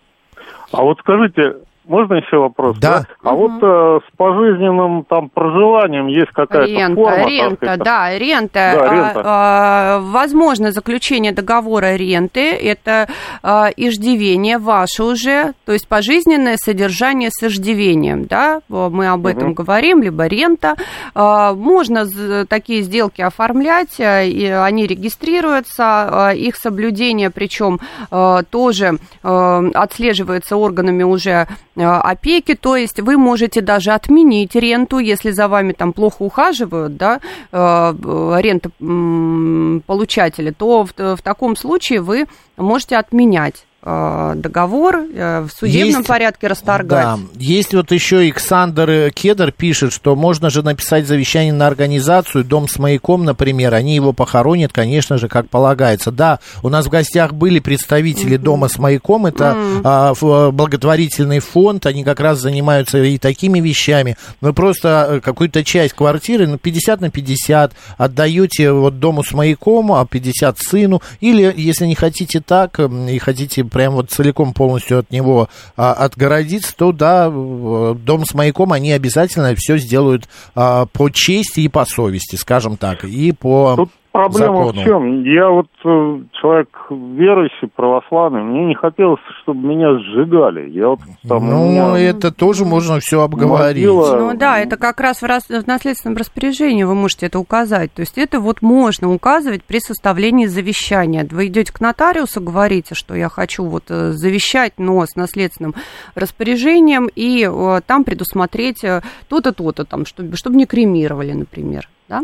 А 0.71 0.82
вот 0.82 0.97
скажите, 1.00 1.58
можно 1.91 2.13
еще 2.15 2.38
вопрос? 2.38 2.77
Да. 2.80 2.99
да? 3.01 3.06
А 3.21 3.34
угу. 3.36 3.49
вот 3.49 3.62
э, 3.62 3.99
с 4.08 4.17
пожизненным 4.17 5.04
там 5.04 5.30
проживанием 5.30 6.08
есть 6.08 6.32
какая-то 6.32 6.71
рента, 6.71 6.95
форма? 6.95 7.27
Рента, 7.27 7.77
да, 7.77 8.17
рента. 8.17 8.49
Да, 8.54 8.93
рента. 8.93 9.21
А, 9.23 9.23
а, 9.25 9.99
возможно 9.99 10.71
заключение 10.71 11.34
договора 11.34 11.95
ренты, 11.97 12.51
это 12.51 13.10
а, 13.43 13.69
иждивение 13.75 14.58
ваше 14.58 15.04
уже, 15.04 15.54
то 15.65 15.73
есть 15.73 15.88
пожизненное 15.89 16.56
содержание 16.56 17.30
с 17.30 17.43
иждивением, 17.43 18.25
да, 18.25 18.62
мы 18.69 19.10
об 19.10 19.27
этом 19.27 19.49
угу. 19.49 19.63
говорим, 19.63 20.01
либо 20.01 20.27
рента. 20.27 20.75
А, 21.13 21.54
можно 21.54 22.06
такие 22.47 22.84
сделки 22.84 23.19
оформлять, 23.19 23.99
а, 23.99 24.23
и 24.23 24.45
они 24.45 24.88
регистрируются, 24.88 25.84
а, 25.84 26.32
их 26.34 26.56
соблюдение, 26.56 27.30
причем 27.32 27.80
а, 28.10 28.43
тоже 28.43 28.97
а, 29.23 29.62
отслеживается 29.73 30.56
органами 30.56 31.04
уже 31.04 31.47
Э, 31.75 31.80
опеки, 31.83 32.55
то 32.55 32.75
есть 32.75 32.99
вы 32.99 33.17
можете 33.17 33.61
даже 33.61 33.91
отменить 33.91 34.55
ренту, 34.55 34.97
если 34.99 35.31
за 35.31 35.47
вами 35.47 35.71
там 35.73 35.93
плохо 35.93 36.23
ухаживают, 36.23 36.97
да, 36.97 37.19
э, 37.51 37.93
рентополучатели, 38.41 40.51
то 40.51 40.85
в, 40.85 40.93
в 40.97 41.21
таком 41.21 41.55
случае 41.55 42.01
вы 42.01 42.25
можете 42.57 42.97
отменять. 42.97 43.65
Э, 43.65 43.70
договор 43.83 45.07
э, 45.11 45.41
в 45.41 45.49
судебном 45.51 46.01
есть, 46.01 46.07
порядке 46.07 46.45
расторгать. 46.45 47.03
Да, 47.03 47.19
есть 47.33 47.73
вот 47.73 47.91
еще 47.91 48.19
Александр 48.19 49.09
Кедр 49.11 49.51
пишет, 49.51 49.91
что 49.91 50.15
можно 50.15 50.51
же 50.51 50.61
написать 50.61 51.07
завещание 51.07 51.51
на 51.51 51.65
организацию, 51.65 52.43
дом 52.43 52.67
с 52.67 52.77
маяком, 52.77 53.25
например, 53.25 53.73
они 53.73 53.95
его 53.95 54.13
похоронят, 54.13 54.71
конечно 54.71 55.17
же, 55.17 55.27
как 55.27 55.49
полагается. 55.49 56.11
Да, 56.11 56.39
у 56.61 56.69
нас 56.69 56.85
в 56.85 56.89
гостях 56.89 57.33
были 57.33 57.59
представители 57.59 58.37
mm-hmm. 58.37 58.43
дома 58.43 58.67
с 58.67 58.77
маяком, 58.77 59.25
это 59.25 59.55
mm-hmm. 59.83 60.51
благотворительный 60.51 61.39
фонд, 61.39 61.87
они 61.87 62.03
как 62.03 62.19
раз 62.19 62.39
занимаются 62.39 63.01
и 63.01 63.17
такими 63.17 63.59
вещами. 63.59 64.15
Вы 64.41 64.53
просто 64.53 65.07
э, 65.09 65.19
какую-то 65.21 65.63
часть 65.63 65.93
квартиры, 65.93 66.45
ну, 66.45 66.59
50 66.59 67.01
на 67.01 67.09
50 67.09 67.73
отдаете 67.97 68.71
вот 68.71 68.99
дому 68.99 69.23
с 69.23 69.31
маяком, 69.31 69.91
а 69.91 70.05
50 70.05 70.59
сыну, 70.59 71.01
или, 71.19 71.51
если 71.57 71.87
не 71.87 71.95
хотите 71.95 72.41
так, 72.41 72.79
и 72.79 73.17
хотите 73.17 73.63
прям 73.71 73.93
вот 73.95 74.12
целиком 74.12 74.53
полностью 74.53 74.99
от 74.99 75.10
него 75.12 75.49
а, 75.75 75.93
отгородиться, 75.93 76.75
то 76.75 76.91
да, 76.91 77.29
дом 77.29 78.25
с 78.25 78.34
маяком 78.34 78.73
они 78.73 78.91
обязательно 78.91 79.55
все 79.55 79.77
сделают 79.77 80.29
а, 80.53 80.86
по 80.86 81.10
чести 81.10 81.62
и 81.62 81.67
по 81.67 81.86
совести, 81.86 82.36
скажем 82.36 82.77
так, 82.77 83.03
и 83.03 83.31
по 83.31 83.75
Тут 83.75 83.91
Проблема 84.12 84.65
закону. 84.65 84.82
в 84.82 84.84
чем? 84.84 85.24
Я 85.24 85.50
вот 85.50 85.67
э, 85.86 86.19
человек 86.34 86.67
верующий, 86.89 87.69
православный, 87.74 88.43
мне 88.43 88.65
не 88.65 88.76
хотелось, 88.76 89.21
чтобы 89.41 89.65
меня 89.65 89.97
сжигали. 90.00 90.69
Я 90.69 90.89
вот 90.89 91.00
там, 91.26 91.47
ну, 91.50 91.69
меня... 91.69 91.97
это 91.97 92.30
тоже 92.34 92.65
можно 92.65 93.00
все 93.00 93.21
обговорить. 93.21 93.86
Могила... 93.86 94.17
Ну 94.17 94.38
да, 94.38 94.60
это 94.60 94.76
как 94.76 95.00
раз 95.00 95.21
в, 95.21 95.26
рас... 95.26 95.47
в 95.47 95.65
наследственном 95.65 96.17
распоряжении 96.17 96.84
вы 96.84 96.93
можете 96.93 97.28
это 97.28 97.39
указать. 97.39 97.93
То 97.93 98.02
есть 98.02 98.17
это 98.17 98.41
вот 98.41 98.62
можно 98.62 99.13
указывать 99.13 99.63
при 99.63 99.80
составлении 99.80 100.45
завещания. 100.45 101.26
Вы 101.32 101.47
идете 101.47 101.71
к 101.71 101.80
нотариусу, 101.80 102.41
говорите, 102.41 102.95
что 102.95 103.15
я 103.15 103.30
хочу 103.30 103.63
вот 103.63 103.86
э, 103.89 104.12
завещать, 104.12 104.74
но 104.78 105.06
с 105.06 105.15
наследственным 105.15 105.74
распоряжением, 106.15 107.10
и 107.15 107.50
э, 107.50 107.82
там 107.88 108.04
предусмотреть 108.04 108.82
то-то, 109.30 109.54
то-то, 109.54 109.86
там, 109.86 110.06
чтобы, 110.06 110.36
чтобы 110.36 110.58
не 110.58 110.65
кремировали, 110.65 111.32
например, 111.32 111.88
да? 112.10 112.24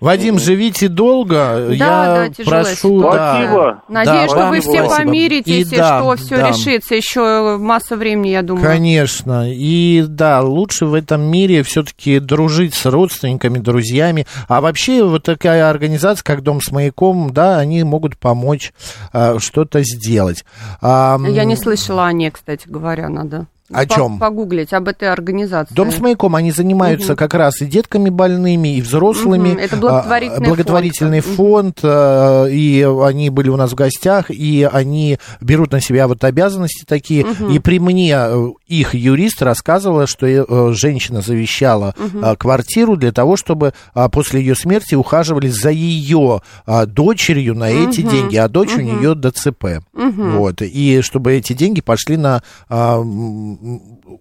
Вадим, 0.00 0.38
живите 0.38 0.88
долго. 0.88 1.66
Да, 1.68 1.72
Я 1.72 2.30
да, 2.36 2.44
прошу. 2.44 3.00
Да, 3.00 3.82
Надеюсь, 3.88 4.16
да, 4.16 4.28
что 4.28 4.48
вы 4.48 4.60
все 4.60 4.88
помиритесь, 4.88 5.72
и, 5.72 5.74
и 5.74 5.76
да, 5.76 5.98
что 5.98 6.16
все 6.16 6.36
да. 6.36 6.48
решится. 6.50 6.94
Еще 6.94 7.56
масса 7.58 7.96
времени, 7.96 8.28
я 8.28 8.42
думаю. 8.42 8.64
Конечно. 8.64 9.52
И 9.52 10.04
да, 10.06 10.40
лучше 10.40 10.86
в 10.86 10.94
этом 10.94 11.22
мире 11.22 11.64
все-таки 11.64 12.20
дружить 12.20 12.74
с 12.74 12.86
родственниками, 12.86 13.58
друзьями. 13.58 14.26
А 14.46 14.60
вообще 14.60 15.02
вот 15.02 15.24
такая 15.24 15.68
организация, 15.68 16.22
как 16.22 16.42
Дом 16.42 16.60
с 16.60 16.70
маяком, 16.70 17.32
да, 17.32 17.58
они 17.58 17.82
могут 17.82 18.16
помочь 18.16 18.72
а, 19.12 19.40
что-то 19.40 19.82
сделать. 19.82 20.44
А, 20.80 21.18
Я 21.26 21.42
не 21.42 21.56
слышала 21.56 22.06
о 22.06 22.12
ней, 22.12 22.30
кстати 22.30 22.68
говоря, 22.68 23.08
надо 23.08 23.46
О 23.70 23.86
по- 23.86 23.94
чем? 23.94 24.18
Погуглить 24.18 24.72
об 24.72 24.88
этой 24.88 25.12
организации. 25.12 25.74
Дом 25.74 25.92
с 25.92 25.98
маяком, 25.98 26.34
они 26.34 26.52
занимаются 26.52 27.16
как 27.16 27.34
раз 27.34 27.60
и 27.60 27.66
детками 27.66 28.08
больными, 28.08 28.76
и 28.76 28.80
взрослыми. 28.80 29.50
Мгм, 29.50 29.58
это 29.58 29.76
благотворительный 29.76 30.46
А, 30.46 30.48
благотворительный 30.48 31.20
фонд, 31.20 31.80
а, 31.82 32.46
и 32.46 32.82
они 32.82 33.28
были 33.30 33.50
у 33.50 33.56
нас 33.56 33.72
в 33.72 33.74
гостях, 33.74 34.30
и 34.30 34.68
они 34.70 35.18
берут 35.40 35.72
на 35.72 35.80
себя 35.80 36.08
вот 36.08 36.24
обязанности 36.24 36.84
такие. 36.86 37.26
И 37.50 37.58
при 37.58 37.78
мне 37.78 38.14
э, 38.16 38.48
их 38.66 38.94
юрист 38.94 39.42
рассказывала, 39.42 40.06
что 40.06 40.26
э, 40.26 40.72
женщина 40.72 41.20
завещала 41.20 41.94
а, 42.22 42.36
квартиру 42.36 42.96
для 42.96 43.12
того, 43.12 43.36
чтобы 43.36 43.74
после 44.12 44.40
ее 44.40 44.54
смерти 44.54 44.94
ухаживали 44.94 45.48
за 45.48 45.70
ее 45.70 46.40
дочерью 46.86 47.54
на 47.54 47.70
эти 47.70 48.00
деньги, 48.02 48.36
а 48.36 48.48
дочь 48.48 48.74
у 48.76 48.80
нее 48.80 49.14
ДЦП. 49.14 49.82
Вот. 49.92 50.62
И 50.62 51.00
чтобы 51.02 51.34
эти 51.34 51.52
деньги 51.52 51.80
пошли 51.80 52.16
на 52.16 52.42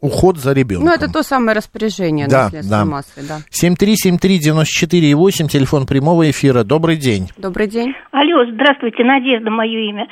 уход 0.02 0.38
за 0.38 0.54
ребенком. 0.54 0.88
Ну, 0.88 0.94
это 0.94 1.12
то 1.12 1.24
самое 1.24 1.56
распоряжение 1.58 2.28
Да, 2.28 2.44
наследственной 2.46 2.80
да. 2.80 2.86
массы, 2.86 3.28
да. 3.28 3.38
7373948, 3.52 5.48
телефон 5.48 5.86
прямого 5.86 6.30
эфира. 6.30 6.64
Добрый 6.64 6.98
день. 6.98 7.30
Добрый 7.38 7.68
день. 7.68 7.94
Алло, 8.12 8.46
здравствуйте, 8.52 9.04
Надежда, 9.04 9.50
мое 9.52 9.80
имя. 9.90 10.08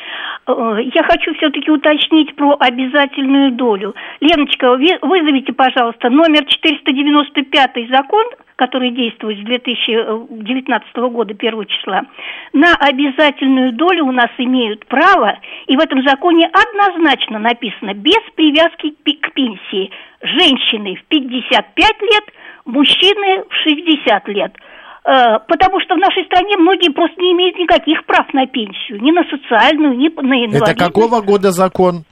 Э, 0.47 0.51
Я 0.93 1.03
хочу 1.03 1.33
все-таки 1.37 1.71
уточнить 1.71 2.35
про 2.35 2.55
обязательную 2.59 3.51
долю. 3.55 3.95
Леночка, 4.21 4.71
вы- 4.77 4.99
вызовите, 5.01 5.53
пожалуйста, 5.53 6.09
номер 6.09 6.45
495 6.45 7.89
закон, 7.89 8.25
который 8.55 8.91
действует 8.91 9.39
с 9.39 9.43
2019 9.43 10.95
года, 11.11 11.33
1 11.37 11.65
числа. 11.65 12.03
На 12.53 12.73
обязательную 12.75 13.73
долю 13.73 14.05
у 14.05 14.11
нас 14.11 14.29
имеют 14.37 14.85
право, 14.87 15.37
и 15.67 15.75
в 15.75 15.79
этом 15.79 16.07
законе 16.07 16.49
однозначно 16.51 17.39
написано, 17.39 17.93
без 17.93 18.21
привязки 18.35 18.91
к 18.91 19.33
пенсии. 19.33 19.91
Женщины 20.21 20.95
в 20.95 21.03
55 21.05 22.01
лет, 22.01 22.23
мужчины 22.65 23.43
в 23.49 23.53
60 23.63 24.27
лет. 24.29 24.55
Э, 25.05 25.39
Потому 25.47 25.79
что 25.81 25.95
в 25.95 25.99
нашей 25.99 26.25
стране 26.25 26.57
многие 26.57 26.91
просто 26.91 27.21
не 27.21 27.33
имеют 27.33 27.57
никаких 27.57 28.05
прав 28.05 28.33
на 28.33 28.47
пенсию, 28.47 29.01
ни 29.01 29.11
на 29.11 29.23
социальную, 29.25 29.97
ни 29.97 30.09
на 30.09 30.45
инвалидность. 30.45 30.71
Это 30.71 30.75
какого 30.75 31.21
года 31.21 31.51
закон? 31.51 32.05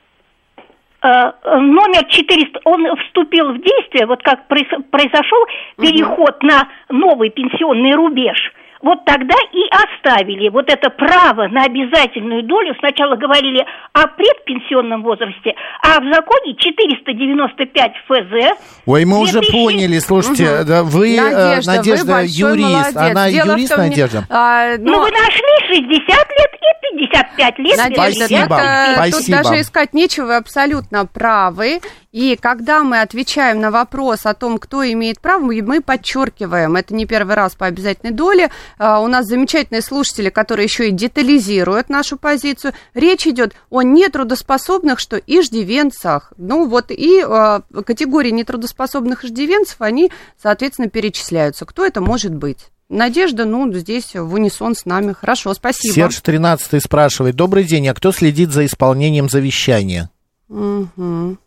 Э, 1.04 1.32
Номер 1.60 2.06
400, 2.06 2.62
он 2.64 2.96
вступил 2.98 3.52
в 3.52 3.58
действие, 3.62 4.06
вот 4.06 4.24
как 4.24 4.48
произ- 4.48 4.84
произошел 4.90 5.46
переход 5.78 6.42
на 6.44 6.70
новый 6.90 7.30
пенсионный 7.30 7.94
рубеж. 7.94 8.38
Вот 8.84 9.06
тогда 9.06 9.36
и 9.54 9.64
оставили 9.72 10.50
вот 10.50 10.66
это 10.70 10.90
право 10.90 11.48
на 11.48 11.64
обязательную 11.64 12.44
долю. 12.44 12.76
Сначала 12.80 13.16
говорили 13.16 13.66
о 13.94 14.08
предпенсионном 14.08 15.04
возрасте, 15.04 15.54
а 15.82 16.02
в 16.02 16.14
законе 16.14 16.54
495 16.58 17.92
ФЗ 18.06 18.60
Ой, 18.86 19.06
мы 19.06 19.20
уже 19.22 19.40
2000 19.40 19.52
поняли, 19.52 20.00
слушайте, 20.00 20.64
да, 20.66 20.84
вы, 20.84 21.16
э, 21.16 21.22
Надежда, 21.22 21.72
Надежда, 21.78 22.14
вы 22.14 22.22
юрист, 22.28 22.96
молодец. 22.96 22.96
она 22.98 23.32
Дело 23.32 23.52
юрист, 23.54 23.70
том, 23.76 23.80
Надежда? 23.80 24.26
а, 24.30 24.78
Ну, 24.78 24.92
но- 24.92 25.02
вы 25.02 25.12
нашли 25.12 25.68
60 25.68 26.30
лет 26.30 26.52
и 26.54 26.98
55 26.98 27.60
лет. 27.60 27.78
Надежда, 27.78 28.26
Спасибо, 28.26 28.48
тут, 28.48 28.66
э, 28.66 28.96
тут 28.96 29.14
спасибо. 29.14 29.38
даже 29.44 29.62
искать 29.62 29.94
нечего, 29.94 30.26
вы 30.26 30.36
абсолютно 30.36 31.06
правы. 31.06 31.80
И 32.12 32.38
когда 32.40 32.84
мы 32.84 33.02
отвечаем 33.02 33.60
на 33.60 33.72
вопрос 33.72 34.28
о 34.28 34.36
том, 34.36 34.60
кто 34.60 34.84
имеет 34.84 35.20
право, 35.20 35.42
мы 35.42 35.82
подчеркиваем, 35.82 36.76
это 36.76 36.94
не 36.94 37.08
первый 37.08 37.36
раз 37.36 37.56
по 37.56 37.66
обязательной 37.66 38.14
доле, 38.14 38.50
у 38.80 39.08
нас 39.08 39.26
замечательные 39.28 39.82
слушатели, 39.82 40.30
которые 40.30 40.66
еще 40.66 40.90
и 40.90 40.92
детализируют 40.92 41.90
нашу 41.90 42.18
позицию. 42.18 42.74
Речь 42.94 43.28
идет 43.28 43.54
о 43.70 43.82
нетрудоспособных, 43.82 45.00
что 45.00 45.18
иждивенцах. 45.18 46.34
Ну 46.38 46.68
вот 46.68 46.92
и 46.92 47.22
а, 47.22 47.62
категории 47.86 48.32
нетрудоспособных 48.32 49.26
иждивенцев, 49.26 49.78
они, 49.80 50.12
соответственно, 50.42 50.90
перечисляются. 50.90 51.66
Кто 51.66 51.86
это 51.86 52.02
может 52.02 52.34
быть? 52.34 52.70
Надежда, 52.90 53.46
ну, 53.46 53.72
здесь 53.74 54.14
в 54.14 54.34
унисон 54.34 54.76
с 54.76 54.86
нами. 54.86 55.14
Хорошо, 55.14 55.54
спасибо. 55.54 55.94
Серж 55.94 56.20
13 56.20 56.84
спрашивает, 56.84 57.36
добрый 57.36 57.64
день, 57.64 57.88
а 57.88 57.94
кто 57.94 58.12
следит 58.12 58.52
за 58.52 58.66
исполнением 58.66 59.30
завещания? 59.30 60.10
Мгм. 60.48 61.40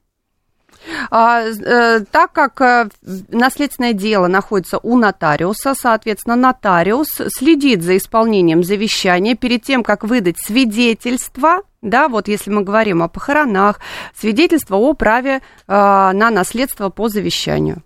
А, 1.11 1.43
э, 1.43 2.01
так 2.11 2.33
как 2.33 2.61
э, 2.61 2.89
наследственное 3.29 3.93
дело 3.93 4.27
находится 4.27 4.79
у 4.79 4.97
нотариуса, 4.97 5.75
соответственно, 5.75 6.37
нотариус 6.37 7.23
следит 7.29 7.83
за 7.83 7.97
исполнением 7.97 8.63
завещания 8.63 9.35
перед 9.35 9.63
тем, 9.63 9.83
как 9.83 10.05
выдать 10.05 10.37
свидетельство, 10.39 11.63
да, 11.83 12.09
вот 12.09 12.29
если 12.29 12.51
мы 12.51 12.63
говорим 12.63 13.03
о 13.03 13.09
похоронах, 13.09 13.81
свидетельство 14.15 14.77
о 14.77 14.95
праве 14.95 15.37
э, 15.37 15.41
на 15.69 16.31
наследство 16.31 16.91
по 16.91 17.09
завещанию. 17.09 17.83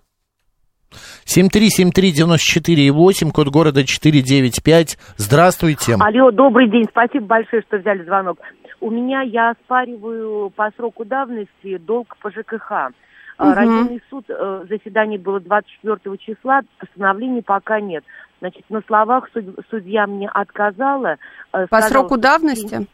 7373948, 1.25 3.31
код 3.31 3.47
города 3.47 3.85
495. 3.85 4.97
Здравствуйте. 5.17 5.95
Алло, 5.99 6.31
добрый 6.31 6.69
день, 6.69 6.85
спасибо 6.89 7.25
большое, 7.25 7.63
что 7.67 7.77
взяли 7.77 8.03
звонок. 8.03 8.39
У 8.81 8.89
меня 8.89 9.21
я 9.21 9.51
оспариваю 9.51 10.49
по 10.49 10.69
сроку 10.75 11.05
давности 11.05 11.77
долг 11.77 12.17
по 12.17 12.31
ЖКХ. 12.31 12.71
А, 12.71 12.91
Мгм. 13.37 13.53
Районный 13.53 14.01
суд, 14.09 14.25
э, 14.27 14.65
заседание 14.67 15.19
было 15.19 15.39
24 15.39 16.17
числа, 16.17 16.61
постановлений 16.79 17.41
пока 17.43 17.79
нет. 17.79 18.03
Значит, 18.39 18.65
на 18.69 18.81
словах 18.81 19.29
суд- 19.33 19.55
судья 19.69 20.07
мне 20.07 20.27
отказала. 20.27 21.17
э, 21.53 21.67
По 21.67 21.77
сказала, 21.77 21.89
сроку 21.89 22.17
давности? 22.17 22.87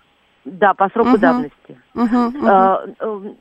Да, 0.44 0.74
по 0.74 0.90
сроку 0.90 1.12
Мгм. 1.12 1.20
давности. 1.20 1.78
Мгм, 1.94 2.26
мгм. 2.28 2.48
А, 2.48 2.84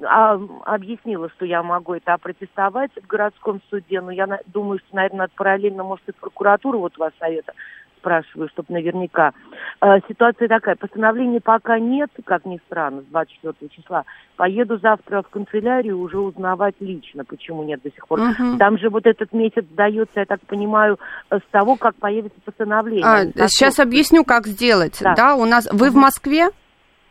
а, 0.05 0.41
объяснила, 0.65 1.29
что 1.31 1.45
я 1.47 1.63
могу 1.63 1.95
это 1.95 2.15
опротестовать 2.15 2.91
в 3.01 3.07
городском 3.07 3.61
суде, 3.71 4.01
но 4.01 4.11
я 4.11 4.27
на- 4.27 4.41
думаю, 4.47 4.79
что, 4.81 4.95
наверное, 4.97 5.19
надо 5.19 5.33
параллельно, 5.37 5.85
может, 5.85 6.09
и 6.09 6.13
прокуратуру, 6.13 6.79
вот 6.81 6.97
вас 6.99 7.13
совета 7.19 7.53
спрашиваю, 7.99 8.49
чтобы 8.49 8.73
наверняка. 8.75 9.33
А, 9.81 9.99
ситуация 10.09 10.49
такая, 10.49 10.77
постановления 10.77 11.41
пока 11.41 11.79
нет, 11.79 12.11
как 12.25 12.45
ни 12.45 12.59
странно, 12.67 13.03
с 13.03 13.05
24 13.07 13.69
числа. 13.71 14.05
Поеду 14.37 14.79
завтра 14.79 15.23
в 15.23 15.29
канцелярию 15.29 15.99
уже 15.99 16.19
узнавать 16.19 16.75
лично, 16.81 17.25
почему 17.25 17.65
нет 17.65 17.81
до 17.83 17.91
сих 17.91 18.07
пор. 18.07 18.21
Мгм. 18.21 18.59
Там 18.59 18.79
же 18.79 18.91
вот 18.91 19.07
этот 19.07 19.33
месяц 19.33 19.65
дается, 19.71 20.21
я 20.21 20.25
так 20.25 20.41
понимаю, 20.47 20.99
э, 21.31 21.39
с 21.39 21.51
того, 21.51 21.77
как 21.77 21.95
появится 21.97 22.39
постановление. 22.45 23.05
А, 23.05 23.49
сейчас 23.49 23.79
объясню, 23.79 24.25
как 24.25 24.47
сделать. 24.47 24.99
Да, 25.01 25.15
Да. 25.15 25.35
у 25.37 25.45
нас 25.45 25.69
вы 25.73 25.91
в 25.91 25.95
Москве? 25.95 26.49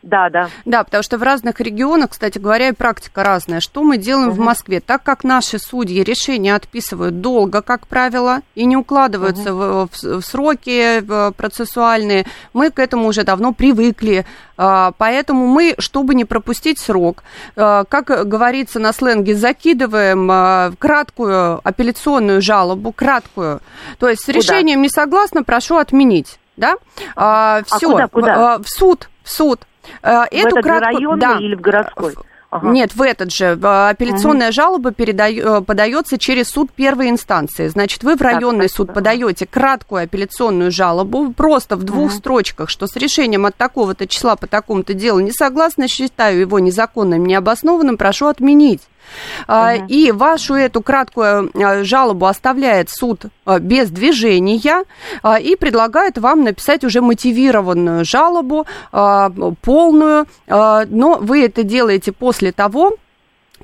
Да, 0.02 0.30
да. 0.30 0.50
Да, 0.64 0.84
потому 0.84 1.02
что 1.02 1.18
в 1.18 1.22
разных 1.24 1.60
регионах, 1.60 2.10
кстати 2.10 2.38
говоря, 2.38 2.68
и 2.68 2.72
практика 2.72 3.24
разная. 3.24 3.58
Что 3.60 3.82
мы 3.82 3.96
делаем 3.98 4.30
в 4.30 4.38
Москве? 4.38 4.80
Так 4.80 5.02
как 5.02 5.24
наши 5.24 5.58
судьи 5.58 6.02
решения 6.04 6.54
отписывают 6.54 7.20
долго, 7.20 7.60
как 7.60 7.88
правило, 7.88 8.40
и 8.54 8.66
не 8.66 8.76
укладываются 8.76 9.52
в, 9.52 9.88
в- 9.88 10.20
в 10.20 10.22
сроки 10.22 11.02
процессуальные, 11.32 12.26
мы 12.52 12.70
к 12.70 12.78
этому 12.78 13.08
уже 13.08 13.24
давно 13.24 13.52
привыкли. 13.52 14.26
А, 14.56 14.92
Поэтому 14.96 15.46
мы, 15.46 15.74
чтобы 15.78 16.14
не 16.14 16.24
пропустить 16.24 16.78
срок, 16.78 17.22
а, 17.56 17.84
как 17.84 18.06
говорится 18.28 18.78
на 18.78 18.92
сленге, 18.92 19.34
закидываем 19.34 20.28
а, 20.30 20.72
краткую 20.78 21.60
апелляционную 21.64 22.40
жалобу, 22.42 22.92
краткую. 22.92 23.60
То 23.98 24.08
есть 24.08 24.22
с 24.22 24.26
Куда? 24.26 24.38
решением 24.38 24.82
не 24.82 24.88
согласна, 24.88 25.42
прошу 25.42 25.76
отменить. 25.76 26.38
Да? 26.56 26.76
А 27.16 27.62
все, 27.66 27.90
куда, 27.90 28.08
куда? 28.08 28.58
В 28.58 28.68
суд, 28.68 29.10
в 29.22 29.30
суд. 29.30 29.66
Э, 30.02 30.24
В 30.30 30.32
этот 30.32 30.52
же 30.56 30.62
кратку- 30.62 30.84
районный 30.84 31.20
да. 31.20 31.38
или 31.38 31.54
в 31.54 31.60
городской? 31.60 32.14
Ага. 32.48 32.68
Нет, 32.70 32.94
в 32.94 33.02
этот 33.02 33.32
же. 33.32 33.58
Э, 33.60 33.88
Апелляционная 33.90 34.52
жалоба 34.52 34.92
передаю- 34.92 35.56
э, 35.58 35.60
подается 35.62 36.16
через 36.16 36.48
суд 36.48 36.70
первой 36.70 37.10
инстанции. 37.10 37.66
Значит, 37.66 38.04
вы 38.04 38.16
в 38.16 38.22
районный 38.22 38.68
суд 38.68 38.86
спасибо. 38.86 38.92
подаете 38.94 39.46
краткую 39.46 40.04
апелляционную 40.04 40.70
жалобу, 40.70 41.32
просто 41.32 41.74
в 41.76 41.82
двух 41.82 42.12
строчках, 42.12 42.70
что 42.70 42.86
с 42.86 42.94
решением 42.96 43.46
от 43.46 43.56
такого-то 43.56 44.06
числа 44.06 44.36
по 44.36 44.46
такому-то 44.46 44.94
делу 44.94 45.18
не 45.18 45.32
согласна, 45.32 45.88
считаю 45.88 46.38
его 46.40 46.60
незаконным, 46.60 47.26
необоснованным, 47.26 47.96
прошу 47.96 48.26
отменить. 48.28 48.80
А, 49.46 49.74
И 49.88 50.12
вашу 50.12 50.54
эту 50.54 50.82
краткую 50.82 51.50
а, 51.54 51.84
жалобу 51.84 52.26
оставляет 52.26 52.90
суд 52.90 53.26
а, 53.44 53.58
без 53.58 53.90
движения 53.90 54.84
и 55.40 55.56
предлагает 55.56 56.18
вам 56.18 56.44
написать 56.44 56.84
уже 56.84 57.00
мотивированную 57.00 58.04
жалобу, 58.04 58.66
полную, 58.90 60.26
но 60.48 61.18
вы 61.20 61.44
это 61.44 61.62
делаете 61.62 62.12
после 62.12 62.52
того, 62.52 62.96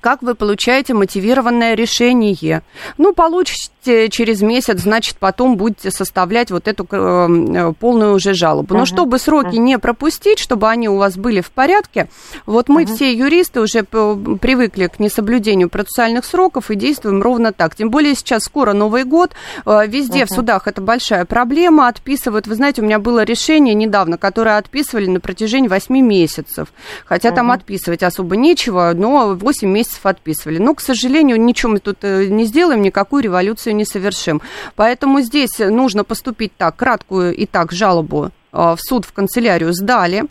как 0.01 0.22
вы 0.22 0.34
получаете 0.34 0.95
мотивированное 0.95 1.74
решение. 1.74 2.62
Ну, 2.99 3.12
получите 3.12 4.09
через 4.11 4.43
месяц, 4.43 4.80
значит, 4.80 5.16
потом 5.18 5.57
будете 5.57 5.90
составлять 5.90 6.51
вот 6.51 6.68
эту 6.68 6.86
э, 6.90 7.72
полную 7.78 8.14
уже 8.14 8.34
жалобу. 8.34 8.74
Но 8.74 8.86
чтобы 8.86 9.18
сроки 9.18 9.57
не 9.57 9.78
пропустить, 9.78 10.38
чтобы 10.38 10.68
они 10.68 10.88
у 10.88 10.97
вас 10.97 11.16
были 11.16 11.40
в 11.40 11.51
порядке, 11.51 12.09
вот 12.47 12.68
мы 12.68 12.86
все 12.86 13.12
юристы 13.12 13.61
уже 13.61 13.82
привыкли 13.82 14.86
к 14.86 15.01
несоблюдению 15.01 15.68
процессуальных 15.68 16.24
сроков 16.24 16.70
и 16.70 16.76
действуем 16.76 17.22
ровно 17.22 17.53
так. 17.53 17.74
Тем 17.74 17.90
более 17.90 18.14
сейчас 18.14 18.45
скоро 18.45 18.72
Новый 18.72 19.05
год, 19.05 19.32
э, 19.66 19.86
везде 19.86 20.26
в 20.26 20.30
судах 20.30 20.68
это 20.68 20.80
большая 20.80 21.24
проблема, 21.24 21.88
отписывают. 21.88 22.47
Вы 22.47 22.55
знаете, 22.55 22.82
у 22.82 22.84
меня 22.84 22.99
было 22.99 23.24
решение 23.24 23.74
недавно, 23.74 24.16
которое 24.16 24.59
отписывали 24.59 25.07
на 25.07 25.20
протяжении 25.20 25.68
8 25.68 25.97
месяцев. 26.01 26.68
Хотя 27.05 27.30
там 27.32 27.51
отписывать 27.51 28.03
особо 28.03 28.36
нечего, 28.36 28.93
но 28.95 29.34
8 29.34 29.68
месяцев 29.68 29.82
месяцев 29.83 30.07
отписывали. 30.07 30.59
Но, 30.59 30.74
к 30.74 30.80
сожалению, 30.80 31.41
ничего 31.41 31.72
мы 31.72 31.78
тут 31.80 31.99
э, 32.03 32.26
не 32.26 32.45
сделаем, 32.45 32.83
никакую 32.83 33.22
революцию 33.22 33.74
не 33.74 33.85
совершим. 33.85 34.41
Поэтому 34.76 35.20
здесь 35.20 35.59
нужно 35.59 36.05
поступить 36.05 36.53
так, 36.57 36.76
краткую 36.76 37.35
и 37.35 37.47
так 37.47 37.72
жалобу 37.72 38.30
в 38.53 38.78
суд, 38.78 39.07
в 39.07 39.12
канцелярию 39.12 39.72
сдали, 39.72 40.26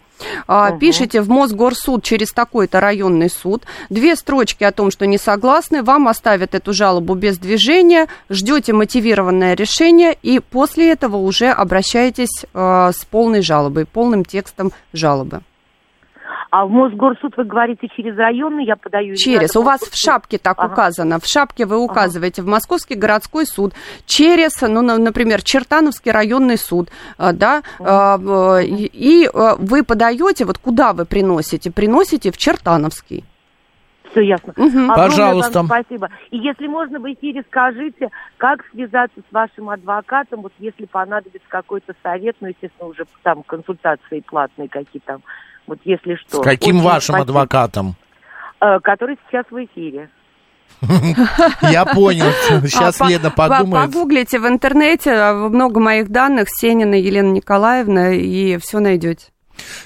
угу. 0.47 0.78
пишите 0.80 1.22
в 1.22 1.30
Мосгорсуд 1.30 2.04
через 2.04 2.32
такой-то 2.32 2.80
районный 2.80 3.32
суд, 3.32 3.64
две 3.89 4.16
строчки 4.16 4.64
о 4.64 4.72
том, 4.72 4.91
что 4.91 5.08
не 5.08 5.18
согласны, 5.18 5.82
вам 5.82 6.08
оставят 6.08 6.54
эту 6.54 6.72
жалобу 6.72 7.16
без 7.16 7.39
движения, 7.39 8.08
ждете 8.30 8.74
мотивированное 8.74 9.56
решение 9.56 10.16
и 10.22 10.39
после 10.39 10.91
этого 10.91 11.18
уже 11.18 11.49
обращаетесь 11.49 12.45
с 12.54 13.06
полной 13.10 13.41
жалобой, 13.41 13.86
полным 13.86 14.24
текстом 14.24 14.72
жалобы. 14.93 15.41
А 16.49 16.65
в 16.65 16.69
Мосгорсуд 16.69 17.36
вы 17.38 17.45
говорите 17.45 17.88
через 17.95 18.17
районный, 18.17 18.65
я 18.65 18.75
подаю... 18.75 19.15
Через. 19.15 19.55
У 19.55 19.61
вас 19.61 19.82
в 19.82 19.95
шапке 19.95 20.38
так 20.38 20.57
ага. 20.57 20.73
указано. 20.73 21.19
В 21.19 21.25
шапке 21.25 21.65
вы 21.65 21.77
указываете 21.77 22.41
ага. 22.41 22.47
в 22.47 22.51
Московский 22.51 22.95
городской 22.95 23.45
суд, 23.45 23.73
через, 24.05 24.61
ну, 24.61 24.82
например, 24.82 25.41
Чертановский 25.41 26.11
районный 26.11 26.57
суд, 26.57 26.89
а, 27.17 27.34
да, 27.34 27.61
ага. 27.79 28.61
и, 28.61 28.89
и 28.91 29.29
вы 29.34 29.84
подаете, 29.84 30.45
вот 30.45 30.57
куда 30.57 30.93
вы 30.93 31.05
приносите? 31.05 31.71
Приносите 31.71 32.32
в 32.32 32.38
Чертановский. 32.38 33.23
Все 34.11 34.21
ясно. 34.21 34.53
Угу. 34.57 34.88
Пожалуйста. 34.93 35.63
Спасибо. 35.63 36.09
И 36.32 36.38
если 36.38 36.67
можно 36.67 36.99
в 36.99 37.13
эфире, 37.13 37.43
скажите, 37.47 38.09
как 38.38 38.65
связаться 38.71 39.21
с 39.21 39.34
вашим 39.34 39.69
адвокатом, 39.69 40.41
вот 40.41 40.53
если 40.59 40.86
понадобится 40.86 41.47
какой-то 41.47 41.93
совет, 42.03 42.36
ну, 42.41 42.49
естественно, 42.49 42.89
уже 42.89 43.05
там 43.23 43.43
консультации 43.43 44.19
платные 44.19 44.67
какие 44.67 45.01
там 45.05 45.21
вот 45.72 45.80
если 45.86 46.15
что. 46.15 46.41
С 46.41 46.43
каким 46.43 46.78
Очень 46.78 46.86
вашим 46.86 47.15
спасибо. 47.15 47.22
адвокатом? 47.22 47.95
Э, 48.59 48.80
который 48.82 49.17
сейчас 49.28 49.45
в 49.49 49.55
эфире. 49.63 50.09
Я 51.61 51.86
понял. 51.86 52.26
Сейчас 52.67 52.99
а, 53.01 53.07
Лена 53.07 53.30
подумает. 53.30 53.91
Погуглите 53.91 54.39
в 54.39 54.47
интернете, 54.47 55.11
а, 55.11 55.34
много 55.34 55.80
моих 55.80 56.09
данных, 56.09 56.47
Сенина 56.49 56.95
Елена 56.95 57.32
Николаевна, 57.32 58.13
и 58.13 58.57
все 58.57 58.80
найдете. 58.80 59.28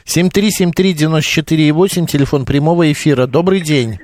7373948, 0.05 2.05
телефон 2.05 2.45
прямого 2.45 2.89
эфира. 2.91 3.27
Добрый 3.27 3.61
день. 3.61 3.99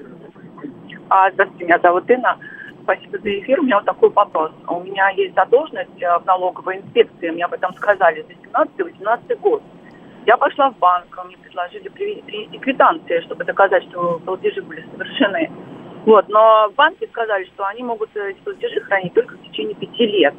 А, 1.09 1.31
здравствуйте, 1.31 1.65
меня 1.65 1.79
зовут 1.79 2.09
Инна. 2.09 2.37
Спасибо 2.83 3.19
за 3.19 3.39
эфир. 3.39 3.59
У 3.59 3.63
меня 3.63 3.77
вот 3.77 3.85
такой 3.85 4.09
вопрос. 4.09 4.51
У 4.67 4.79
меня 4.81 5.09
есть 5.11 5.35
задолженность 5.35 6.01
э, 6.01 6.19
в 6.19 6.25
налоговой 6.25 6.77
инспекции. 6.77 7.29
Мне 7.29 7.45
об 7.45 7.53
этом 7.53 7.73
сказали 7.75 8.25
за 8.27 8.33
17-18 8.83 9.35
год. 9.39 9.61
Я 10.25 10.37
пошла 10.37 10.69
в 10.69 10.77
банк, 10.77 11.17
мне 11.25 11.37
предложили 11.37 11.89
привести 11.89 12.57
квитанции, 12.59 13.21
чтобы 13.21 13.43
доказать, 13.43 13.83
что 13.89 14.19
платежи 14.23 14.61
были 14.61 14.85
совершены. 14.91 15.51
Вот, 16.05 16.27
но 16.29 16.69
в 16.71 16.75
банке 16.75 17.07
сказали, 17.07 17.45
что 17.45 17.65
они 17.65 17.83
могут 17.83 18.15
эти 18.15 18.39
платежи 18.39 18.81
хранить 18.81 19.13
только 19.13 19.35
в 19.35 19.41
течение 19.43 19.75
пяти 19.75 20.05
лет. 20.05 20.33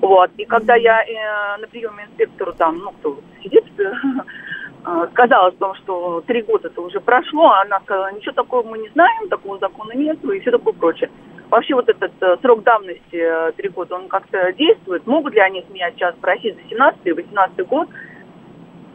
Вот, 0.00 0.30
и 0.36 0.44
когда 0.44 0.74
я 0.76 1.02
э, 1.02 1.60
на 1.60 1.66
приеме 1.66 2.04
инспектору 2.04 2.52
там, 2.52 2.78
ну, 2.78 2.90
кто 2.92 3.18
сидит, 3.42 3.64
э, 3.78 5.06
сказала 5.12 5.48
о 5.48 5.52
том, 5.52 5.74
что 5.76 6.20
три 6.26 6.42
года 6.42 6.68
это 6.68 6.80
уже 6.80 7.00
прошло, 7.00 7.48
а 7.48 7.62
она 7.62 7.80
сказала, 7.80 8.12
ничего 8.12 8.32
такого 8.32 8.68
мы 8.68 8.78
не 8.78 8.88
знаем, 8.90 9.28
такого 9.28 9.58
закона 9.58 9.92
нет 9.92 10.22
и 10.24 10.40
все 10.40 10.50
такое 10.50 10.74
прочее. 10.74 11.10
Вообще 11.48 11.74
вот 11.74 11.88
этот 11.88 12.12
э, 12.20 12.36
срок 12.42 12.62
давности 12.64 13.16
э, 13.16 13.52
три 13.52 13.68
года, 13.68 13.94
он 13.94 14.08
как-то 14.08 14.52
действует? 14.52 15.06
Могут 15.06 15.34
ли 15.34 15.40
они 15.40 15.62
с 15.62 15.72
меня 15.72 15.90
сейчас 15.92 16.14
просить 16.16 16.56
за 16.56 16.68
17 16.68 17.00
и 17.04 17.12
18 17.12 17.66
год 17.66 17.88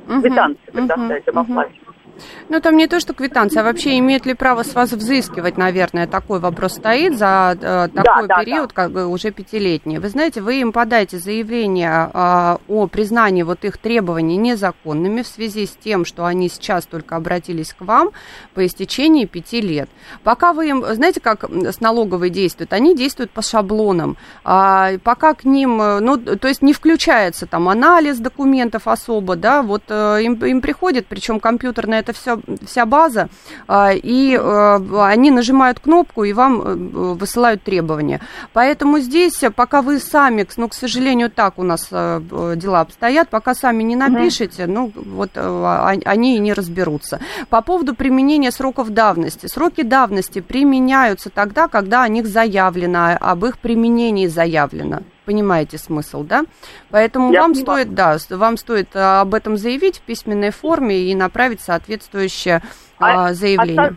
квитанции 0.08 0.72
предоставить 0.72 1.28
об 1.28 1.40
оплате. 1.40 1.74
Ну, 2.50 2.60
там 2.60 2.78
не 2.78 2.88
то, 2.88 3.00
что 3.00 3.14
квитанция, 3.14 3.62
а 3.62 3.64
вообще 3.64 3.98
имеют 4.00 4.26
ли 4.26 4.34
право 4.34 4.64
с 4.64 4.74
вас 4.74 4.92
взыскивать, 4.92 5.58
наверное, 5.58 6.08
такой 6.08 6.40
вопрос 6.40 6.74
стоит 6.74 7.18
за 7.18 7.58
э, 7.60 7.88
такой 7.94 8.28
да, 8.28 8.44
период, 8.44 8.70
да. 8.70 8.74
как 8.74 8.92
бы 8.92 9.08
уже 9.08 9.32
пятилетний. 9.32 10.00
Вы 10.00 10.10
знаете, 10.10 10.42
вы 10.42 10.60
им 10.60 10.72
подаете 10.72 11.18
заявление 11.18 12.10
э, 12.14 12.58
о 12.68 12.88
признании 12.88 13.44
вот 13.44 13.64
их 13.64 13.78
требований 13.78 14.38
незаконными 14.38 15.22
в 15.22 15.28
связи 15.28 15.66
с 15.66 15.72
тем, 15.72 16.04
что 16.06 16.26
они 16.26 16.50
сейчас 16.50 16.86
только 16.86 17.16
обратились 17.16 17.74
к 17.74 17.82
вам 17.82 18.12
по 18.54 18.66
истечении 18.66 19.26
пяти 19.26 19.62
лет. 19.62 19.90
Пока 20.24 20.54
вы 20.54 20.70
им, 20.70 20.86
знаете, 20.94 21.22
как 21.22 21.46
с 21.50 21.80
налоговой 21.80 22.30
действуют? 22.30 22.74
Они 22.74 22.96
действуют 22.96 23.32
по 23.32 23.42
шаблонам. 23.42 24.18
А, 24.44 24.98
пока 25.04 25.34
к 25.34 25.46
ним, 25.46 25.82
э, 25.82 26.00
ну, 26.00 26.18
то 26.18 26.48
есть 26.48 26.62
не 26.62 26.74
включается 26.74 27.46
там 27.46 27.70
анализ 27.70 28.18
документов 28.18 28.88
особо, 28.88 29.36
да, 29.36 29.62
вот 29.62 29.84
э, 29.88 30.20
им, 30.24 30.34
им 30.34 30.62
приходит, 30.62 31.08
причем 31.08 31.40
компьютерная 31.92 32.00
это 32.00 32.14
все, 32.14 32.40
вся 32.66 32.86
база, 32.86 33.28
а, 33.68 33.92
и 33.94 34.38
э, 34.38 35.02
они 35.02 35.32
нажимают 35.32 35.80
кнопку, 35.80 36.24
и 36.24 36.34
вам 36.34 36.62
э, 36.62 36.76
высылают 37.16 37.64
требования. 37.64 38.20
Поэтому 38.54 39.00
здесь, 39.00 39.44
пока 39.56 39.82
вы 39.82 40.00
сами, 40.00 40.48
ну, 40.58 40.68
к 40.68 40.74
сожалению, 40.74 41.30
так 41.30 41.60
у 41.60 41.64
нас 41.64 41.88
э, 41.92 42.22
дела 42.56 42.82
обстоят, 42.82 43.30
пока 43.30 43.54
сами 43.54 43.84
не 43.84 43.96
напишете, 43.96 44.68
ну, 44.68 44.92
вот 44.96 45.32
они 46.06 46.36
и 46.36 46.40
не 46.40 46.54
разберутся. 46.54 47.20
По 47.50 47.62
поводу 47.62 47.96
применения 47.96 48.52
сроков 48.52 48.90
давности. 48.90 49.48
Сроки 49.48 49.84
давности 49.84 50.42
применяются 50.42 51.30
тогда, 51.30 51.68
когда 51.68 52.04
о 52.04 52.10
них 52.10 52.28
заявлено, 52.28 53.18
об 53.20 53.46
их 53.46 53.58
применении 53.58 54.28
заявлено 54.28 55.02
понимаете 55.32 55.78
смысл, 55.78 56.24
да? 56.24 56.44
Поэтому 56.90 57.32
Я 57.32 57.42
вам 57.42 57.54
понимаю. 57.54 57.84
стоит, 57.84 57.96
да, 57.96 58.18
вам 58.30 58.58
стоит 58.58 58.90
а, 58.96 59.22
об 59.22 59.34
этом 59.34 59.56
заявить 59.56 60.00
в 60.00 60.02
письменной 60.02 60.52
форме 60.52 60.98
и 61.04 61.16
направить 61.16 61.62
соответствующее 61.62 62.62
а, 63.00 63.30
а 63.30 63.34
заявление. 63.34 63.96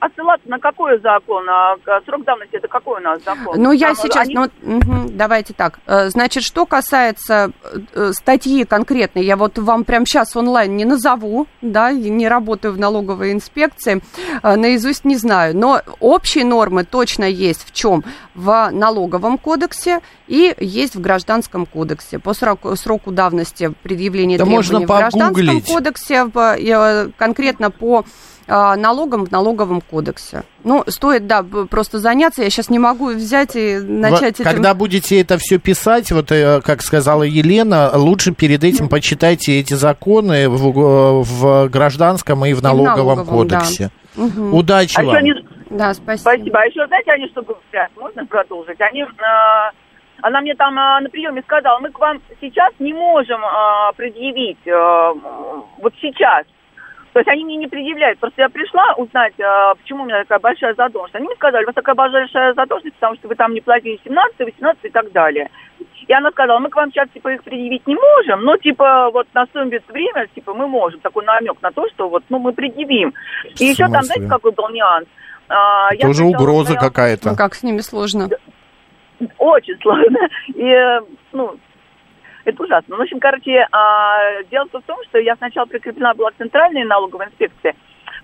А, 0.00 0.06
отсылаться 0.06 0.48
на 0.48 0.58
какой 0.58 1.00
закон? 1.00 1.48
А 1.48 1.76
срок 2.04 2.24
давности 2.24 2.56
это 2.56 2.68
какой 2.68 3.00
у 3.00 3.02
нас 3.02 3.22
закон? 3.22 3.60
Ну, 3.60 3.72
я 3.72 3.88
Там, 3.88 3.96
сейчас, 3.96 4.26
они... 4.26 4.34
ну, 4.34 4.76
угу, 4.76 5.08
давайте 5.10 5.54
так. 5.54 5.80
Э, 5.86 6.08
значит, 6.08 6.42
что 6.42 6.66
касается 6.66 7.52
э, 7.94 8.12
статьи 8.12 8.64
конкретной, 8.64 9.24
я 9.24 9.36
вот 9.36 9.58
вам 9.58 9.84
прямо 9.84 10.06
сейчас 10.06 10.36
онлайн 10.36 10.76
не 10.76 10.84
назову, 10.84 11.46
да, 11.62 11.92
не 11.92 12.28
работаю 12.28 12.74
в 12.74 12.78
налоговой 12.78 13.32
инспекции, 13.32 14.02
э, 14.42 14.56
наизусть 14.56 15.04
не 15.04 15.16
знаю, 15.16 15.56
но 15.56 15.82
общие 16.00 16.44
нормы 16.44 16.84
точно 16.84 17.24
есть 17.24 17.66
в 17.66 17.72
чем? 17.72 18.04
В 18.34 18.70
налоговом 18.72 19.38
кодексе 19.38 20.00
и 20.26 20.54
есть 20.58 20.94
в 20.94 21.00
гражданском 21.00 21.66
кодексе. 21.66 22.18
По 22.18 22.34
сроку, 22.34 22.76
сроку 22.76 23.10
давности 23.10 23.72
предъявления 23.82 24.38
да 24.38 24.44
требований 24.44 24.56
можно 24.56 24.80
в 24.80 24.86
гражданском 24.86 25.62
кодексе, 25.62 27.10
конкретно 27.16 27.70
по 27.70 28.00
а, 28.00 28.04
налогом 28.48 29.26
в 29.26 29.30
налоговом 29.30 29.80
кодексе. 29.80 30.42
Ну, 30.64 30.82
стоит, 30.86 31.26
да, 31.26 31.42
просто 31.42 31.98
заняться. 31.98 32.42
Я 32.42 32.50
сейчас 32.50 32.70
не 32.70 32.78
могу 32.78 33.08
взять 33.08 33.54
и 33.54 33.78
начать... 33.78 34.20
Вы, 34.20 34.44
этим... 34.44 34.44
Когда 34.44 34.74
будете 34.74 35.20
это 35.20 35.38
все 35.38 35.58
писать, 35.58 36.10
вот 36.10 36.32
э, 36.32 36.60
как 36.62 36.82
сказала 36.82 37.22
Елена, 37.22 37.90
лучше 37.94 38.32
перед 38.32 38.64
этим 38.64 38.88
почитайте 38.88 39.60
эти 39.60 39.74
законы 39.74 40.48
в, 40.48 40.66
э, 40.66 41.22
в 41.22 41.68
гражданском 41.68 42.44
и 42.44 42.54
в 42.54 42.62
налоговом, 42.62 42.90
и 42.90 42.94
в 42.94 42.96
налоговом 42.96 43.26
кодексе. 43.26 43.90
Да. 44.16 44.24
Угу. 44.24 44.56
Удачи 44.56 44.98
а 44.98 45.04
вам. 45.04 45.16
Они... 45.16 45.34
Да, 45.70 45.94
спасибо. 45.94 46.30
Спасибо. 46.30 46.58
А 46.60 46.64
еще, 46.64 46.86
знаете, 46.86 47.12
они 47.12 47.28
что 47.28 47.42
говорят? 47.42 47.90
Можно 47.96 48.26
продолжить? 48.26 48.80
Они... 48.80 49.02
Э, 49.02 49.06
она 50.20 50.40
мне 50.40 50.54
там 50.54 50.76
э, 50.78 51.00
на 51.00 51.08
приеме 51.10 51.42
сказала, 51.42 51.78
мы 51.78 51.90
к 51.90 51.98
вам 51.98 52.20
сейчас 52.40 52.72
не 52.78 52.92
можем 52.92 53.40
э, 53.40 53.92
предъявить, 53.96 54.58
э, 54.66 55.12
вот 55.78 55.94
сейчас, 56.00 56.44
то 57.12 57.20
есть 57.20 57.28
они 57.28 57.44
мне 57.44 57.56
не 57.56 57.66
предъявляют. 57.66 58.18
Просто 58.18 58.42
я 58.42 58.48
пришла 58.48 58.94
узнать, 58.96 59.34
а, 59.40 59.74
почему 59.74 60.02
у 60.02 60.06
меня 60.06 60.20
такая 60.20 60.38
большая 60.38 60.74
задолженность. 60.74 61.14
Они 61.14 61.26
мне 61.26 61.36
сказали, 61.36 61.64
у 61.64 61.66
вас 61.66 61.74
такая 61.74 61.94
большая 61.94 62.54
задолженность, 62.54 62.96
потому 62.96 63.16
что 63.16 63.28
вы 63.28 63.34
там 63.34 63.54
не 63.54 63.60
платили 63.60 64.00
17, 64.04 64.38
18 64.38 64.84
и 64.84 64.90
так 64.90 65.12
далее. 65.12 65.50
И 66.06 66.12
она 66.12 66.30
сказала, 66.30 66.58
мы 66.58 66.70
к 66.70 66.76
вам 66.76 66.90
сейчас, 66.90 67.08
типа, 67.10 67.28
их 67.28 67.44
предъявить 67.44 67.86
не 67.86 67.94
можем, 67.94 68.42
но, 68.42 68.56
типа, 68.56 69.10
вот 69.12 69.26
на 69.34 69.42
наступит 69.42 69.82
время, 69.88 70.26
типа, 70.34 70.54
мы 70.54 70.66
можем. 70.66 71.00
Такой 71.00 71.24
намек 71.24 71.60
на 71.62 71.70
то, 71.70 71.86
что 71.90 72.08
вот, 72.08 72.24
ну, 72.28 72.38
мы 72.38 72.52
предъявим. 72.52 73.12
И 73.58 73.64
еще 73.64 73.88
там, 73.88 74.02
знаете, 74.02 74.28
какой 74.28 74.52
был 74.52 74.68
нюанс? 74.70 75.06
А, 75.48 75.94
Тоже 75.96 76.24
угроза 76.24 76.72
смотрела... 76.72 76.88
какая-то. 76.88 77.30
Ну, 77.30 77.36
как 77.36 77.54
с 77.54 77.62
ними 77.62 77.78
сложно? 77.78 78.28
Очень 79.38 79.78
сложно. 79.80 80.18
И, 80.48 81.00
ну, 81.32 81.56
это 82.48 82.62
ужасно. 82.62 82.94
Ну, 82.94 82.96
в 82.96 83.00
общем, 83.02 83.20
короче, 83.20 83.66
а, 83.70 84.42
дело 84.50 84.66
в 84.72 84.82
том, 84.82 84.98
что 85.08 85.18
я 85.18 85.36
сначала 85.36 85.66
прикреплена 85.66 86.14
была 86.14 86.30
к 86.30 86.36
центральной 86.36 86.84
налоговой 86.84 87.26
инспекции, 87.26 87.74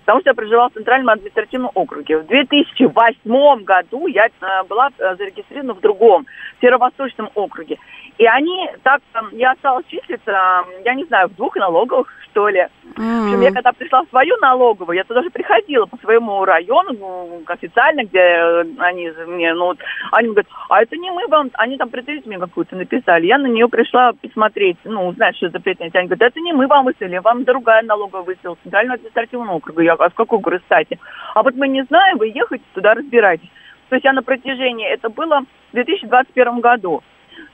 потому 0.05 0.21
что 0.21 0.29
я 0.29 0.33
проживала 0.35 0.69
в 0.69 0.73
Центральном 0.73 1.09
административном 1.09 1.71
округе. 1.73 2.19
В 2.19 2.27
2008 2.27 3.63
году 3.63 4.07
я 4.07 4.27
а, 4.39 4.63
была 4.63 4.89
а, 4.99 5.15
зарегистрирована 5.15 5.73
в 5.73 5.81
другом, 5.81 6.27
Северо-Восточном 6.61 7.31
округе. 7.33 7.77
И 8.17 8.25
они 8.25 8.69
так, 8.83 9.01
я 9.33 9.51
осталась 9.51 9.85
числиться, 9.87 10.63
я 10.85 10.93
не 10.93 11.03
знаю, 11.05 11.27
в 11.27 11.35
двух 11.35 11.55
налоговых, 11.57 12.07
что 12.29 12.47
ли. 12.47 12.67
Mm-hmm. 12.95 13.21
В 13.21 13.25
общем, 13.25 13.41
я 13.41 13.51
когда 13.51 13.71
пришла 13.73 14.03
в 14.03 14.09
свою 14.09 14.37
налоговую, 14.37 14.95
я 14.95 15.03
туда 15.03 15.21
же 15.21 15.29
приходила 15.29 15.85
по 15.85 15.97
своему 15.97 16.45
району, 16.45 16.93
ну, 16.93 17.43
официально, 17.47 18.05
где 18.05 18.19
э, 18.19 18.65
они 18.77 19.11
мне, 19.27 19.53
ну, 19.53 19.65
вот, 19.65 19.79
они 20.11 20.29
говорят, 20.29 20.47
а 20.69 20.81
это 20.81 20.95
не 20.95 21.11
мы 21.11 21.27
вам, 21.27 21.49
они 21.53 21.77
там 21.77 21.89
претензию 21.89 22.27
мне 22.27 22.39
какую-то 22.39 22.75
написали. 22.75 23.25
Я 23.25 23.37
на 23.37 23.47
нее 23.47 23.67
пришла 23.67 24.13
посмотреть, 24.13 24.77
ну, 24.85 25.07
узнать, 25.07 25.35
что 25.35 25.49
за 25.49 25.59
претензия. 25.59 25.99
Они 25.99 26.07
говорят, 26.07 26.31
это 26.31 26.39
не 26.39 26.53
мы 26.53 26.67
вам 26.67 26.85
выставили, 26.85 27.17
вам 27.17 27.43
другая 27.43 27.83
налоговая 27.83 28.23
выставила, 28.23 28.57
Центрального 28.63 28.95
административного 28.95 29.55
округа. 29.55 29.81
Я 29.81 29.94
Говорю, 29.95 30.07
а 30.07 30.09
с 30.09 30.13
какой, 30.13 30.39
говорю, 30.39 30.59
стати? 30.65 30.99
А 31.33 31.43
вот 31.43 31.55
мы 31.55 31.67
не 31.67 31.83
знаем, 31.83 32.17
вы 32.17 32.27
ехайте 32.27 32.63
туда, 32.73 32.93
разбирайтесь. 32.93 33.49
То 33.89 33.95
есть 33.95 34.05
я 34.05 34.13
на 34.13 34.23
протяжении, 34.23 34.87
это 34.87 35.09
было 35.09 35.41
в 35.71 35.73
2021 35.73 36.59
году. 36.59 37.03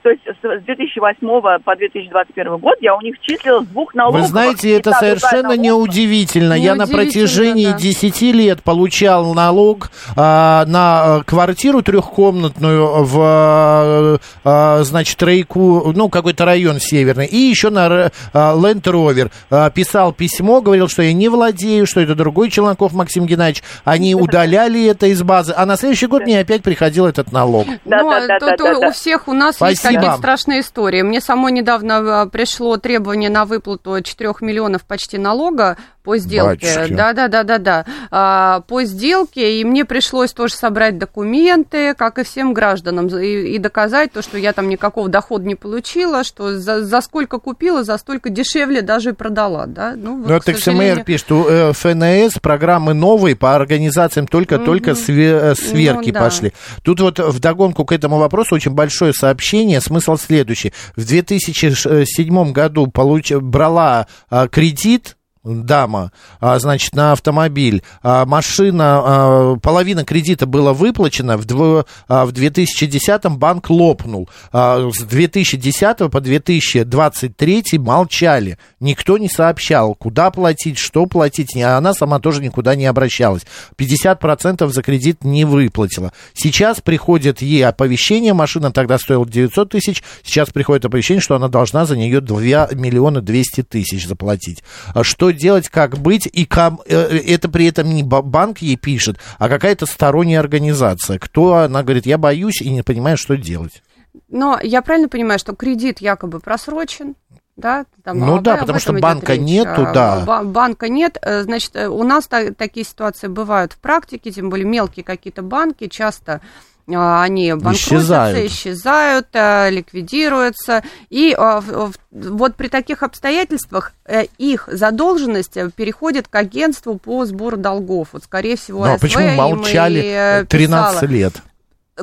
То 0.03 0.09
есть 0.09 0.21
с 0.25 0.63
2008 0.65 1.59
по 1.63 1.75
2021 1.75 2.57
год 2.57 2.75
я 2.81 2.95
у 2.95 3.01
них 3.01 3.19
числила 3.19 3.61
с 3.61 3.67
двух 3.67 3.93
налогов. 3.93 4.21
Вы 4.21 4.27
знаете, 4.27 4.75
это 4.75 4.93
совершенно 4.93 5.55
неудивительно. 5.55 6.53
Я 6.53 6.75
на 6.75 6.87
протяжении 6.87 7.71
да. 7.71 7.77
10 7.77 8.21
лет 8.33 8.63
получал 8.63 9.33
налог 9.33 9.91
а, 10.15 10.65
на 10.65 11.23
квартиру 11.25 11.83
трехкомнатную 11.83 13.03
в, 13.03 13.19
а, 13.19 14.17
а, 14.43 14.83
значит, 14.83 15.21
Рейку, 15.21 15.93
ну, 15.95 16.09
какой-то 16.09 16.45
район 16.45 16.79
северный, 16.79 17.27
и 17.27 17.37
еще 17.37 17.69
на 17.69 18.11
а, 18.33 18.55
Land 18.55 18.83
Rover. 18.83 19.31
А, 19.51 19.69
писал 19.69 20.13
письмо, 20.13 20.61
говорил, 20.61 20.87
что 20.87 21.03
я 21.03 21.13
не 21.13 21.29
владею, 21.29 21.85
что 21.85 22.01
это 22.01 22.15
другой 22.15 22.49
Челноков 22.49 22.93
Максим 22.93 23.25
Геннадьевич. 23.25 23.63
Они 23.83 24.15
удаляли 24.31 24.87
это 24.87 25.05
из 25.07 25.21
базы, 25.21 25.53
а 25.55 25.65
на 25.67 25.77
следующий 25.77 26.07
год 26.07 26.23
мне 26.23 26.39
опять 26.39 26.63
приходил 26.63 27.05
этот 27.05 27.31
налог. 27.31 27.67
Да, 27.85 28.01
Но 28.01 28.09
да, 28.09 28.27
да, 28.27 28.39
тут 28.39 28.57
да, 28.57 28.79
да, 28.79 28.87
у 28.87 28.91
всех 28.91 29.27
у 29.27 29.33
нас 29.33 29.57
есть 29.71 29.81
какие-то 29.81 30.17
страшные 30.17 30.61
истории. 30.61 31.01
Мне 31.01 31.21
самой 31.21 31.51
недавно 31.51 32.21
а, 32.21 32.25
пришло 32.25 32.77
требование 32.77 33.29
на 33.29 33.45
выплату 33.45 34.01
4 34.01 34.33
миллионов 34.41 34.83
почти 34.83 35.17
налога 35.17 35.77
по 36.03 36.17
сделке. 36.17 36.87
Да, 36.89 37.13
да, 37.13 37.27
да, 37.27 37.43
да, 37.43 37.57
да. 37.57 37.85
А, 38.09 38.61
по 38.61 38.83
сделке, 38.83 39.59
и 39.59 39.63
мне 39.63 39.85
пришлось 39.85 40.31
тоже 40.33 40.55
собрать 40.55 40.97
документы, 40.97 41.93
как 41.93 42.19
и 42.19 42.23
всем 42.23 42.53
гражданам, 42.53 43.07
и, 43.07 43.53
и 43.53 43.57
доказать 43.57 44.11
то, 44.11 44.21
что 44.21 44.37
я 44.37 44.53
там 44.53 44.69
никакого 44.69 45.09
дохода 45.09 45.45
не 45.45 45.55
получила, 45.55 46.23
что 46.23 46.57
за, 46.57 46.83
за 46.83 47.01
сколько 47.01 47.39
купила, 47.39 47.83
за 47.83 47.97
столько 47.97 48.29
дешевле 48.29 48.81
даже 48.81 49.11
и 49.11 49.13
продала, 49.13 49.65
да. 49.67 49.93
Ну, 49.95 50.21
вот, 50.21 50.29
Ну, 50.29 50.39
к 50.39 50.47
это 50.47 50.57
сожалению. 50.57 50.95
КСМР 50.95 51.05
пишет, 51.05 51.31
у 51.31 51.45
э, 51.47 51.73
ФНС 51.73 52.39
программы 52.39 52.93
новые 52.93 53.35
по 53.35 53.55
организациям 53.55 54.27
только-только 54.27 54.91
све- 54.91 55.51
э, 55.51 55.55
сверки 55.55 56.07
Ну, 56.07 56.13
да. 56.13 56.19
пошли. 56.21 56.53
Тут 56.83 56.99
вот 56.99 57.19
вдогонку 57.19 57.85
к 57.85 57.91
этому 57.91 58.17
вопросу 58.17 58.55
очень 58.55 58.71
большое 58.71 59.13
сообщение. 59.13 59.81
Смысл 59.81 60.17
следующий. 60.17 60.73
В 60.95 61.05
2007 61.05 62.51
году 62.51 62.87
получ... 62.87 63.31
брала 63.31 64.07
а, 64.29 64.47
кредит 64.47 65.17
дама, 65.43 66.11
а, 66.39 66.59
значит, 66.59 66.95
на 66.95 67.13
автомобиль. 67.13 67.83
А, 68.03 68.25
машина, 68.25 69.01
а, 69.03 69.55
половина 69.57 70.05
кредита 70.05 70.45
была 70.45 70.73
выплачена, 70.73 71.37
в, 71.37 71.45
дво- 71.45 71.85
а, 72.07 72.25
в 72.25 72.31
2010 72.31 73.25
банк 73.37 73.69
лопнул. 73.69 74.29
А, 74.51 74.89
С 74.91 74.99
2010 75.03 76.09
по 76.09 76.21
2023 76.21 77.77
молчали. 77.79 78.57
Никто 78.79 79.17
не 79.17 79.29
сообщал, 79.29 79.95
куда 79.95 80.31
платить, 80.31 80.77
что 80.77 81.05
платить. 81.05 81.55
И 81.55 81.61
Она 81.61 81.93
сама 81.93 82.19
тоже 82.19 82.41
никуда 82.41 82.75
не 82.75 82.85
обращалась. 82.85 83.45
50% 83.77 84.67
за 84.69 84.81
кредит 84.83 85.23
не 85.23 85.45
выплатила. 85.45 86.11
Сейчас 86.33 86.81
приходит 86.81 87.41
ей 87.41 87.65
оповещение, 87.65 88.33
машина 88.33 88.71
тогда 88.71 88.97
стоила 88.97 89.25
900 89.27 89.69
тысяч, 89.69 90.03
сейчас 90.23 90.49
приходит 90.49 90.85
оповещение, 90.85 91.21
что 91.21 91.35
она 91.35 91.47
должна 91.47 91.85
за 91.85 91.97
нее 91.97 92.21
2 92.21 92.69
миллиона 92.73 93.21
200 93.21 93.63
тысяч 93.63 94.07
заплатить. 94.07 94.63
А 94.93 95.03
Что 95.31 95.39
делать, 95.39 95.69
как 95.69 95.97
быть, 95.97 96.27
и 96.31 96.45
кам- 96.45 96.81
э, 96.85 97.17
это 97.25 97.49
при 97.49 97.65
этом 97.65 97.89
не 97.89 98.03
ба- 98.03 98.21
банк 98.21 98.59
ей 98.59 98.75
пишет, 98.75 99.17
а 99.39 99.49
какая-то 99.49 99.85
сторонняя 99.85 100.39
организация. 100.39 101.19
Кто, 101.19 101.55
она 101.55 101.83
говорит, 101.83 102.05
я 102.05 102.17
боюсь 102.17 102.61
и 102.61 102.69
не 102.69 102.83
понимаю, 102.83 103.17
что 103.17 103.37
делать. 103.37 103.81
Но 104.29 104.59
я 104.61 104.81
правильно 104.81 105.07
понимаю, 105.09 105.39
что 105.39 105.55
кредит 105.55 106.01
якобы 106.01 106.39
просрочен, 106.41 107.15
да? 107.55 107.85
Там, 108.03 108.19
Ну 108.19 108.35
об- 108.37 108.43
да, 108.43 108.57
потому 108.57 108.79
что 108.79 108.93
банка 108.93 109.33
речь. 109.33 109.41
нету, 109.41 109.85
А, 109.87 109.93
да. 109.93 110.23
ба- 110.25 110.43
Банка 110.43 110.89
нет, 110.89 111.17
э, 111.21 111.43
значит, 111.43 111.75
э, 111.75 111.87
у 111.87 112.03
нас 112.03 112.27
та- 112.27 112.51
такие 112.53 112.85
ситуации 112.85 113.27
бывают 113.27 113.73
в 113.73 113.77
практике, 113.77 114.31
тем 114.31 114.49
более 114.49 114.65
мелкие 114.65 115.03
какие-то 115.05 115.41
банки, 115.43 115.87
часто 115.87 116.33
а, 116.33 116.41
они 116.87 117.51
банкротятся, 117.53 117.95
Исчезают. 117.95 118.51
исчезают, 118.51 119.27
э, 119.33 119.69
ликвидируются. 119.69 120.83
И 121.09 121.33
а, 121.37 121.61
в- 121.61 121.91
в- 121.91 121.95
вот 122.11 122.55
при 122.55 122.67
таких 122.67 123.03
обстоятельствах 123.03 123.93
э, 124.05 124.25
их 124.37 124.67
задолженность 124.71 125.57
э, 125.57 125.69
переходит 125.75 126.27
к 126.27 126.35
агентству 126.35 126.97
по 126.97 127.25
сбору 127.25 127.57
долгов. 127.57 128.09
Вот, 128.13 128.23
скорее 128.23 128.55
всего, 128.57 128.83
а 128.83 128.93
АСВ 128.93 129.01
почему 129.01 129.29
молчали 129.31 129.99
и, 129.99 130.41
э, 130.41 130.45
13 130.45 130.99
писала 131.01 131.09
лет? 131.11 131.33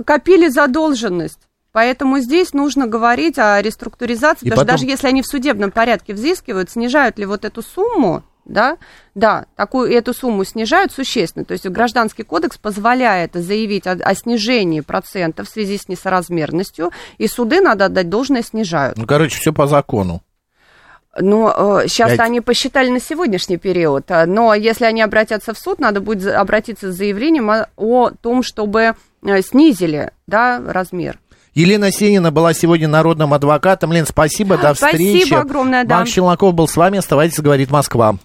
копили 0.05 0.49
задолженность. 0.49 1.41
Поэтому 1.73 2.19
здесь 2.21 2.55
нужно 2.55 2.87
говорить 2.87 3.39
о 3.39 3.61
реструктуризации, 3.61 4.47
И 4.47 4.51
потому 4.51 4.67
потом- 4.67 4.79
что 4.79 4.87
даже 4.87 4.91
если 4.91 5.07
они 5.09 5.23
в 5.23 5.27
судебном 5.27 5.71
порядке 5.71 6.15
взыскивают, 6.15 6.71
снижают 6.71 7.19
ли 7.19 7.27
вот 7.27 7.45
эту 7.45 7.63
сумму, 7.63 8.23
да, 8.49 8.79
да, 9.15 9.47
такую 9.57 9.93
эту 9.93 10.13
сумму 10.13 10.45
снижают 10.45 10.93
существенно. 10.93 11.45
То 11.45 11.53
есть 11.53 11.67
Гражданский 11.69 12.23
кодекс 12.23 12.59
позволяет 12.59 13.35
заявить 13.35 13.87
о, 13.87 13.93
о 13.93 14.15
снижении 14.15 14.81
процента 14.81 15.45
в 15.45 15.49
связи 15.49 15.79
с 15.79 15.89
несоразмерностью, 15.89 16.91
и 17.19 17.29
суды, 17.29 17.61
надо 17.61 17.87
отдать 17.87 18.09
должное, 18.09 18.43
снижают. 18.43 18.97
Ну, 18.97 19.07
короче, 19.07 19.39
все 19.39 19.53
по 19.53 19.67
закону. 19.67 20.23
Но 21.21 21.83
сейчас 21.87 22.11
Пять. 22.11 22.21
они 22.21 22.41
посчитали 22.41 22.91
на 22.91 23.01
сегодняшний 23.01 23.57
период. 23.57 24.11
а, 24.11 24.27
Но 24.27 24.55
если 24.55 24.85
они 24.85 25.03
обратятся 25.03 25.53
в 25.53 25.59
суд, 25.59 25.81
надо 25.81 26.01
будет 26.01 26.33
обратиться 26.33 26.93
с 26.93 26.97
заявлением 26.97 27.51
о, 27.51 27.67
о 27.77 28.11
том, 28.11 28.43
чтобы 28.43 28.95
э, 29.25 29.43
снизили 29.43 30.13
да, 30.27 30.63
размер. 30.65 31.19
Елена 31.55 31.91
Сенина 31.91 32.31
была 32.31 32.53
сегодня 32.55 32.87
народным 32.87 33.35
адвокатом. 33.35 33.93
Лен, 33.93 34.07
спасибо, 34.07 34.59
до 34.59 34.75
встречи. 34.75 35.19
Спасибо 35.19 35.41
огромное, 35.41 35.85
да. 35.85 35.99
Макс 35.99 36.11
Челноков 36.11 36.55
был 36.55 36.69
с 36.69 36.77
вами. 36.77 36.99
Оставайтесь, 36.99 37.41
говорит 37.41 37.71
Москва. 37.71 38.17